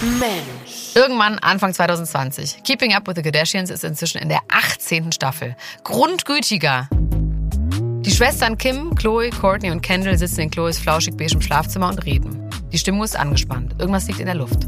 Mensch. 0.00 0.94
Irgendwann 0.94 1.40
Anfang 1.40 1.74
2020. 1.74 2.62
Keeping 2.62 2.94
Up 2.94 3.08
with 3.08 3.16
the 3.16 3.22
Kardashians 3.22 3.68
ist 3.68 3.82
inzwischen 3.82 4.18
in 4.18 4.28
der 4.28 4.40
18. 4.48 5.10
Staffel. 5.10 5.56
Grundgütiger. 5.82 6.88
Die 6.92 8.10
Schwestern 8.12 8.56
Kim, 8.56 8.94
Chloe, 8.94 9.30
Courtney 9.30 9.72
und 9.72 9.82
Kendall 9.82 10.16
sitzen 10.16 10.42
in 10.42 10.50
Chloes 10.50 10.78
flauschig 10.78 11.16
beigem 11.16 11.40
Schlafzimmer 11.40 11.88
und 11.88 12.04
reden. 12.04 12.48
Die 12.70 12.78
Stimmung 12.78 13.02
ist 13.02 13.18
angespannt. 13.18 13.74
Irgendwas 13.78 14.06
liegt 14.06 14.20
in 14.20 14.26
der 14.26 14.36
Luft. 14.36 14.60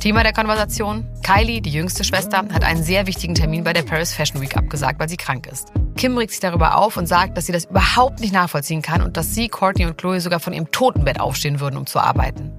Thema 0.00 0.24
der 0.24 0.32
Konversation? 0.32 1.06
Kylie, 1.22 1.60
die 1.60 1.70
jüngste 1.70 2.02
Schwester, 2.02 2.38
hat 2.38 2.64
einen 2.64 2.82
sehr 2.82 3.06
wichtigen 3.06 3.36
Termin 3.36 3.62
bei 3.62 3.72
der 3.72 3.82
Paris 3.82 4.12
Fashion 4.12 4.40
Week 4.40 4.56
abgesagt, 4.56 4.98
weil 4.98 5.08
sie 5.08 5.16
krank 5.16 5.46
ist. 5.46 5.72
Kim 5.96 6.16
regt 6.16 6.30
sich 6.30 6.40
darüber 6.40 6.76
auf 6.76 6.96
und 6.96 7.06
sagt, 7.06 7.36
dass 7.36 7.46
sie 7.46 7.52
das 7.52 7.66
überhaupt 7.66 8.20
nicht 8.20 8.32
nachvollziehen 8.32 8.82
kann 8.82 9.02
und 9.02 9.16
dass 9.16 9.34
sie, 9.34 9.48
Courtney 9.48 9.86
und 9.86 9.98
Chloe 9.98 10.20
sogar 10.20 10.40
von 10.40 10.52
ihrem 10.52 10.70
Totenbett 10.70 11.20
aufstehen 11.20 11.60
würden, 11.60 11.76
um 11.76 11.86
zu 11.86 12.00
arbeiten. 12.00 12.52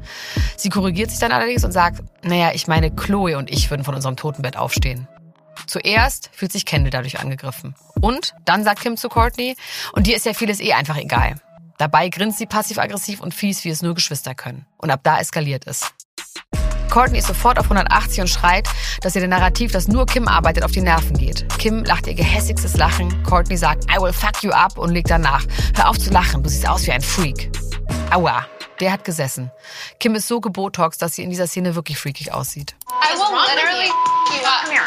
Sie 0.55 0.69
korrigiert 0.69 1.09
sich 1.09 1.19
dann 1.19 1.31
allerdings 1.31 1.63
und 1.63 1.71
sagt, 1.71 2.03
naja, 2.23 2.51
ich 2.53 2.67
meine, 2.67 2.91
Chloe 2.91 3.37
und 3.37 3.49
ich 3.49 3.69
würden 3.69 3.83
von 3.83 3.95
unserem 3.95 4.15
Totenbett 4.15 4.57
aufstehen. 4.57 5.07
Zuerst 5.67 6.29
fühlt 6.33 6.51
sich 6.51 6.65
Kendall 6.65 6.91
dadurch 6.91 7.19
angegriffen. 7.19 7.75
Und 8.01 8.33
dann 8.45 8.63
sagt 8.63 8.81
Kim 8.81 8.97
zu 8.97 9.09
Courtney, 9.09 9.55
und 9.93 10.07
dir 10.07 10.15
ist 10.15 10.25
ja 10.25 10.33
vieles 10.33 10.59
eh 10.59 10.73
einfach 10.73 10.97
egal. 10.97 11.35
Dabei 11.77 12.09
grinst 12.09 12.37
sie 12.37 12.45
passiv-aggressiv 12.45 13.19
und 13.19 13.33
fies, 13.33 13.63
wie 13.63 13.69
es 13.69 13.81
nur 13.81 13.95
Geschwister 13.95 14.35
können. 14.35 14.65
Und 14.77 14.91
ab 14.91 15.01
da 15.03 15.19
eskaliert 15.19 15.67
es. 15.67 15.91
Courtney 16.93 17.17
ist 17.17 17.25
sofort 17.25 17.57
auf 17.57 17.65
180 17.65 18.21
und 18.21 18.27
schreit, 18.27 18.67
dass 19.01 19.15
ihr 19.15 19.21
der 19.21 19.27
Narrativ, 19.27 19.71
dass 19.71 19.87
nur 19.87 20.05
Kim 20.05 20.27
arbeitet, 20.27 20.63
auf 20.63 20.69
die 20.69 20.81
Nerven 20.81 21.17
geht. 21.17 21.43
Kim 21.57 21.83
lacht 21.83 22.05
ihr 22.05 22.13
gehässigstes 22.13 22.77
Lachen. 22.77 23.23
Courtney 23.23 23.57
sagt, 23.57 23.85
I 23.85 23.99
will 23.99 24.13
fuck 24.13 24.43
you 24.43 24.51
up 24.51 24.77
und 24.77 24.91
legt 24.91 25.09
danach. 25.09 25.43
Hör 25.75 25.89
auf 25.89 25.97
zu 25.97 26.11
lachen, 26.11 26.43
du 26.43 26.49
siehst 26.49 26.69
aus 26.69 26.85
wie 26.85 26.91
ein 26.91 27.01
Freak. 27.01 27.49
Aua, 28.11 28.45
der 28.79 28.91
hat 28.91 29.05
gesessen. 29.05 29.49
Kim 29.99 30.13
ist 30.13 30.27
so 30.27 30.39
gebotox, 30.39 30.99
dass 30.99 31.15
sie 31.15 31.23
in 31.23 31.31
dieser 31.31 31.47
Szene 31.47 31.73
wirklich 31.73 31.97
freakig 31.97 32.31
aussieht. 32.31 32.75
I 32.91 33.15
will 33.17 33.39
literally 33.55 33.87
you 33.87 34.45
up. 34.45 34.61
Come 34.65 34.73
here. 34.75 34.85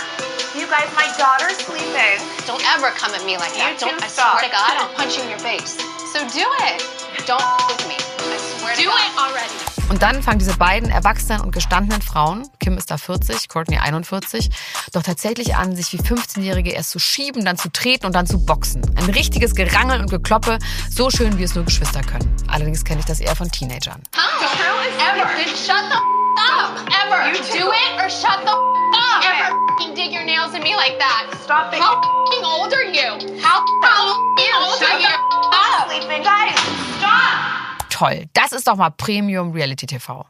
You 0.54 0.68
guys, 0.68 0.86
my 0.94 1.10
daughter's 1.18 1.58
sleeping. 1.58 2.22
Don't 2.46 2.62
ever 2.76 2.92
come 2.96 3.16
at 3.16 3.26
me 3.26 3.36
like 3.36 3.52
that. 3.58 3.80
You 3.80 3.88
Don't. 3.88 4.00
I 4.00 4.06
stop. 4.06 4.38
swear 4.38 4.48
to 4.48 4.54
God, 4.54 4.78
I'll 4.78 4.94
punch 4.94 5.16
you 5.16 5.24
in 5.24 5.30
your 5.30 5.40
face. 5.40 5.74
So 6.12 6.20
do 6.28 6.46
it. 6.70 6.86
Don't 7.26 7.42
f 7.42 7.66
with 7.66 7.88
me. 7.88 7.96
I 7.98 8.38
swear 8.60 8.76
to 8.76 8.80
Do 8.80 8.86
God. 8.86 9.00
it 9.00 9.18
already. 9.18 9.75
Und 9.96 10.02
dann 10.02 10.22
fangen 10.22 10.38
diese 10.38 10.54
beiden 10.58 10.90
erwachsenen 10.90 11.40
und 11.40 11.52
gestandenen 11.52 12.02
Frauen, 12.02 12.46
Kim 12.60 12.76
ist 12.76 12.90
da 12.90 12.98
40, 12.98 13.48
Courtney 13.48 13.78
41, 13.78 14.50
doch 14.92 15.02
tatsächlich 15.02 15.56
an, 15.56 15.74
sich 15.74 15.90
wie 15.94 15.96
15-Jährige 15.96 16.72
erst 16.72 16.90
zu 16.90 16.98
schieben, 16.98 17.46
dann 17.46 17.56
zu 17.56 17.72
treten 17.72 18.04
und 18.04 18.12
dann 18.14 18.26
zu 18.26 18.44
boxen. 18.44 18.82
Ein 18.98 19.08
richtiges 19.08 19.54
Gerangel 19.54 19.98
und 20.02 20.10
Gekloppe, 20.10 20.58
so 20.94 21.08
schön 21.08 21.38
wie 21.38 21.44
es 21.44 21.54
nur 21.54 21.64
Geschwister 21.64 22.02
können. 22.02 22.30
Allerdings 22.46 22.84
kenne 22.84 23.00
ich 23.00 23.06
das 23.06 23.20
eher 23.20 23.34
von 23.34 23.50
Teenagern. 23.50 24.02
How? 24.14 24.38
True 24.38 24.84
is 24.86 25.02
Ever. 25.02 25.56
shut 25.56 25.84
the 25.88 25.96
f 25.96 26.44
up. 26.44 26.76
Ever. 27.06 27.32
You 27.32 27.58
do 27.58 27.72
it 27.72 27.96
or 27.98 28.10
shut 28.10 28.40
the 28.44 28.52
f 28.52 28.52
up. 28.52 29.24
Ever 29.24 29.56
f***ing 29.56 29.94
dig 29.94 30.12
your 30.12 30.26
nails 30.26 30.52
in 30.54 30.62
me 30.62 30.76
like 30.76 30.98
that. 30.98 31.30
Stop 31.42 31.72
it. 31.72 31.80
How 31.80 31.96
f***ing 32.02 32.44
old 32.44 32.70
are 32.74 32.84
you? 32.84 33.40
How 33.40 33.64
how 33.80 34.12
old 34.60 34.78
Shut 34.78 34.92
are 34.92 35.00
you? 35.00 35.08
the 35.08 35.56
Up. 35.56 35.88
sleeping. 35.88 36.22
Guys, 36.22 36.52
stop. 37.00 37.75
Toll, 37.96 38.26
das 38.34 38.52
ist 38.52 38.68
doch 38.68 38.76
mal 38.76 38.90
Premium 38.90 39.52
Reality 39.52 39.86
TV. 39.86 40.26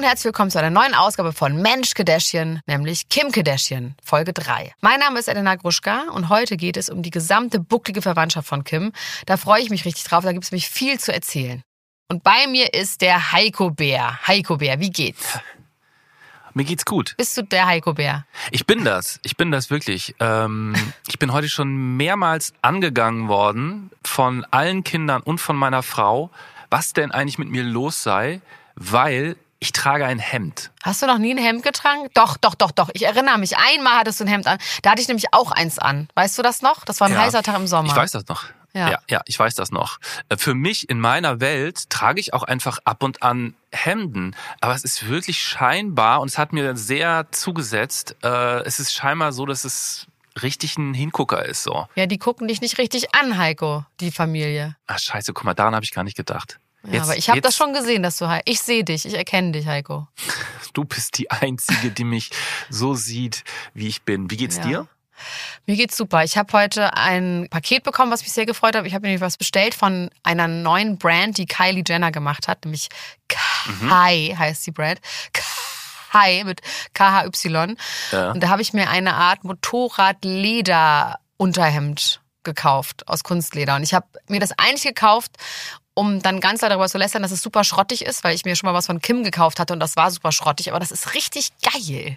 Und 0.00 0.06
herzlich 0.06 0.24
willkommen 0.24 0.50
zu 0.50 0.58
einer 0.58 0.70
neuen 0.70 0.94
Ausgabe 0.94 1.34
von 1.34 1.60
Mensch 1.60 1.92
Kardashian, 1.92 2.62
nämlich 2.64 3.10
Kim 3.10 3.30
Kardashian, 3.30 3.94
Folge 4.02 4.32
3. 4.32 4.72
Mein 4.80 4.98
Name 4.98 5.18
ist 5.18 5.28
Elena 5.28 5.56
Gruschka 5.56 6.04
und 6.14 6.30
heute 6.30 6.56
geht 6.56 6.78
es 6.78 6.88
um 6.88 7.02
die 7.02 7.10
gesamte 7.10 7.60
bucklige 7.60 8.00
Verwandtschaft 8.00 8.48
von 8.48 8.64
Kim. 8.64 8.92
Da 9.26 9.36
freue 9.36 9.60
ich 9.60 9.68
mich 9.68 9.84
richtig 9.84 10.04
drauf, 10.04 10.24
da 10.24 10.32
gibt 10.32 10.44
es 10.44 10.52
nämlich 10.52 10.70
viel 10.70 10.98
zu 10.98 11.12
erzählen. 11.12 11.62
Und 12.08 12.24
bei 12.24 12.46
mir 12.46 12.72
ist 12.72 13.02
der 13.02 13.32
Heiko 13.32 13.72
Bär. 13.72 14.26
Heiko 14.26 14.56
Bär, 14.56 14.80
wie 14.80 14.88
geht's? 14.88 15.38
Mir 16.54 16.64
geht's 16.64 16.86
gut. 16.86 17.14
Bist 17.18 17.36
du 17.36 17.42
der 17.42 17.66
Heiko 17.66 17.92
Bär? 17.92 18.24
Ich 18.52 18.64
bin 18.64 18.84
das. 18.84 19.20
Ich 19.22 19.36
bin 19.36 19.50
das 19.50 19.68
wirklich. 19.68 20.14
Ähm, 20.18 20.74
ich 21.08 21.18
bin 21.18 21.30
heute 21.34 21.50
schon 21.50 21.98
mehrmals 21.98 22.54
angegangen 22.62 23.28
worden 23.28 23.90
von 24.02 24.46
allen 24.50 24.82
Kindern 24.82 25.20
und 25.20 25.42
von 25.42 25.56
meiner 25.56 25.82
Frau, 25.82 26.30
was 26.70 26.94
denn 26.94 27.10
eigentlich 27.10 27.36
mit 27.36 27.50
mir 27.50 27.64
los 27.64 28.02
sei, 28.02 28.40
weil 28.76 29.36
ich 29.60 29.72
trage 29.72 30.06
ein 30.06 30.18
Hemd. 30.18 30.72
Hast 30.82 31.02
du 31.02 31.06
noch 31.06 31.18
nie 31.18 31.32
ein 31.34 31.38
Hemd 31.38 31.62
getragen? 31.62 32.08
Doch, 32.14 32.36
doch, 32.38 32.54
doch, 32.54 32.70
doch. 32.70 32.88
Ich 32.94 33.04
erinnere 33.04 33.38
mich. 33.38 33.56
Einmal 33.56 33.98
hattest 33.98 34.18
du 34.20 34.24
ein 34.24 34.28
Hemd 34.28 34.46
an. 34.46 34.58
Da 34.82 34.90
hatte 34.90 35.02
ich 35.02 35.08
nämlich 35.08 35.32
auch 35.32 35.52
eins 35.52 35.78
an. 35.78 36.08
Weißt 36.14 36.36
du 36.38 36.42
das 36.42 36.62
noch? 36.62 36.84
Das 36.84 37.00
war 37.00 37.08
ein 37.08 37.12
Ja. 37.14 37.20
heißer 37.20 37.42
Tag 37.42 37.56
im 37.56 37.66
Sommer. 37.66 37.88
Ich 37.90 37.96
weiß 37.96 38.10
das 38.12 38.26
noch. 38.26 38.44
Ja. 38.72 38.88
ja, 38.88 38.98
ja, 39.10 39.20
ich 39.26 39.36
weiß 39.36 39.56
das 39.56 39.72
noch. 39.72 39.98
Äh, 40.28 40.36
Für 40.36 40.54
mich 40.54 40.88
in 40.88 41.00
meiner 41.00 41.40
Welt 41.40 41.90
trage 41.90 42.20
ich 42.20 42.32
auch 42.32 42.44
einfach 42.44 42.78
ab 42.84 43.02
und 43.02 43.20
an 43.22 43.54
Hemden, 43.72 44.36
aber 44.60 44.74
es 44.76 44.84
ist 44.84 45.08
wirklich 45.08 45.42
scheinbar 45.42 46.20
und 46.20 46.28
es 46.28 46.38
hat 46.38 46.52
mir 46.52 46.76
sehr 46.76 47.26
zugesetzt. 47.32 48.14
Äh, 48.22 48.62
es 48.62 48.78
ist 48.78 48.94
scheinbar 48.94 49.32
so, 49.32 49.44
dass 49.44 49.64
es 49.64 50.06
richtig 50.40 50.78
ein 50.78 50.94
Hingucker 50.94 51.44
ist 51.44 51.64
so. 51.64 51.88
Ja, 51.96 52.06
die 52.06 52.18
gucken 52.18 52.46
dich 52.46 52.60
nicht 52.60 52.78
richtig 52.78 53.12
an, 53.16 53.36
Heiko, 53.38 53.84
die 53.98 54.12
Familie. 54.12 54.76
Ach 54.86 55.00
scheiße, 55.00 55.32
guck 55.32 55.42
mal, 55.44 55.54
daran 55.54 55.74
habe 55.74 55.84
ich 55.84 55.90
gar 55.90 56.04
nicht 56.04 56.16
gedacht. 56.16 56.59
Ja, 56.84 57.02
aber 57.02 57.16
ich 57.16 57.28
habe 57.28 57.40
das 57.40 57.56
schon 57.56 57.74
gesehen, 57.74 58.02
dass 58.02 58.16
du 58.16 58.42
Ich 58.44 58.60
sehe 58.60 58.84
dich, 58.84 59.04
ich 59.04 59.14
erkenne 59.14 59.52
dich, 59.52 59.66
Heiko. 59.66 60.06
Du 60.72 60.84
bist 60.84 61.18
die 61.18 61.28
Einzige, 61.32 61.90
die 61.90 62.04
mich 62.04 62.30
so 62.68 62.94
sieht, 62.94 63.42
wie 63.74 63.88
ich 63.88 64.02
bin. 64.02 64.30
Wie 64.30 64.36
geht's 64.36 64.58
Ja. 64.58 64.62
dir? 64.62 64.86
Mir 65.66 65.76
geht's 65.76 65.96
super. 65.96 66.22
Ich 66.24 66.38
habe 66.38 66.50
heute 66.52 66.96
ein 66.96 67.48
Paket 67.50 67.82
bekommen, 67.82 68.10
was 68.12 68.22
mich 68.22 68.32
sehr 68.32 68.46
gefreut 68.46 68.74
hat. 68.76 68.86
Ich 68.86 68.94
habe 68.94 69.02
nämlich 69.04 69.20
was 69.20 69.36
bestellt 69.36 69.74
von 69.74 70.10
einer 70.22 70.46
neuen 70.48 70.96
Brand, 70.96 71.36
die 71.38 71.46
Kylie 71.46 71.82
Jenner 71.86 72.10
gemacht 72.12 72.46
hat, 72.48 72.64
nämlich 72.64 72.88
Kai 73.28 74.34
heißt 74.38 74.64
die 74.66 74.70
Brand. 74.70 75.00
Kai 76.12 76.42
mit 76.44 76.60
KHY. 76.94 77.76
Ja. 78.12 78.30
Und 78.30 78.42
da 78.42 78.48
habe 78.48 78.62
ich 78.62 78.72
mir 78.72 78.88
eine 78.90 79.14
Art 79.14 79.44
Motorradleder-Unterhemd 79.44 82.20
gekauft 82.42 83.06
aus 83.06 83.22
Kunstleder. 83.22 83.76
Und 83.76 83.82
ich 83.82 83.92
habe 83.92 84.06
mir 84.28 84.40
das 84.40 84.52
eigentlich 84.52 84.84
gekauft, 84.84 85.32
um 86.00 86.22
dann 86.22 86.40
ganz 86.40 86.60
darüber 86.60 86.88
zu 86.88 86.96
lästern, 86.96 87.20
dass 87.20 87.30
es 87.30 87.42
super 87.42 87.62
schrottig 87.62 88.06
ist, 88.06 88.24
weil 88.24 88.34
ich 88.34 88.46
mir 88.46 88.56
schon 88.56 88.66
mal 88.66 88.72
was 88.72 88.86
von 88.86 89.02
Kim 89.02 89.22
gekauft 89.22 89.60
hatte 89.60 89.74
und 89.74 89.80
das 89.80 89.96
war 89.96 90.10
super 90.10 90.32
schrottig. 90.32 90.70
Aber 90.70 90.80
das 90.80 90.90
ist 90.90 91.14
richtig 91.14 91.50
geil. 91.60 92.16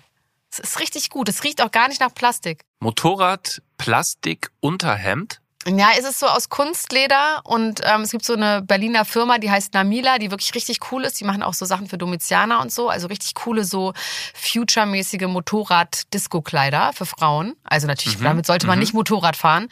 Es 0.50 0.60
ist 0.60 0.80
richtig 0.80 1.10
gut. 1.10 1.28
Es 1.28 1.44
riecht 1.44 1.62
auch 1.62 1.72
gar 1.72 1.90
nicht 1.90 2.00
nach 2.00 2.14
Plastik. 2.14 2.64
Motorrad, 2.80 3.62
Plastik, 3.78 4.52
Unterhemd. 4.62 5.42
Ja, 5.66 5.90
es 5.98 6.06
ist 6.06 6.20
so 6.20 6.28
aus 6.28 6.48
Kunstleder 6.50 7.42
und 7.44 7.82
ähm, 7.84 8.02
es 8.02 8.12
gibt 8.12 8.26
so 8.26 8.34
eine 8.34 8.62
Berliner 8.62 9.06
Firma, 9.06 9.38
die 9.38 9.50
heißt 9.52 9.74
Namila, 9.74 10.18
die 10.18 10.30
wirklich 10.30 10.56
richtig 10.56 10.80
cool 10.92 11.04
ist. 11.04 11.20
Die 11.20 11.24
machen 11.24 11.44
auch 11.44 11.54
so 11.54 11.66
Sachen 11.66 11.88
für 11.88 11.98
Domizianer 11.98 12.62
und 12.62 12.72
so, 12.72 12.90
also 12.90 13.08
richtig 13.08 13.34
coole 13.34 13.64
so 13.64 13.94
future-mäßige 14.34 15.28
Motorrad-Disco-Kleider 15.28 16.92
für 16.94 17.06
Frauen. 17.06 17.56
Also 17.64 17.88
natürlich, 17.88 18.20
damit 18.20 18.46
sollte 18.46 18.68
man 18.68 18.80
nicht 18.80 18.94
Motorrad 18.94 19.38
fahren. 19.38 19.70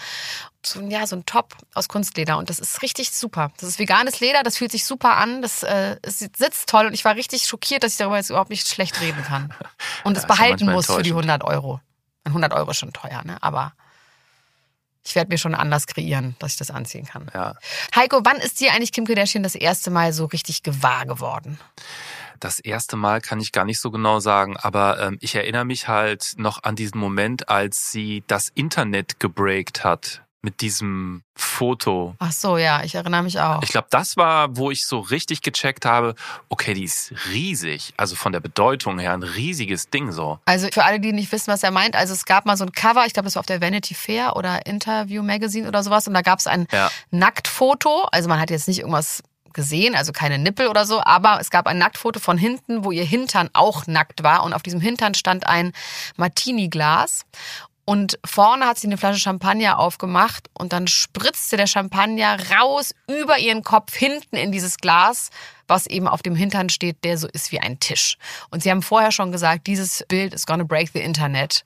So, 0.64 0.80
ein- 0.80 0.92
ja, 0.92 1.08
so 1.08 1.16
ein 1.16 1.26
Top 1.26 1.56
aus 1.74 1.88
Kunstleder 1.88 2.38
und 2.38 2.50
das 2.50 2.60
ist 2.60 2.82
richtig 2.84 3.12
super. 3.12 3.52
Das 3.60 3.68
ist 3.68 3.80
veganes 3.80 4.20
Leder, 4.20 4.44
das 4.44 4.58
fühlt 4.58 4.72
sich 4.72 4.86
super 4.86 5.18
an, 5.18 5.42
das 5.42 5.64
äh, 5.64 5.98
sitzt 6.06 6.70
toll 6.70 6.86
und 6.86 6.94
ich 6.94 7.04
war 7.04 7.16
richtig 7.16 7.48
schockiert, 7.48 7.84
dass 7.84 7.94
ich 7.94 7.98
darüber 7.98 8.18
jetzt 8.18 8.30
überhaupt 8.30 8.52
nicht 8.52 8.68
schlecht 8.68 9.02
reden 9.02 9.24
kann. 9.24 9.54
Und 10.04 10.18
es 10.18 10.24
Ja, 10.24 10.28
behalten 10.28 10.66
muss 10.66 10.86
für 10.86 11.02
die 11.02 11.10
enttäuschend. 11.10 11.32
100 11.42 11.44
Euro. 11.46 11.80
100 12.26 12.54
Euro 12.54 12.70
ist 12.72 12.78
schon 12.78 12.94
teuer, 12.94 13.24
ne? 13.24 13.38
Aber 13.42 13.74
ich 15.04 15.16
werde 15.16 15.30
mir 15.30 15.40
schon 15.40 15.56
anders 15.56 15.88
kreieren, 15.88 16.36
dass 16.38 16.52
ich 16.54 16.58
das 16.60 16.70
anziehen 16.70 17.06
kann. 17.08 17.30
Ja. 17.34 17.56
Heiko, 17.96 18.22
wann 18.24 18.38
ist 18.38 18.60
dir 18.60 18.72
eigentlich 18.74 18.92
Kim 18.92 19.06
Kardashian 19.06 19.42
das 19.42 19.56
erste 19.56 19.90
Mal 19.90 20.14
so 20.14 20.26
richtig 20.26 20.62
gewahr 20.62 21.08
geworden? 21.08 21.60
Das 22.40 22.60
erste 22.60 22.98
Mal 22.98 23.20
kann 23.22 23.40
ich 23.40 23.52
gar 23.52 23.66
nicht 23.66 23.80
so 23.80 23.90
genau 23.90 24.20
sagen, 24.20 24.58
aber 24.58 25.00
ähm, 25.00 25.18
ich 25.22 25.34
erinnere 25.36 25.66
mich 25.66 25.88
halt 25.88 26.34
noch 26.38 26.62
an 26.64 26.76
diesen 26.76 27.00
Moment, 27.00 27.50
als 27.50 27.92
sie 27.92 28.24
das 28.28 28.50
Internet 28.50 29.20
gebreakt 29.20 29.84
hat 29.84 30.22
mit 30.44 30.62
diesem 30.62 31.24
Foto. 31.36 32.16
Ach 32.20 32.32
so, 32.32 32.58
ja, 32.58 32.84
ich 32.84 32.96
erinnere 32.96 33.22
mich 33.22 33.40
auch. 33.40 33.62
Ich 33.62 33.70
glaube, 33.70 33.88
das 33.92 34.18
war, 34.18 34.58
wo 34.58 34.72
ich 34.72 34.88
so 34.88 35.00
richtig 35.00 35.42
gecheckt 35.44 35.86
habe, 35.86 36.16
okay, 36.50 36.74
die 36.74 36.84
ist 36.84 37.14
riesig, 37.32 37.94
also 37.98 38.16
von 38.16 38.32
der 38.32 38.40
Bedeutung 38.40 38.98
her 38.98 39.14
ein 39.14 39.24
riesiges 39.24 39.90
Ding 39.90 40.12
so. 40.12 40.40
Also 40.46 40.68
für 40.72 40.84
alle, 40.84 41.00
die 41.00 41.14
nicht 41.14 41.32
wissen, 41.32 41.52
was 41.52 41.62
er 41.64 41.72
meint, 41.72 41.96
also 41.96 42.14
es 42.14 42.26
gab 42.26 42.46
mal 42.46 42.58
so 42.58 42.66
ein 42.66 42.72
Cover, 42.72 43.06
ich 43.06 43.14
glaube, 43.14 43.26
das 43.28 43.36
war 43.36 43.42
auf 43.42 43.46
der 43.46 43.62
Vanity 43.62 43.94
Fair 43.94 44.36
oder 44.36 44.66
Interview 44.66 45.22
Magazine 45.22 45.68
oder 45.68 45.84
sowas 45.84 46.08
und 46.08 46.14
da 46.16 46.22
gab 46.22 46.40
es 46.40 46.48
ein 46.48 46.68
Ja. 46.72 46.90
Nacktfoto. 47.12 48.08
Also 48.12 48.28
man 48.28 48.40
hat 48.40 48.50
jetzt 48.50 48.68
nicht 48.68 48.80
irgendwas 48.80 49.22
gesehen, 49.54 49.96
also 49.96 50.14
keine 50.14 50.38
Nippel 50.40 50.68
oder 50.68 50.86
so, 50.86 51.02
aber 51.04 51.40
es 51.42 51.50
gab 51.50 51.68
ein 51.68 51.78
Nacktfoto 51.78 52.22
von 52.22 52.38
hinten, 52.38 52.86
wo 52.86 52.92
ihr 52.92 53.04
Hintern 53.04 53.50
auch 53.52 53.86
nackt 53.86 54.24
war 54.24 54.44
und 54.44 54.54
auf 54.54 54.64
diesem 54.64 54.80
Hintern 54.80 55.14
stand 55.14 55.46
ein 55.46 55.74
Martini-Glas 56.16 57.26
und 57.86 58.20
vorne 58.26 58.68
hat 58.68 58.78
sie 58.78 58.88
eine 58.88 58.98
Flasche 58.98 59.20
Champagner 59.20 59.80
aufgemacht 59.80 60.50
und 60.54 60.74
dann 60.74 60.88
spritzte 60.88 61.58
der 61.58 61.68
Champagner 61.68 62.38
raus 62.52 62.94
über 63.08 63.40
ihren 63.40 63.64
Kopf 63.64 63.96
hinten 63.96 64.36
in 64.36 64.52
dieses 64.52 64.78
Glas, 64.78 65.30
was 65.72 65.88
eben 65.88 66.08
auf 66.08 66.22
dem 66.22 66.36
Hintern 66.36 66.70
steht, 66.70 67.04
der 67.04 67.18
so 67.18 67.28
ist 67.28 67.52
wie 67.52 67.60
ein 67.60 67.80
Tisch. 67.80 68.18
Und 68.52 68.62
sie 68.62 68.70
haben 68.70 68.84
vorher 68.84 69.12
schon 69.12 69.32
gesagt, 69.32 69.66
dieses 69.66 70.06
Bild 70.08 70.34
is 70.34 70.46
gonna 70.46 70.64
break 70.64 70.92
the 70.94 71.00
Internet. 71.00 71.64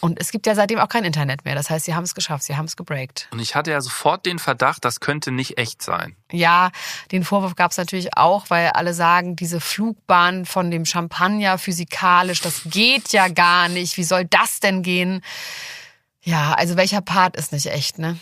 Und 0.00 0.20
es 0.20 0.30
gibt 0.30 0.46
ja 0.46 0.54
seitdem 0.54 0.78
auch 0.78 0.88
kein 0.88 1.04
Internet 1.04 1.44
mehr. 1.44 1.54
Das 1.56 1.70
heißt, 1.70 1.86
sie 1.86 1.94
haben 1.94 2.04
es 2.04 2.14
geschafft, 2.14 2.44
sie 2.44 2.56
haben 2.56 2.66
es 2.66 2.76
gebreakt. 2.76 3.28
Und 3.32 3.40
ich 3.40 3.54
hatte 3.54 3.70
ja 3.72 3.80
sofort 3.80 4.26
den 4.26 4.38
Verdacht, 4.38 4.84
das 4.84 5.00
könnte 5.00 5.32
nicht 5.32 5.58
echt 5.58 5.82
sein. 5.82 6.14
Ja, 6.30 6.70
den 7.10 7.24
Vorwurf 7.24 7.56
gab 7.56 7.72
es 7.72 7.78
natürlich 7.78 8.16
auch, 8.16 8.50
weil 8.50 8.68
alle 8.68 8.94
sagen, 8.94 9.34
diese 9.34 9.60
Flugbahn 9.60 10.46
von 10.46 10.70
dem 10.70 10.84
Champagner 10.84 11.58
physikalisch, 11.58 12.42
das 12.42 12.62
geht 12.66 13.08
ja 13.12 13.28
gar 13.28 13.68
nicht. 13.68 13.96
Wie 13.96 14.04
soll 14.04 14.26
das 14.26 14.60
denn 14.60 14.82
gehen? 14.82 15.22
Ja, 16.22 16.54
also 16.54 16.76
welcher 16.76 17.00
Part 17.00 17.36
ist 17.36 17.52
nicht 17.52 17.66
echt, 17.66 17.98
ne? 17.98 18.18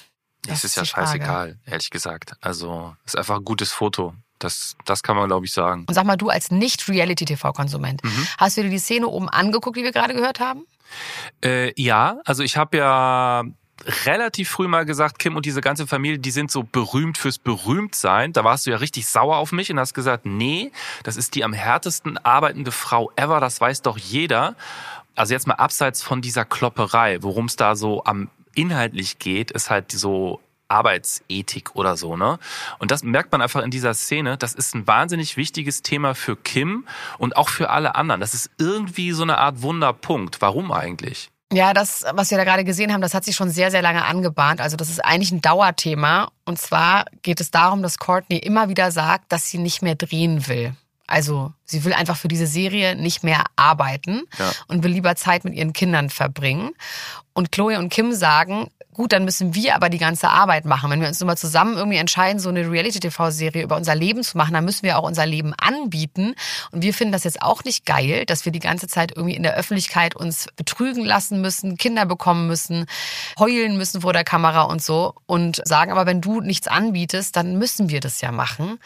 Das, 0.47 0.65
ist 0.65 0.77
ja 0.77 0.85
scheißegal, 0.85 1.59
ehrlich 1.67 1.91
gesagt. 1.91 2.35
Also, 2.41 2.94
ist 3.05 3.17
einfach 3.17 3.37
ein 3.37 3.44
gutes 3.44 3.73
Foto. 3.73 4.15
Das, 4.38 4.77
das 4.85 5.03
kann 5.03 5.17
man, 5.17 5.29
glaube 5.29 5.47
ich, 5.47 5.53
sagen. 5.53 5.85
Und 5.88 5.94
sag 5.94 6.05
mal, 6.05 6.17
du 6.17 6.29
als 6.29 6.50
Nicht-Reality-TV-Konsument, 6.50 8.05
mhm. 8.05 8.29
hast 8.38 8.56
du 8.56 8.62
dir 8.62 8.71
die 8.71 8.79
Szene 8.79 9.09
oben 9.09 9.29
angeguckt, 9.29 9.77
die 9.77 9.83
wir 9.83 9.93
gerade 9.93 10.15
gehört 10.15 10.41
haben? 10.41 10.67
Äh, 11.43 11.73
ja, 11.81 12.21
also 12.25 12.43
ich 12.43 12.56
habe 12.56 12.77
ja 12.77 13.44
relativ 14.06 14.50
früh 14.50 14.69
mal 14.69 14.85
gesagt, 14.85 15.19
Kim 15.19 15.37
und 15.37 15.47
diese 15.47 15.61
ganze 15.61 15.87
Familie, 15.87 16.19
die 16.19 16.31
sind 16.31 16.50
so 16.50 16.62
berühmt 16.62 17.19
fürs 17.19 17.38
Berühmtsein. 17.38 18.33
Da 18.33 18.44
warst 18.44 18.67
du 18.67 18.71
ja 18.71 18.79
richtig 18.79 19.06
sauer 19.06 19.37
auf 19.37 19.53
mich 19.53 19.71
und 19.71 19.79
hast 19.79 19.94
gesagt, 19.94 20.27
nee, 20.27 20.73
das 21.03 21.17
ist 21.17 21.35
die 21.35 21.44
am 21.44 21.53
härtesten 21.53 22.19
arbeitende 22.19 22.73
Frau 22.73 23.11
ever, 23.17 23.41
das 23.41 23.61
weiß 23.61 23.83
doch 23.83 23.99
jeder. 23.99 24.56
Also 25.15 25.35
jetzt 25.35 25.47
mal 25.47 25.55
abseits 25.55 26.03
von 26.03 26.21
dieser 26.21 26.44
Klopperei, 26.44 27.19
worum 27.23 27.47
es 27.47 27.56
da 27.56 27.77
so 27.77 28.05
am 28.05 28.29
inhaltlich 28.55 29.19
geht, 29.19 29.50
ist 29.50 29.71
halt 29.71 29.93
so 29.93 30.41
Arbeitsethik 30.69 31.77
oder 31.77 31.97
so, 31.97 32.17
ne? 32.17 32.39
Und 32.79 32.91
das 32.91 33.03
merkt 33.03 33.33
man 33.33 33.43
einfach 33.43 33.63
in 33.63 33.71
dieser 33.71 33.95
Szene. 33.95 34.37
Das 34.37 34.55
ist 34.55 34.75
ein 34.75 34.87
wahnsinnig 34.87 35.37
wichtiges 35.37 35.83
Thema 35.83 36.15
für 36.15 36.37
Kim 36.37 36.87
und 37.19 37.37
auch 37.37 37.49
für 37.49 37.71
alle 37.71 37.95
anderen. 37.95 38.21
Das 38.21 38.35
ist 38.35 38.51
irgendwie 38.59 39.13
so 39.13 39.23
eine 39.23 39.39
Art 39.39 39.63
Wunderpunkt. 39.63 40.41
Warum 40.41 40.73
eigentlich? 40.73 41.31
Ja, 41.53 41.73
das, 41.73 42.05
was 42.13 42.31
wir 42.31 42.39
da 42.39 42.45
gerade 42.45 42.65
gesehen 42.65 42.93
haben, 42.93 43.01
das 43.01 43.15
hat 43.15 43.25
sich 43.25 43.37
schon 43.37 43.51
sehr, 43.51 43.71
sehr 43.71 43.83
lange 43.83 44.05
angebahnt. 44.05 44.61
Also 44.61 44.77
das 44.77 44.91
ist 44.91 45.05
eigentlich 45.05 45.31
ein 45.31 45.41
Dauerthema. 45.41 46.31
Und 46.45 46.59
zwar 46.59 47.05
geht 47.23 47.41
es 47.41 47.53
darum, 47.53 47.83
dass 47.83 47.99
Courtney 47.99 48.39
immer 48.39 48.69
wieder 48.69 48.91
sagt, 48.91 49.31
dass 49.31 49.49
sie 49.49 49.59
nicht 49.59 49.81
mehr 49.81 49.95
drehen 49.95 50.49
will. 50.49 50.75
Also 51.07 51.53
sie 51.65 51.85
will 51.85 51.93
einfach 51.93 52.17
für 52.17 52.27
diese 52.27 52.49
Serie 52.49 52.97
nicht 52.97 53.23
mehr 53.23 53.45
arbeiten 53.55 54.23
ja. 54.39 54.51
und 54.67 54.83
will 54.83 54.91
lieber 54.91 55.15
Zeit 55.15 55.45
mit 55.45 55.55
ihren 55.55 55.73
Kindern 55.73 56.11
verbringen. 56.11 56.71
Und 57.33 57.53
Chloe 57.53 57.79
und 57.79 57.91
Kim 57.91 58.12
sagen, 58.12 58.71
gut, 58.97 59.13
dann 59.13 59.27
müssen 59.27 59.55
wir 59.55 59.75
aber 59.75 59.91
die 59.91 59.99
ganze 59.99 60.31
Arbeit 60.31 60.65
machen. 60.65 60.91
Wenn 60.91 61.03
wir 61.03 61.09
uns 61.09 61.23
mal 61.23 61.37
zusammen 61.37 61.77
irgendwie 61.77 61.99
entscheiden, 61.99 62.41
so 62.41 62.49
eine 62.49 62.71
Reality-TV-Serie 62.71 63.63
über 63.63 63.77
unser 63.77 63.95
Leben 63.95 64.23
zu 64.23 64.39
machen, 64.39 64.55
dann 64.55 64.65
müssen 64.65 64.85
wir 64.85 64.99
auch 64.99 65.03
unser 65.03 65.27
Leben 65.27 65.53
anbieten. 65.55 66.35
Und 66.71 66.83
wir 66.83 66.95
finden 66.95 67.13
das 67.13 67.25
jetzt 67.25 67.43
auch 67.43 67.63
nicht 67.65 67.85
geil, 67.85 68.25
dass 68.25 68.47
wir 68.47 68.53
die 68.53 68.59
ganze 68.59 68.89
Zeit 68.89 69.13
irgendwie 69.15 69.37
in 69.37 69.43
der 69.43 69.55
Öffentlichkeit 69.55 70.17
uns 70.17 70.49
betrügen 70.57 71.05
lassen 71.05 71.43
müssen, 71.43 71.77
Kinder 71.77 72.07
bekommen 72.07 72.47
müssen, 72.47 72.87
heulen 73.39 73.77
müssen 73.77 74.01
vor 74.01 74.15
der 74.15 74.25
Kamera 74.25 74.63
und 74.63 74.83
so. 74.83 75.15
Und 75.27 75.61
sagen 75.65 75.93
aber, 75.93 76.07
wenn 76.07 76.23
du 76.23 76.41
nichts 76.41 76.67
anbietest, 76.67 77.37
dann 77.37 77.59
müssen 77.59 77.91
wir 77.91 78.01
das 78.01 78.23
ja 78.23 78.33
machen. 78.33 78.79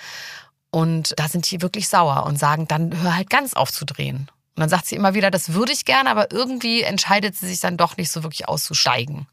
Und 0.73 1.15
da 1.19 1.29
sind 1.29 1.49
die 1.51 1.63
wirklich 1.63 1.89
sauer 1.89 2.25
und 2.27 2.37
sagen, 2.37 2.67
dann 2.67 3.01
hör 3.01 3.17
halt 3.17 3.31
ganz 3.31 3.55
auf 3.55 3.73
zu 3.73 3.85
drehen. 3.85 4.29
Und 4.57 4.61
dann 4.61 4.69
sagt 4.69 4.87
sie 4.87 4.97
immer 4.97 5.15
wieder, 5.15 5.31
das 5.31 5.53
würde 5.53 5.73
ich 5.73 5.85
gerne, 5.85 6.11
aber 6.11 6.33
irgendwie 6.33 6.83
entscheidet 6.83 7.37
sie 7.37 7.47
sich 7.47 7.61
dann 7.61 7.77
doch 7.77 7.97
nicht 7.97 8.11
so 8.11 8.25
wirklich 8.25 8.49
auszusteigen. 8.49 9.29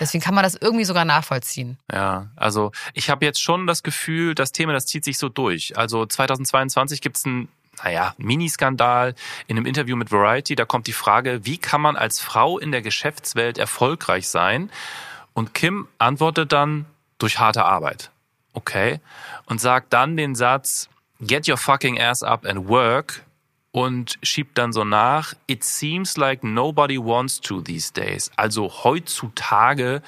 Deswegen 0.00 0.22
kann 0.22 0.34
man 0.34 0.44
das 0.44 0.54
irgendwie 0.54 0.84
sogar 0.84 1.04
nachvollziehen. 1.04 1.78
Ja, 1.90 2.28
also 2.36 2.72
ich 2.94 3.10
habe 3.10 3.24
jetzt 3.24 3.40
schon 3.40 3.66
das 3.66 3.82
Gefühl, 3.82 4.34
das 4.34 4.52
Thema, 4.52 4.72
das 4.72 4.86
zieht 4.86 5.04
sich 5.04 5.18
so 5.18 5.28
durch. 5.28 5.76
Also 5.76 6.04
2022 6.06 7.00
gibt 7.00 7.16
es 7.16 7.24
einen 7.24 7.48
naja, 7.82 8.14
Miniskandal 8.18 9.14
in 9.46 9.56
einem 9.56 9.66
Interview 9.66 9.96
mit 9.96 10.12
Variety. 10.12 10.54
Da 10.54 10.64
kommt 10.64 10.86
die 10.86 10.92
Frage, 10.92 11.44
wie 11.44 11.58
kann 11.58 11.80
man 11.80 11.96
als 11.96 12.20
Frau 12.20 12.58
in 12.58 12.70
der 12.70 12.82
Geschäftswelt 12.82 13.58
erfolgreich 13.58 14.28
sein? 14.28 14.70
Und 15.32 15.54
Kim 15.54 15.88
antwortet 15.98 16.52
dann 16.52 16.84
durch 17.18 17.38
harte 17.38 17.64
Arbeit. 17.64 18.10
Okay. 18.52 19.00
Und 19.46 19.60
sagt 19.60 19.92
dann 19.92 20.16
den 20.16 20.34
Satz, 20.34 20.88
get 21.20 21.48
your 21.48 21.56
fucking 21.56 22.00
ass 22.00 22.22
up 22.22 22.44
and 22.44 22.68
work 22.68 23.22
und 23.72 24.18
schiebt 24.22 24.58
dann 24.58 24.72
so 24.72 24.84
nach, 24.84 25.34
it 25.46 25.64
seems 25.64 26.16
like 26.16 26.44
nobody 26.44 26.98
wants 26.98 27.40
to 27.40 27.62
these 27.62 27.92
days. 27.92 28.30
Also 28.36 28.70
heutzutage 28.84 30.02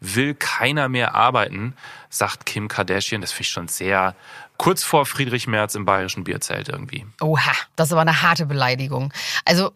will 0.00 0.34
keiner 0.34 0.88
mehr 0.88 1.14
arbeiten, 1.14 1.74
sagt 2.08 2.46
Kim 2.46 2.68
Kardashian. 2.68 3.20
Das 3.20 3.32
finde 3.32 3.42
ich 3.42 3.48
schon 3.50 3.68
sehr 3.68 4.14
kurz 4.56 4.84
vor 4.84 5.04
Friedrich 5.04 5.48
Merz 5.48 5.74
im 5.74 5.84
bayerischen 5.84 6.24
Bierzelt 6.24 6.68
irgendwie. 6.68 7.06
Oha, 7.20 7.52
das 7.76 7.88
ist 7.88 7.92
aber 7.92 8.02
eine 8.02 8.22
harte 8.22 8.46
Beleidigung. 8.46 9.12
Also 9.44 9.72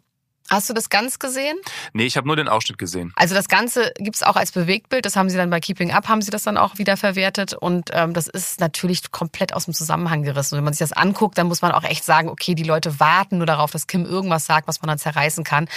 Hast 0.50 0.68
du 0.68 0.74
das 0.74 0.90
ganz 0.90 1.18
gesehen? 1.18 1.56
Nee, 1.92 2.04
ich 2.04 2.16
habe 2.16 2.26
nur 2.26 2.36
den 2.36 2.48
Ausschnitt 2.48 2.78
gesehen. 2.78 3.12
Also 3.16 3.34
das 3.34 3.48
Ganze 3.48 3.92
gibt's 3.98 4.22
auch 4.22 4.36
als 4.36 4.52
Bewegtbild. 4.52 5.06
Das 5.06 5.16
haben 5.16 5.30
sie 5.30 5.36
dann 5.36 5.50
bei 5.50 5.60
Keeping 5.60 5.92
Up, 5.92 6.08
haben 6.08 6.20
sie 6.20 6.30
das 6.30 6.42
dann 6.42 6.58
auch 6.58 6.78
wieder 6.78 6.96
verwertet. 6.96 7.54
Und 7.54 7.90
ähm, 7.92 8.12
das 8.12 8.26
ist 8.26 8.60
natürlich 8.60 9.10
komplett 9.12 9.54
aus 9.54 9.64
dem 9.64 9.74
Zusammenhang 9.74 10.22
gerissen. 10.22 10.54
Und 10.54 10.58
wenn 10.58 10.64
man 10.64 10.74
sich 10.74 10.86
das 10.86 10.92
anguckt, 10.92 11.38
dann 11.38 11.46
muss 11.46 11.62
man 11.62 11.72
auch 11.72 11.84
echt 11.84 12.04
sagen, 12.04 12.28
okay, 12.28 12.54
die 12.54 12.64
Leute 12.64 13.00
warten 13.00 13.38
nur 13.38 13.46
darauf, 13.46 13.70
dass 13.70 13.86
Kim 13.86 14.04
irgendwas 14.04 14.44
sagt, 14.44 14.68
was 14.68 14.82
man 14.82 14.88
dann 14.88 14.98
zerreißen 14.98 15.44
kann. 15.44 15.68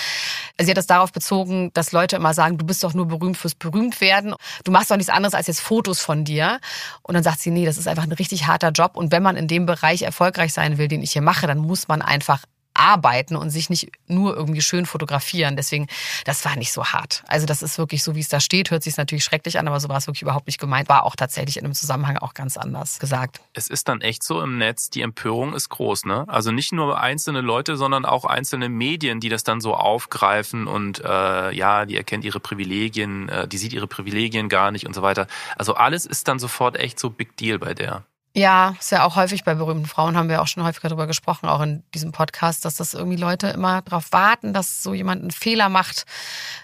Sie 0.60 0.70
hat 0.70 0.78
das 0.78 0.88
darauf 0.88 1.14
bezogen, 1.14 1.72
dass 1.74 1.92
Leute 1.92 2.16
immer 2.16 2.34
sagen, 2.34 2.58
du 2.58 2.66
bist 2.66 2.84
doch 2.84 2.94
nur 2.94 3.08
berühmt 3.08 3.38
fürs 3.38 3.56
Berühmtwerden. 3.56 4.36
Du 4.64 4.72
machst 4.72 4.92
doch 4.92 4.98
nichts 4.98 5.12
anderes 5.12 5.34
als 5.34 5.48
jetzt 5.48 5.62
Fotos 5.62 6.02
von 6.02 6.26
dir. 6.26 6.60
Und 7.02 7.14
dann 7.14 7.24
sagt 7.24 7.40
sie, 7.40 7.52
nee, 7.52 7.66
das 7.66 7.78
ist 7.78 7.88
einfach 7.88 8.04
ein 8.04 8.12
richtig 8.12 8.48
harter 8.48 8.72
Job. 8.72 8.98
Und 8.98 9.12
wenn 9.12 9.24
man 9.24 9.38
in 9.38 9.48
dem 9.48 9.66
Bereich 9.66 10.02
erfolgreich 10.02 10.54
sein 10.54 10.78
will, 10.78 10.88
den 10.88 11.02
ich 11.02 11.14
hier 11.14 11.22
mache, 11.22 11.48
dann 11.48 11.60
muss 11.60 11.88
man 11.88 12.02
einfach 12.02 12.42
arbeiten 12.76 13.36
und 13.36 13.50
sich 13.50 13.70
nicht 13.70 13.92
nur 14.08 14.36
irgendwie 14.36 14.62
schön 14.62 14.86
fotografieren. 14.86 15.56
Deswegen, 15.56 15.88
das 16.26 16.46
war 16.46 16.56
nicht 16.56 16.72
so 16.72 16.86
hart. 16.86 17.24
Also 17.28 17.46
das 17.46 17.62
ist 17.62 17.78
wirklich 17.78 18.04
so, 18.04 18.16
wie 18.16 18.20
es 18.20 18.30
da 18.30 18.40
steht, 18.40 18.72
hört 18.72 18.84
sich 18.84 18.98
natürlich 18.98 19.24
schrecklich 19.24 19.58
an, 19.58 19.68
aber 19.68 19.80
so 19.80 19.90
war 19.90 19.98
es 19.98 20.08
wirklich 20.08 20.22
überhaupt 20.22 20.48
nicht 20.48 20.60
gemeint. 20.60 20.90
War 20.90 21.04
auch 21.04 21.16
tatsächlich 21.16 21.58
in 21.58 21.66
einem 21.66 21.74
Zusammenhang 21.74 22.18
auch 22.18 22.34
ganz 22.34 22.58
anders 22.58 23.00
gesagt. 23.00 23.42
Es 23.54 23.68
ist 23.68 23.88
dann 23.88 24.02
echt 24.02 24.24
so 24.24 24.42
im 24.42 24.58
Netz, 24.58 24.90
die 24.90 25.02
Empörung 25.02 25.54
ist 25.54 25.70
groß, 25.70 26.06
ne? 26.06 26.26
Also 26.28 26.52
nicht 26.52 26.72
nur 26.72 27.00
einzelne 27.00 27.42
Leute, 27.42 27.78
sondern 27.78 28.06
auch 28.06 28.26
einzelne 28.26 28.70
Medien, 28.70 29.20
die 29.20 29.30
das 29.30 29.44
dann 29.44 29.62
so 29.62 29.76
aufgreifen 29.76 30.68
und 30.68 31.04
äh, 31.04 31.52
ja, 31.52 31.86
die 31.86 31.96
erkennt 31.96 32.26
ihre 32.26 32.40
Privilegien, 32.40 33.30
äh, 33.30 33.48
die 33.48 33.58
sieht 33.58 33.74
ihre 33.74 33.88
Privilegien 33.88 34.50
gar 34.50 34.72
nicht 34.72 34.86
und 34.86 34.94
so 34.94 35.02
weiter. 35.02 35.28
Also 35.58 35.76
alles 35.76 36.06
ist 36.06 36.28
dann 36.28 36.40
sofort 36.40 36.78
echt 36.78 37.00
so 37.00 37.10
Big 37.10 37.38
Deal 37.38 37.60
bei 37.60 37.74
der. 37.74 38.06
Ja, 38.38 38.76
ist 38.78 38.92
ja 38.92 39.06
auch 39.06 39.16
häufig 39.16 39.46
bei 39.46 39.56
berühmten 39.56 39.86
Frauen, 39.86 40.18
haben 40.18 40.28
wir 40.28 40.42
auch 40.42 40.48
schon 40.48 40.62
häufiger 40.66 40.90
darüber 40.90 41.08
gesprochen, 41.08 41.48
auch 41.48 41.62
in 41.62 41.84
diesem 41.94 42.12
Podcast, 42.12 42.66
dass 42.66 42.76
das 42.76 42.94
irgendwie 42.94 43.16
Leute 43.16 43.48
immer 43.48 43.82
darauf 43.84 44.12
warten, 44.12 44.52
dass 44.52 44.84
so 44.84 44.94
jemand 44.94 45.22
einen 45.22 45.32
Fehler 45.32 45.70
macht, 45.70 46.06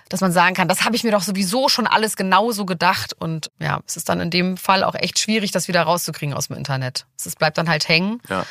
dass 0.09 0.19
man 0.19 0.33
sagen 0.33 0.53
kann, 0.53 0.67
das 0.67 0.83
habe 0.83 0.97
ich 0.97 1.05
mir 1.05 1.11
doch 1.11 1.21
sowieso 1.21 1.69
schon 1.69 1.87
alles 1.87 2.17
genauso 2.17 2.65
gedacht. 2.65 3.13
Und 3.13 3.51
ja, 3.57 3.79
es 3.87 3.95
ist 3.95 4.09
dann 4.09 4.19
in 4.19 4.29
dem 4.29 4.57
Fall 4.57 4.83
auch 4.83 4.95
echt 4.95 5.17
schwierig, 5.17 5.51
das 5.51 5.69
wieder 5.69 5.83
rauszukriegen 5.83 6.35
aus 6.35 6.49
dem 6.49 6.57
Internet. 6.57 7.05
Es 7.17 7.37
bleibt 7.37 7.57
dann 7.57 7.69
halt 7.69 7.87
hängen. 7.87 8.19
Ja. 8.29 8.45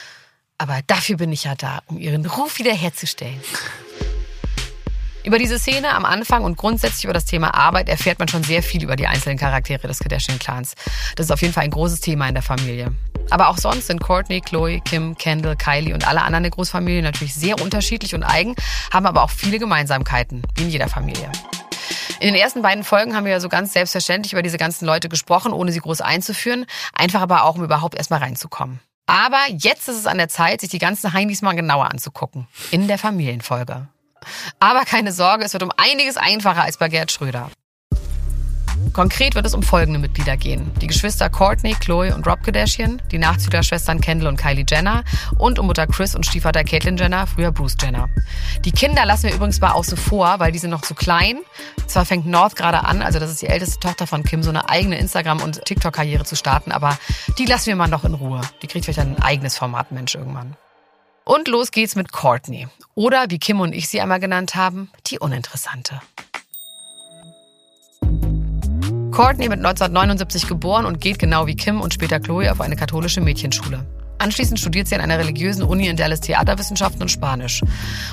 Aber 0.57 0.81
dafür 0.87 1.19
bin 1.19 1.31
ich 1.31 1.45
ja 1.45 1.55
da, 1.55 1.81
um 1.89 1.99
ihren 1.99 2.25
Ruf 2.25 2.59
wiederherzustellen. 2.59 3.41
Über 5.25 5.39
diese 5.39 5.59
Szene 5.59 5.91
am 5.91 6.07
Anfang 6.07 6.45
und 6.45 6.57
grundsätzlich 6.57 7.05
über 7.05 7.13
das 7.13 7.27
Thema 7.27 7.53
Arbeit 7.53 7.91
erfährt 7.91 8.19
man 8.19 8.29
schon 8.29 8.45
sehr 8.45 8.63
viel 8.63 8.83
über 8.83 8.97
die 8.97 9.07
einzelnen 9.07 9.37
Charaktere 9.37 9.87
des 9.87 9.99
Kardashian-Clans. 9.99 10.73
Das 11.17 11.27
ist 11.27 11.31
auf 11.31 11.43
jeden 11.43 11.53
Fall 11.53 11.65
ein 11.65 11.71
großes 11.71 12.01
Thema 12.01 12.27
in 12.27 12.35
der 12.35 12.43
Familie. 12.43 12.93
Aber 13.29 13.49
auch 13.49 13.59
sonst 13.59 13.87
sind 13.89 14.01
Courtney, 14.01 14.41
Chloe, 14.41 14.81
Kim, 14.81 15.17
Kendall, 15.17 15.57
Kylie 15.57 15.95
und 15.95 16.09
alle 16.09 16.23
anderen 16.23 16.45
der 16.45 16.51
Großfamilie 16.51 17.03
natürlich 17.03 17.35
sehr 17.35 17.61
unterschiedlich 17.61 18.15
und 18.15 18.23
eigen, 18.23 18.55
haben 18.93 19.07
aber 19.07 19.23
auch 19.23 19.31
viele 19.31 19.59
Gemeinsamkeiten, 19.59 20.43
wie 20.57 20.63
in 20.63 20.71
jeder 20.71 20.89
Familie. 20.89 21.31
In 22.21 22.27
den 22.27 22.35
ersten 22.35 22.63
beiden 22.63 22.85
Folgen 22.85 23.17
haben 23.17 23.25
wir 23.25 23.33
ja 23.33 23.41
so 23.41 23.49
ganz 23.49 23.73
selbstverständlich 23.73 24.33
über 24.33 24.43
diese 24.43 24.59
ganzen 24.59 24.85
Leute 24.85 25.09
gesprochen, 25.09 25.53
ohne 25.53 25.73
sie 25.73 25.81
groß 25.81 26.01
einzuführen. 26.01 26.67
Einfach 26.93 27.21
aber 27.21 27.45
auch, 27.45 27.57
um 27.57 27.65
überhaupt 27.65 27.95
erstmal 27.95 28.21
reinzukommen. 28.21 28.81
Aber 29.07 29.41
jetzt 29.49 29.89
ist 29.89 29.97
es 29.97 30.07
an 30.07 30.19
der 30.19 30.29
Zeit, 30.29 30.61
sich 30.61 30.71
die 30.71 30.79
ganzen 30.79 31.13
Heinis 31.13 31.43
mal 31.43 31.55
genauer 31.55 31.91
anzugucken. 31.91 32.47
In 32.71 32.89
der 32.89 32.99
Familienfolge. 32.99 33.89
Aber 34.59 34.85
keine 34.85 35.13
Sorge, 35.13 35.45
es 35.45 35.53
wird 35.53 35.63
um 35.63 35.73
einiges 35.77 36.17
einfacher 36.17 36.63
als 36.63 36.77
bei 36.77 36.89
Gerd 36.89 37.11
Schröder. 37.11 37.51
Konkret 38.93 39.35
wird 39.35 39.47
es 39.47 39.55
um 39.55 39.63
folgende 39.63 39.99
Mitglieder 39.99 40.37
gehen. 40.37 40.73
Die 40.81 40.87
Geschwister 40.87 41.31
Courtney, 41.31 41.75
Chloe 41.75 42.15
und 42.15 42.27
Rob 42.27 42.43
Kardashian, 42.43 43.01
die 43.11 43.19
Nachzüglerschwestern 43.19 44.01
Kendall 44.01 44.29
und 44.29 44.37
Kylie 44.37 44.65
Jenner 44.69 45.05
und 45.39 45.59
um 45.59 45.67
Mutter 45.67 45.87
Chris 45.87 46.15
und 46.15 46.27
Stiefvater 46.27 46.65
Caitlyn 46.65 46.97
Jenner, 46.97 47.27
früher 47.27 47.53
Bruce 47.53 47.77
Jenner. 47.81 48.09
Die 48.65 48.73
Kinder 48.73 49.05
lassen 49.07 49.25
wir 49.25 49.35
übrigens 49.35 49.61
mal 49.61 49.73
außen 49.73 49.97
vor, 49.97 50.41
weil 50.41 50.53
die 50.53 50.59
sind 50.59 50.71
noch 50.71 50.83
zu 50.83 50.95
klein. 50.95 51.39
Zwar 51.87 52.05
fängt 52.05 52.27
North 52.27 52.57
gerade 52.57 52.85
an, 52.85 53.03
also 53.03 53.19
das 53.19 53.31
ist 53.31 53.43
die 53.43 53.47
älteste 53.47 53.79
Tochter 53.81 54.07
von 54.07 54.25
Kim, 54.25 54.43
so 54.43 54.51
eine 54.51 54.69
eigene 54.69 54.99
Instagram- 54.99 55.43
und 55.43 55.65
TikTok-Karriere 55.65 56.25
zu 56.25 56.37
starten, 56.37 56.73
aber 56.73 56.99
die 57.39 57.47
lassen 57.47 57.67
wir 57.67 57.77
mal 57.77 57.89
noch 57.89 58.05
in 58.05 58.15
Ruhe. 58.15 58.41
Die 58.63 58.67
kriegt 58.67 58.85
vielleicht 58.85 59.01
ein 59.01 59.23
eigenes 59.23 59.57
Format, 59.57 59.93
Mensch, 59.93 60.15
irgendwann. 60.15 60.57
Und 61.25 61.49
los 61.49 61.71
geht's 61.71 61.95
mit 61.95 62.13
Courtney. 62.13 62.67
Oder, 62.95 63.27
wie 63.29 63.39
Kim 63.39 63.61
und 63.61 63.73
ich 63.73 63.89
sie 63.89 64.01
einmal 64.01 64.21
genannt 64.21 64.55
haben, 64.57 64.91
die 65.07 65.19
Uninteressante. 65.19 66.01
Courtney 69.11 69.51
wird 69.51 69.59
1979 69.59 70.47
geboren 70.47 70.87
und 70.87 71.01
geht 71.01 71.19
genau 71.19 71.47
wie 71.47 71.57
Kim 71.57 71.81
und 71.81 71.93
später 71.93 72.21
Chloe 72.21 72.51
auf 72.51 72.61
eine 72.61 72.77
katholische 72.77 73.21
Mädchenschule. 73.21 73.85
Anschließend 74.19 74.61
studiert 74.61 74.87
sie 74.87 74.95
an 74.95 75.01
einer 75.01 75.19
religiösen 75.19 75.63
Uni 75.63 75.89
in 75.89 75.97
Dallas 75.97 76.21
Theaterwissenschaften 76.21 77.03
und 77.03 77.11
Spanisch 77.11 77.63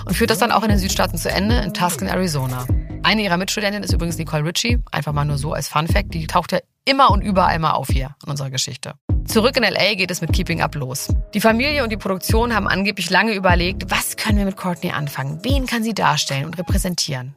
und 0.06 0.16
führt 0.16 0.32
das 0.32 0.40
dann 0.40 0.52
auch 0.52 0.64
in 0.64 0.70
den 0.70 0.80
Südstaaten 0.80 1.18
zu 1.18 1.30
Ende 1.30 1.58
in 1.60 1.74
Tuscan, 1.74 2.08
Arizona. 2.08 2.66
Eine 3.04 3.22
ihrer 3.22 3.38
Mitstudentinnen 3.38 3.84
ist 3.84 3.94
übrigens 3.94 4.18
Nicole 4.18 4.44
Ritchie, 4.44 4.80
einfach 4.92 5.14
mal 5.14 5.26
nur 5.26 5.38
so 5.38 5.54
als 5.54 5.68
Fun 5.68 5.88
Fact, 5.88 6.14
die 6.14 6.26
taucht 6.26 6.52
ja 6.52 6.60
immer 6.86 7.12
und 7.12 7.22
überall 7.22 7.60
mal 7.60 7.72
auf 7.72 7.90
hier 7.90 8.16
in 8.24 8.32
unserer 8.32 8.50
Geschichte. 8.50 8.94
Zurück 9.26 9.58
in 9.58 9.64
LA 9.64 9.96
geht 9.96 10.10
es 10.10 10.22
mit 10.22 10.34
Keeping 10.34 10.62
Up 10.62 10.74
los. 10.76 11.10
Die 11.34 11.42
Familie 11.42 11.84
und 11.84 11.92
die 11.92 11.98
Produktion 11.98 12.56
haben 12.56 12.68
angeblich 12.68 13.10
lange 13.10 13.34
überlegt, 13.34 13.92
was 13.92 14.16
können 14.16 14.38
wir 14.38 14.46
mit 14.46 14.58
Courtney 14.58 14.92
anfangen? 14.92 15.42
Wen 15.44 15.68
kann 15.68 15.84
sie 15.84 15.94
darstellen 15.94 16.46
und 16.46 16.58
repräsentieren? 16.58 17.36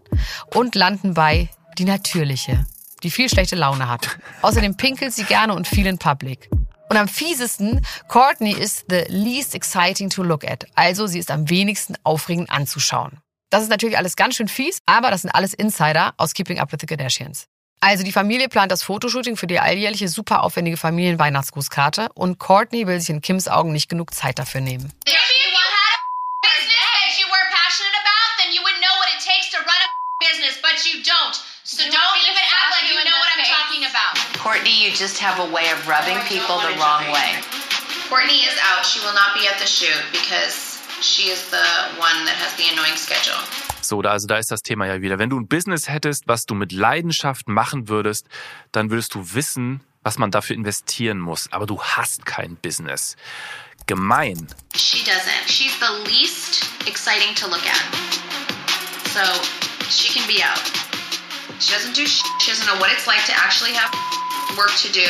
Und 0.55 0.76
landen 0.76 1.14
bei 1.14 1.50
die 1.79 1.85
natürliche, 1.85 2.64
die 3.02 3.11
viel 3.11 3.28
schlechte 3.28 3.57
Laune 3.57 3.88
hat. 3.88 4.19
Außerdem 4.42 4.76
pinkelt 4.76 5.12
sie 5.12 5.25
gerne 5.25 5.54
und 5.54 5.66
viel 5.66 5.87
in 5.87 5.99
Public. 5.99 6.49
Und 6.88 6.97
am 6.97 7.07
fiesesten, 7.07 7.87
Courtney 8.09 8.52
ist 8.52 8.87
the 8.88 9.04
least 9.09 9.54
exciting 9.54 10.11
to 10.11 10.23
look 10.23 10.45
at. 10.45 10.66
Also 10.75 11.07
sie 11.07 11.19
ist 11.19 11.30
am 11.30 11.49
wenigsten 11.49 11.95
aufregend 12.02 12.50
anzuschauen. 12.50 13.19
Das 13.50 13.62
ist 13.62 13.69
natürlich 13.69 13.97
alles 13.97 14.16
ganz 14.16 14.37
schön 14.37 14.49
fies, 14.49 14.80
aber 14.87 15.11
das 15.11 15.23
sind 15.23 15.30
alles 15.30 15.54
Insider 15.54 16.14
aus 16.16 16.35
Keeping 16.35 16.59
Up 16.59 16.73
with 16.73 16.78
the 16.80 16.87
Kardashians. 16.87 17.47
Also 17.80 18.04
die 18.04 18.12
Familie 18.12 18.49
plant 18.49 18.71
das 18.73 18.83
Fotoshooting 18.83 19.37
für 19.37 19.47
die 19.47 19.59
alljährliche 19.59 20.09
super 20.09 20.42
aufwendige 20.42 20.76
Familienweihnachtsgrußkarte 20.76 22.09
und 22.14 22.38
Courtney 22.38 22.87
will 22.87 23.00
sich 23.00 23.11
in 23.11 23.23
Kims 23.23 23.49
Augen 23.49 23.73
nicht 23.73 23.88
genug 23.88 24.12
Zeit 24.12 24.38
dafür 24.38 24.61
nehmen. 24.61 24.92
Business, 30.21 30.61
but 30.61 30.76
you 30.85 31.00
don't. 31.00 31.40
So 31.80 31.88
don't 31.88 32.20
even 32.28 32.37
act 32.37 32.76
like 32.76 32.92
you 32.92 32.96
know 33.08 33.16
what 33.16 33.28
I'm 33.32 33.44
talking 33.56 33.88
about. 33.88 34.12
Courtney, 34.37 34.84
you 34.84 34.92
just 34.92 35.16
have 35.16 35.40
a 35.40 35.49
way 35.50 35.70
of 35.72 35.88
rubbing 35.88 36.18
people 36.28 36.60
the 36.60 36.76
wrong 36.76 37.08
way. 37.08 37.40
Courtney 38.10 38.44
is 38.44 38.52
out. 38.68 38.84
She 38.84 39.00
will 39.00 39.14
not 39.14 39.32
be 39.32 39.49
at 39.49 39.58
the 39.58 39.64
shoot 39.64 40.04
because 40.12 40.76
she 41.00 41.30
is 41.30 41.49
the 41.49 41.64
one 41.96 42.26
that 42.28 42.37
has 42.37 42.52
the 42.60 42.68
annoying 42.70 42.96
schedule. 42.96 43.40
So, 43.80 44.02
da, 44.02 44.10
also 44.10 44.26
da 44.26 44.37
ist 44.37 44.50
das 44.50 44.60
Thema 44.60 44.88
ja 44.88 45.00
wieder. 45.00 45.18
Wenn 45.18 45.30
du 45.30 45.40
ein 45.40 45.49
Business 45.49 45.88
hättest, 45.88 46.25
was 46.28 46.44
du 46.44 46.54
mit 46.54 46.70
Leidenschaft 46.70 47.49
machen 47.49 47.88
würdest, 47.88 48.26
dann 48.72 48.90
würdest 48.90 49.14
du 49.14 49.32
wissen, 49.32 49.80
was 50.02 50.18
man 50.18 50.30
dafür 50.30 50.56
investieren 50.56 51.18
muss. 51.18 51.50
Aber 51.50 51.64
du 51.64 51.82
hast 51.82 52.26
kein 52.26 52.56
Business. 52.56 53.16
Gemein. 53.87 54.49
She 54.76 54.99
doesn't. 54.99 55.49
She's 55.49 55.72
the 55.80 56.10
least 56.10 56.68
exciting 56.87 57.34
to 57.37 57.46
look 57.46 57.64
at. 57.64 57.80
So 59.08 59.25
she 59.88 60.12
can 60.12 60.28
be 60.28 60.44
out. 60.44 60.89
She 61.61 61.73
doesn't 61.75 61.95
do 61.95 62.07
sh- 62.07 62.23
She 62.38 62.50
doesn't 62.50 62.67
know 62.67 62.81
what 62.81 62.90
it's 62.90 63.07
like 63.07 63.25
to 63.26 63.33
actually 63.33 63.73
have 63.75 63.93
work 64.57 64.71
to 64.83 64.88
do. 64.93 65.07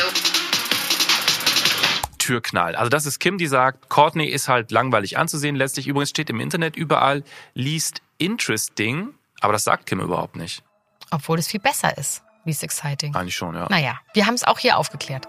Türknall. 2.17 2.75
Also 2.75 2.89
das 2.89 3.05
ist 3.05 3.19
Kim, 3.19 3.37
die 3.37 3.47
sagt, 3.47 3.89
Courtney 3.89 4.25
ist 4.25 4.47
halt 4.47 4.71
langweilig 4.71 5.17
anzusehen. 5.17 5.55
Letztlich 5.55 5.87
übrigens 5.87 6.09
steht 6.09 6.29
im 6.29 6.39
Internet 6.39 6.75
überall, 6.75 7.23
least 7.55 8.01
interesting. 8.17 9.13
Aber 9.39 9.53
das 9.53 9.63
sagt 9.63 9.87
Kim 9.87 9.99
überhaupt 9.99 10.35
nicht. 10.35 10.61
Obwohl 11.09 11.39
es 11.39 11.47
viel 11.47 11.59
besser 11.59 11.97
ist. 11.97 12.21
Least 12.45 12.63
exciting. 12.63 13.15
Eigentlich 13.15 13.35
schon, 13.35 13.55
ja. 13.55 13.67
Naja, 13.69 13.99
wir 14.13 14.25
haben 14.27 14.33
es 14.35 14.43
auch 14.43 14.59
hier 14.59 14.77
aufgeklärt. 14.77 15.27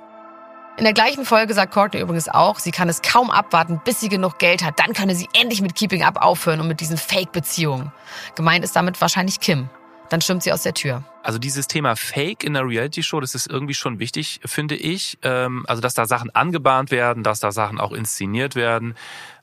In 0.79 0.85
der 0.85 0.93
gleichen 0.95 1.25
Folge 1.26 1.52
sagt 1.55 1.73
Courtney 1.73 2.00
übrigens 2.00 2.29
auch, 2.29 2.59
sie 2.59 2.71
kann 2.71 2.88
es 2.88 3.02
kaum 3.02 3.31
abwarten, 3.31 3.81
bis 3.85 4.00
sie 4.00 4.09
genug 4.09 4.38
Geld 4.38 4.62
hat. 4.64 4.79
Dann 4.79 4.93
könne 4.95 5.14
sie 5.14 5.29
endlich 5.35 5.61
mit 5.61 5.75
Keeping 5.75 6.02
Up 6.02 6.17
aufhören 6.17 6.61
und 6.61 6.69
mit 6.69 6.81
diesen 6.81 6.97
Fake-Beziehungen. 6.97 7.93
Gemeint 8.35 8.64
ist 8.64 8.75
damit 8.75 9.00
wahrscheinlich 9.00 9.41
Kim. 9.41 9.69
Dann 10.12 10.21
stimmt 10.21 10.42
sie 10.42 10.52
aus 10.52 10.62
der 10.62 10.75
Tür. 10.75 11.04
Also 11.23 11.38
dieses 11.38 11.69
Thema 11.69 11.97
Fake 11.97 12.45
in 12.45 12.52
der 12.52 12.66
Reality-Show, 12.66 13.21
das 13.21 13.35
ist 13.35 13.47
irgendwie 13.47 13.73
schon 13.73 13.99
wichtig, 13.99 14.40
finde 14.45 14.75
ich. 14.75 15.16
Ähm, 15.23 15.64
also 15.66 15.81
dass 15.81 15.95
da 15.95 16.04
Sachen 16.04 16.28
angebahnt 16.35 16.90
werden, 16.90 17.23
dass 17.23 17.40
da 17.40 17.50
Sachen 17.50 17.81
auch 17.81 17.92
inszeniert 17.92 18.54
werden. 18.54 18.95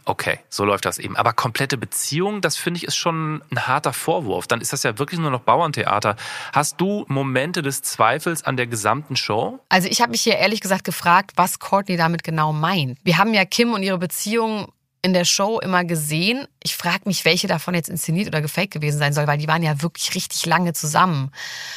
Okay, 0.06 0.38
so 0.48 0.66
läuft 0.66 0.86
das 0.86 1.00
eben. 1.00 1.18
Aber 1.18 1.34
komplette 1.34 1.76
Beziehung, 1.76 2.42
das 2.42 2.56
finde 2.56 2.78
ich 2.78 2.84
ist 2.84 2.98
schon 2.98 3.42
ein 3.50 3.68
harter 3.68 3.94
Vorwurf. 3.94 4.46
Dann 4.46 4.62
ist 4.62 4.72
das 4.72 4.84
ja 4.84 5.00
wirklich 5.00 5.20
nur 5.20 5.32
noch 5.32 5.42
Bauerntheater. 5.42 6.18
Hast 6.54 6.80
du 6.80 7.04
Momente 7.08 7.64
des 7.64 7.82
Zweifels 7.82 8.44
an 8.44 8.56
der 8.56 8.68
gesamten 8.68 9.16
Show? 9.16 9.60
Also 9.70 9.88
ich 9.88 10.02
habe 10.02 10.12
mich 10.12 10.22
hier 10.22 10.38
ehrlich 10.38 10.62
gesagt 10.62 10.84
gefragt, 10.84 11.32
was 11.34 11.58
Courtney 11.58 11.98
damit 11.98 12.24
genau 12.24 12.54
meint. 12.54 13.00
Wir 13.04 13.18
haben 13.18 13.34
ja 13.34 13.44
Kim 13.44 13.74
und 13.74 13.82
ihre 13.82 13.98
Beziehung 13.98 14.72
in 15.01 15.13
der 15.13 15.25
Show 15.25 15.60
immer 15.60 15.86
gesehen. 15.86 16.48
Ich 16.62 16.75
frage 16.75 17.01
mich, 17.06 17.24
welche 17.24 17.48
davon 17.48 17.74
jetzt 17.74 17.89
inszeniert 17.89 18.27
oder 18.27 18.41
gefaked 18.41 18.72
gewesen 18.72 19.00
sein 19.00 19.13
soll, 19.13 19.27
weil 19.27 19.38
die 19.38 19.48
waren 19.48 19.63
ja 19.63 19.82
wirklich 19.82 20.13
richtig 20.15 20.46
lange 20.46 20.74
zusammen. 20.74 21.32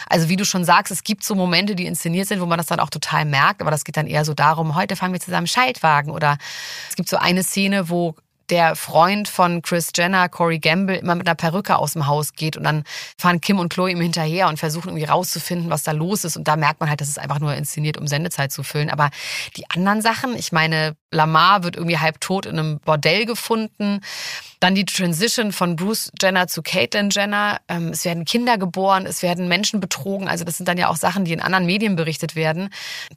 Also 0.08 0.28
wie 0.28 0.36
du 0.36 0.44
schon 0.44 0.64
sagst, 0.64 0.90
es 0.90 1.04
gibt 1.04 1.22
so 1.22 1.34
Momente, 1.34 1.76
die 1.76 1.86
inszeniert 1.86 2.26
sind, 2.26 2.40
wo 2.40 2.46
man 2.46 2.58
das 2.58 2.66
dann 2.66 2.80
auch 2.80 2.90
total 2.90 3.24
merkt, 3.24 3.60
aber 3.60 3.70
das 3.70 3.84
geht 3.84 3.96
dann 3.96 4.06
eher 4.08 4.24
so 4.24 4.34
darum, 4.34 4.74
heute 4.74 4.96
fahren 4.96 5.12
wir 5.12 5.20
zusammen 5.20 5.46
Schaltwagen 5.46 6.10
oder 6.10 6.36
es 6.88 6.96
gibt 6.96 7.08
so 7.08 7.16
eine 7.16 7.42
Szene, 7.44 7.88
wo 7.88 8.16
der 8.52 8.76
Freund 8.76 9.28
von 9.28 9.62
Chris 9.62 9.92
Jenner, 9.96 10.28
Corey 10.28 10.58
Gamble, 10.58 10.96
immer 10.96 11.14
mit 11.14 11.26
einer 11.26 11.34
Perücke 11.34 11.78
aus 11.78 11.94
dem 11.94 12.06
Haus 12.06 12.34
geht 12.34 12.54
und 12.58 12.64
dann 12.64 12.84
fahren 13.16 13.40
Kim 13.40 13.58
und 13.58 13.72
Chloe 13.72 13.90
ihm 13.90 14.00
hinterher 14.00 14.48
und 14.48 14.58
versuchen 14.58 14.90
irgendwie 14.90 15.06
rauszufinden, 15.06 15.70
was 15.70 15.84
da 15.84 15.92
los 15.92 16.24
ist. 16.24 16.36
Und 16.36 16.46
da 16.46 16.56
merkt 16.56 16.78
man 16.78 16.90
halt, 16.90 17.00
dass 17.00 17.08
es 17.08 17.16
einfach 17.16 17.40
nur 17.40 17.54
inszeniert, 17.54 17.96
um 17.96 18.06
Sendezeit 18.06 18.52
zu 18.52 18.62
füllen. 18.62 18.90
Aber 18.90 19.08
die 19.56 19.68
anderen 19.70 20.02
Sachen, 20.02 20.36
ich 20.36 20.52
meine, 20.52 20.94
Lamar 21.10 21.64
wird 21.64 21.76
irgendwie 21.76 21.98
halb 21.98 22.20
tot 22.20 22.44
in 22.44 22.58
einem 22.58 22.78
Bordell 22.80 23.24
gefunden. 23.24 24.00
Dann 24.60 24.74
die 24.74 24.84
Transition 24.84 25.52
von 25.52 25.74
Bruce 25.74 26.12
Jenner 26.20 26.46
zu 26.46 26.62
Caitlyn 26.62 27.08
Jenner. 27.10 27.58
Ähm, 27.68 27.88
Es 27.88 28.04
werden 28.04 28.26
Kinder 28.26 28.58
geboren, 28.58 29.06
es 29.06 29.22
werden 29.22 29.48
Menschen 29.48 29.80
betrogen. 29.80 30.28
Also 30.28 30.44
das 30.44 30.58
sind 30.58 30.68
dann 30.68 30.76
ja 30.76 30.88
auch 30.88 30.96
Sachen, 30.96 31.24
die 31.24 31.32
in 31.32 31.40
anderen 31.40 31.64
Medien 31.64 31.96
berichtet 31.96 32.36
werden. 32.36 32.68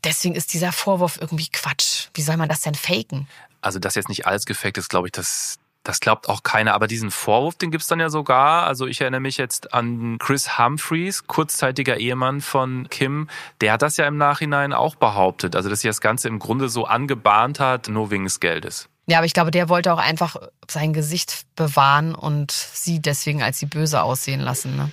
Deswegen 0.05 0.33
ist 0.33 0.53
dieser 0.53 0.71
Vorwurf 0.71 1.17
irgendwie 1.19 1.49
Quatsch. 1.51 2.07
Wie 2.13 2.21
soll 2.21 2.37
man 2.37 2.47
das 2.47 2.61
denn 2.61 2.75
faken? 2.75 3.27
Also 3.65 3.79
dass 3.79 3.95
jetzt 3.95 4.09
nicht 4.09 4.27
alles 4.27 4.45
gefaked 4.45 4.77
ist, 4.77 4.89
glaube 4.89 5.07
ich, 5.07 5.11
das, 5.11 5.57
das 5.81 5.99
glaubt 5.99 6.29
auch 6.29 6.43
keiner. 6.43 6.75
Aber 6.75 6.85
diesen 6.85 7.09
Vorwurf, 7.09 7.55
den 7.55 7.71
gibt's 7.71 7.87
dann 7.87 7.99
ja 7.99 8.09
sogar. 8.09 8.67
Also 8.67 8.85
ich 8.85 9.01
erinnere 9.01 9.21
mich 9.21 9.37
jetzt 9.37 9.73
an 9.73 10.19
Chris 10.19 10.59
Humphreys, 10.59 11.25
kurzzeitiger 11.25 11.97
Ehemann 11.97 12.41
von 12.41 12.87
Kim. 12.89 13.27
Der 13.61 13.73
hat 13.73 13.81
das 13.81 13.97
ja 13.97 14.05
im 14.05 14.17
Nachhinein 14.17 14.71
auch 14.71 14.93
behauptet. 14.93 15.55
Also 15.55 15.69
dass 15.69 15.81
sie 15.81 15.87
das 15.87 15.99
Ganze 15.99 16.27
im 16.27 16.37
Grunde 16.37 16.69
so 16.69 16.85
angebahnt 16.85 17.59
hat, 17.59 17.89
nur 17.89 18.11
wegen 18.11 18.25
des 18.25 18.39
Geldes. 18.39 18.87
Ja, 19.07 19.17
aber 19.17 19.25
ich 19.25 19.33
glaube, 19.33 19.49
der 19.49 19.67
wollte 19.67 19.91
auch 19.91 19.99
einfach 19.99 20.35
sein 20.69 20.93
Gesicht 20.93 21.47
bewahren 21.55 22.13
und 22.13 22.51
sie 22.51 23.01
deswegen 23.01 23.41
als 23.41 23.57
die 23.57 23.65
Böse 23.65 24.03
aussehen 24.03 24.41
lassen. 24.41 24.75
Ne? 24.75 24.91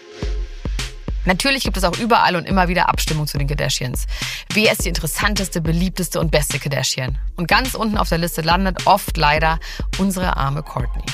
Natürlich 1.25 1.63
gibt 1.63 1.77
es 1.77 1.85
auch 1.85 1.97
überall 1.99 2.37
und 2.37 2.47
immer 2.47 2.69
wieder 2.69 2.89
Abstimmung 2.89 3.27
zu 3.27 3.39
den 3.39 3.47
Kardashians. 3.47 4.07
Wer 4.53 4.73
ist 4.73 4.85
die 4.85 4.89
interessanteste, 4.89 5.61
beliebteste 5.61 6.19
und 6.19 6.31
beste 6.31 6.59
Kardashian? 6.59 7.19
Und 7.37 7.47
ganz 7.47 7.75
unten 7.75 7.97
auf 7.97 8.09
der 8.09 8.19
Liste 8.19 8.43
landet 8.43 8.87
oft 8.87 9.17
leider 9.17 9.59
unsere 9.99 10.37
arme 10.37 10.63
Courtney. 10.63 11.05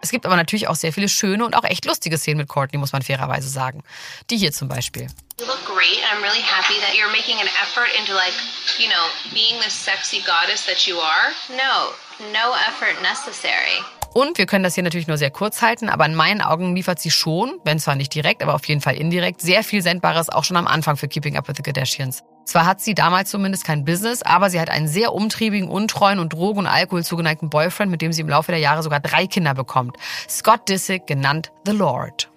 Es 0.00 0.10
gibt 0.10 0.26
aber 0.26 0.34
natürlich 0.36 0.66
auch 0.66 0.74
sehr 0.74 0.92
viele 0.92 1.08
schöne 1.08 1.44
und 1.44 1.54
auch 1.54 1.62
echt 1.62 1.84
lustige 1.84 2.18
Szenen 2.18 2.38
mit 2.38 2.48
Courtney, 2.48 2.78
muss 2.78 2.92
man 2.92 3.02
fairerweise 3.02 3.48
sagen. 3.48 3.84
Die 4.30 4.36
hier 4.36 4.52
zum 4.52 4.68
Beispiel. 4.68 5.06
You 5.38 5.46
look 5.46 5.64
great, 5.64 6.02
and 6.02 6.18
I'm 6.18 6.22
really 6.22 6.42
happy 6.42 6.74
that 6.80 6.94
you're 6.94 7.10
making 7.12 7.40
an 7.40 7.48
effort 7.62 7.88
into 7.98 8.12
like, 8.12 8.34
you 8.78 8.88
know, 8.88 9.06
being 9.32 9.60
this 9.60 9.72
sexy 9.72 10.20
goddess 10.26 10.66
that 10.66 10.86
you 10.88 10.98
are. 10.98 11.30
No, 11.50 11.94
no 12.32 12.54
effort 12.66 13.00
necessary. 13.00 13.78
Und 14.14 14.36
wir 14.36 14.46
können 14.46 14.64
das 14.64 14.74
hier 14.74 14.84
natürlich 14.84 15.08
nur 15.08 15.16
sehr 15.16 15.30
kurz 15.30 15.62
halten, 15.62 15.88
aber 15.88 16.04
in 16.06 16.14
meinen 16.14 16.42
Augen 16.42 16.76
liefert 16.76 16.98
sie 16.98 17.10
schon, 17.10 17.58
wenn 17.64 17.78
zwar 17.78 17.94
nicht 17.94 18.14
direkt, 18.14 18.42
aber 18.42 18.54
auf 18.54 18.66
jeden 18.66 18.80
Fall 18.80 18.94
indirekt, 18.94 19.40
sehr 19.40 19.64
viel 19.64 19.82
Sendbares 19.82 20.28
auch 20.28 20.44
schon 20.44 20.56
am 20.56 20.66
Anfang 20.66 20.96
für 20.96 21.08
Keeping 21.08 21.36
Up 21.36 21.48
with 21.48 21.56
the 21.56 21.62
Kardashians. 21.62 22.22
Zwar 22.44 22.66
hat 22.66 22.80
sie 22.80 22.94
damals 22.94 23.30
zumindest 23.30 23.64
kein 23.64 23.84
Business, 23.84 24.22
aber 24.22 24.50
sie 24.50 24.60
hat 24.60 24.68
einen 24.68 24.88
sehr 24.88 25.14
umtriebigen, 25.14 25.68
untreuen 25.68 26.18
und 26.18 26.32
Drogen- 26.32 26.58
und 26.58 26.66
Alkohol 26.66 27.04
zugeneigten 27.04 27.48
Boyfriend, 27.48 27.90
mit 27.90 28.02
dem 28.02 28.12
sie 28.12 28.20
im 28.20 28.28
Laufe 28.28 28.52
der 28.52 28.60
Jahre 28.60 28.82
sogar 28.82 29.00
drei 29.00 29.26
Kinder 29.26 29.54
bekommt. 29.54 29.96
Scott 30.28 30.68
Disick, 30.68 31.06
genannt 31.06 31.52
The 31.66 31.72
Lord. 31.72 32.28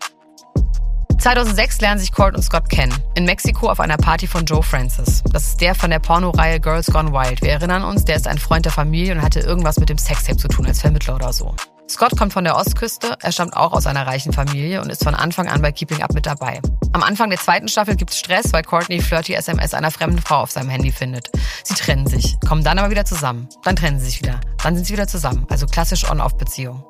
2006 1.18 1.82
lernen 1.82 2.00
sich 2.00 2.12
Court 2.12 2.36
und 2.36 2.44
Scott 2.44 2.70
kennen. 2.70 2.94
In 3.16 3.26
Mexiko 3.26 3.70
auf 3.70 3.80
einer 3.80 3.98
Party 3.98 4.28
von 4.28 4.46
Joe 4.46 4.62
Francis. 4.62 5.24
Das 5.32 5.48
ist 5.48 5.62
der 5.62 5.76
von 5.76 5.90
der 5.90 6.00
Pornoreihe 6.00 6.60
Girls 6.60 6.88
Gone 6.88 7.12
Wild. 7.12 7.42
Wir 7.42 7.52
erinnern 7.52 7.84
uns, 7.84 8.06
der 8.06 8.16
ist 8.16 8.28
ein 8.28 8.38
Freund 8.38 8.66
der 8.66 8.72
Familie 8.72 9.14
und 9.14 9.22
hatte 9.22 9.40
irgendwas 9.40 9.80
mit 9.80 9.90
dem 9.90 9.98
Sextape 9.98 10.38
zu 10.38 10.48
tun 10.48 10.66
als 10.66 10.82
Vermittler 10.82 11.16
oder 11.16 11.34
so. 11.34 11.56
Scott 11.90 12.18
kommt 12.18 12.34
von 12.34 12.44
der 12.44 12.56
Ostküste, 12.56 13.16
er 13.22 13.32
stammt 13.32 13.56
auch 13.56 13.72
aus 13.72 13.86
einer 13.86 14.08
reichen 14.08 14.34
Familie 14.34 14.82
und 14.82 14.90
ist 14.90 15.04
von 15.04 15.14
Anfang 15.14 15.48
an 15.48 15.62
bei 15.62 15.72
Keeping 15.72 16.02
Up 16.02 16.14
mit 16.14 16.26
dabei. 16.26 16.60
Am 16.94 17.04
Anfang 17.04 17.30
der 17.30 17.40
zweiten 17.40 17.68
Staffel 17.68 17.96
gibt's 17.96 18.18
Stress, 18.18 18.52
weil 18.54 18.64
Courtney 18.64 19.02
flirty 19.02 19.34
SMS 19.34 19.74
einer 19.76 19.92
fremden 19.92 20.20
Frau 20.20 20.42
auf 20.42 20.52
seinem 20.52 20.70
Handy 20.70 20.92
findet. 20.92 21.30
Sie 21.64 21.76
trennen 21.76 22.08
sich, 22.08 22.38
kommen 22.48 22.64
dann 22.64 22.80
aber 22.80 22.90
wieder 22.90 23.06
zusammen. 23.06 23.48
Dann 23.64 23.76
trennen 23.76 24.00
sie 24.00 24.06
sich 24.06 24.22
wieder. 24.22 24.40
Dann 24.64 24.76
sind 24.76 24.86
sie 24.86 24.94
wieder 24.94 25.08
zusammen. 25.08 25.46
Also 25.50 25.68
klassisch 25.68 26.10
On-Off-Beziehung. 26.10 26.84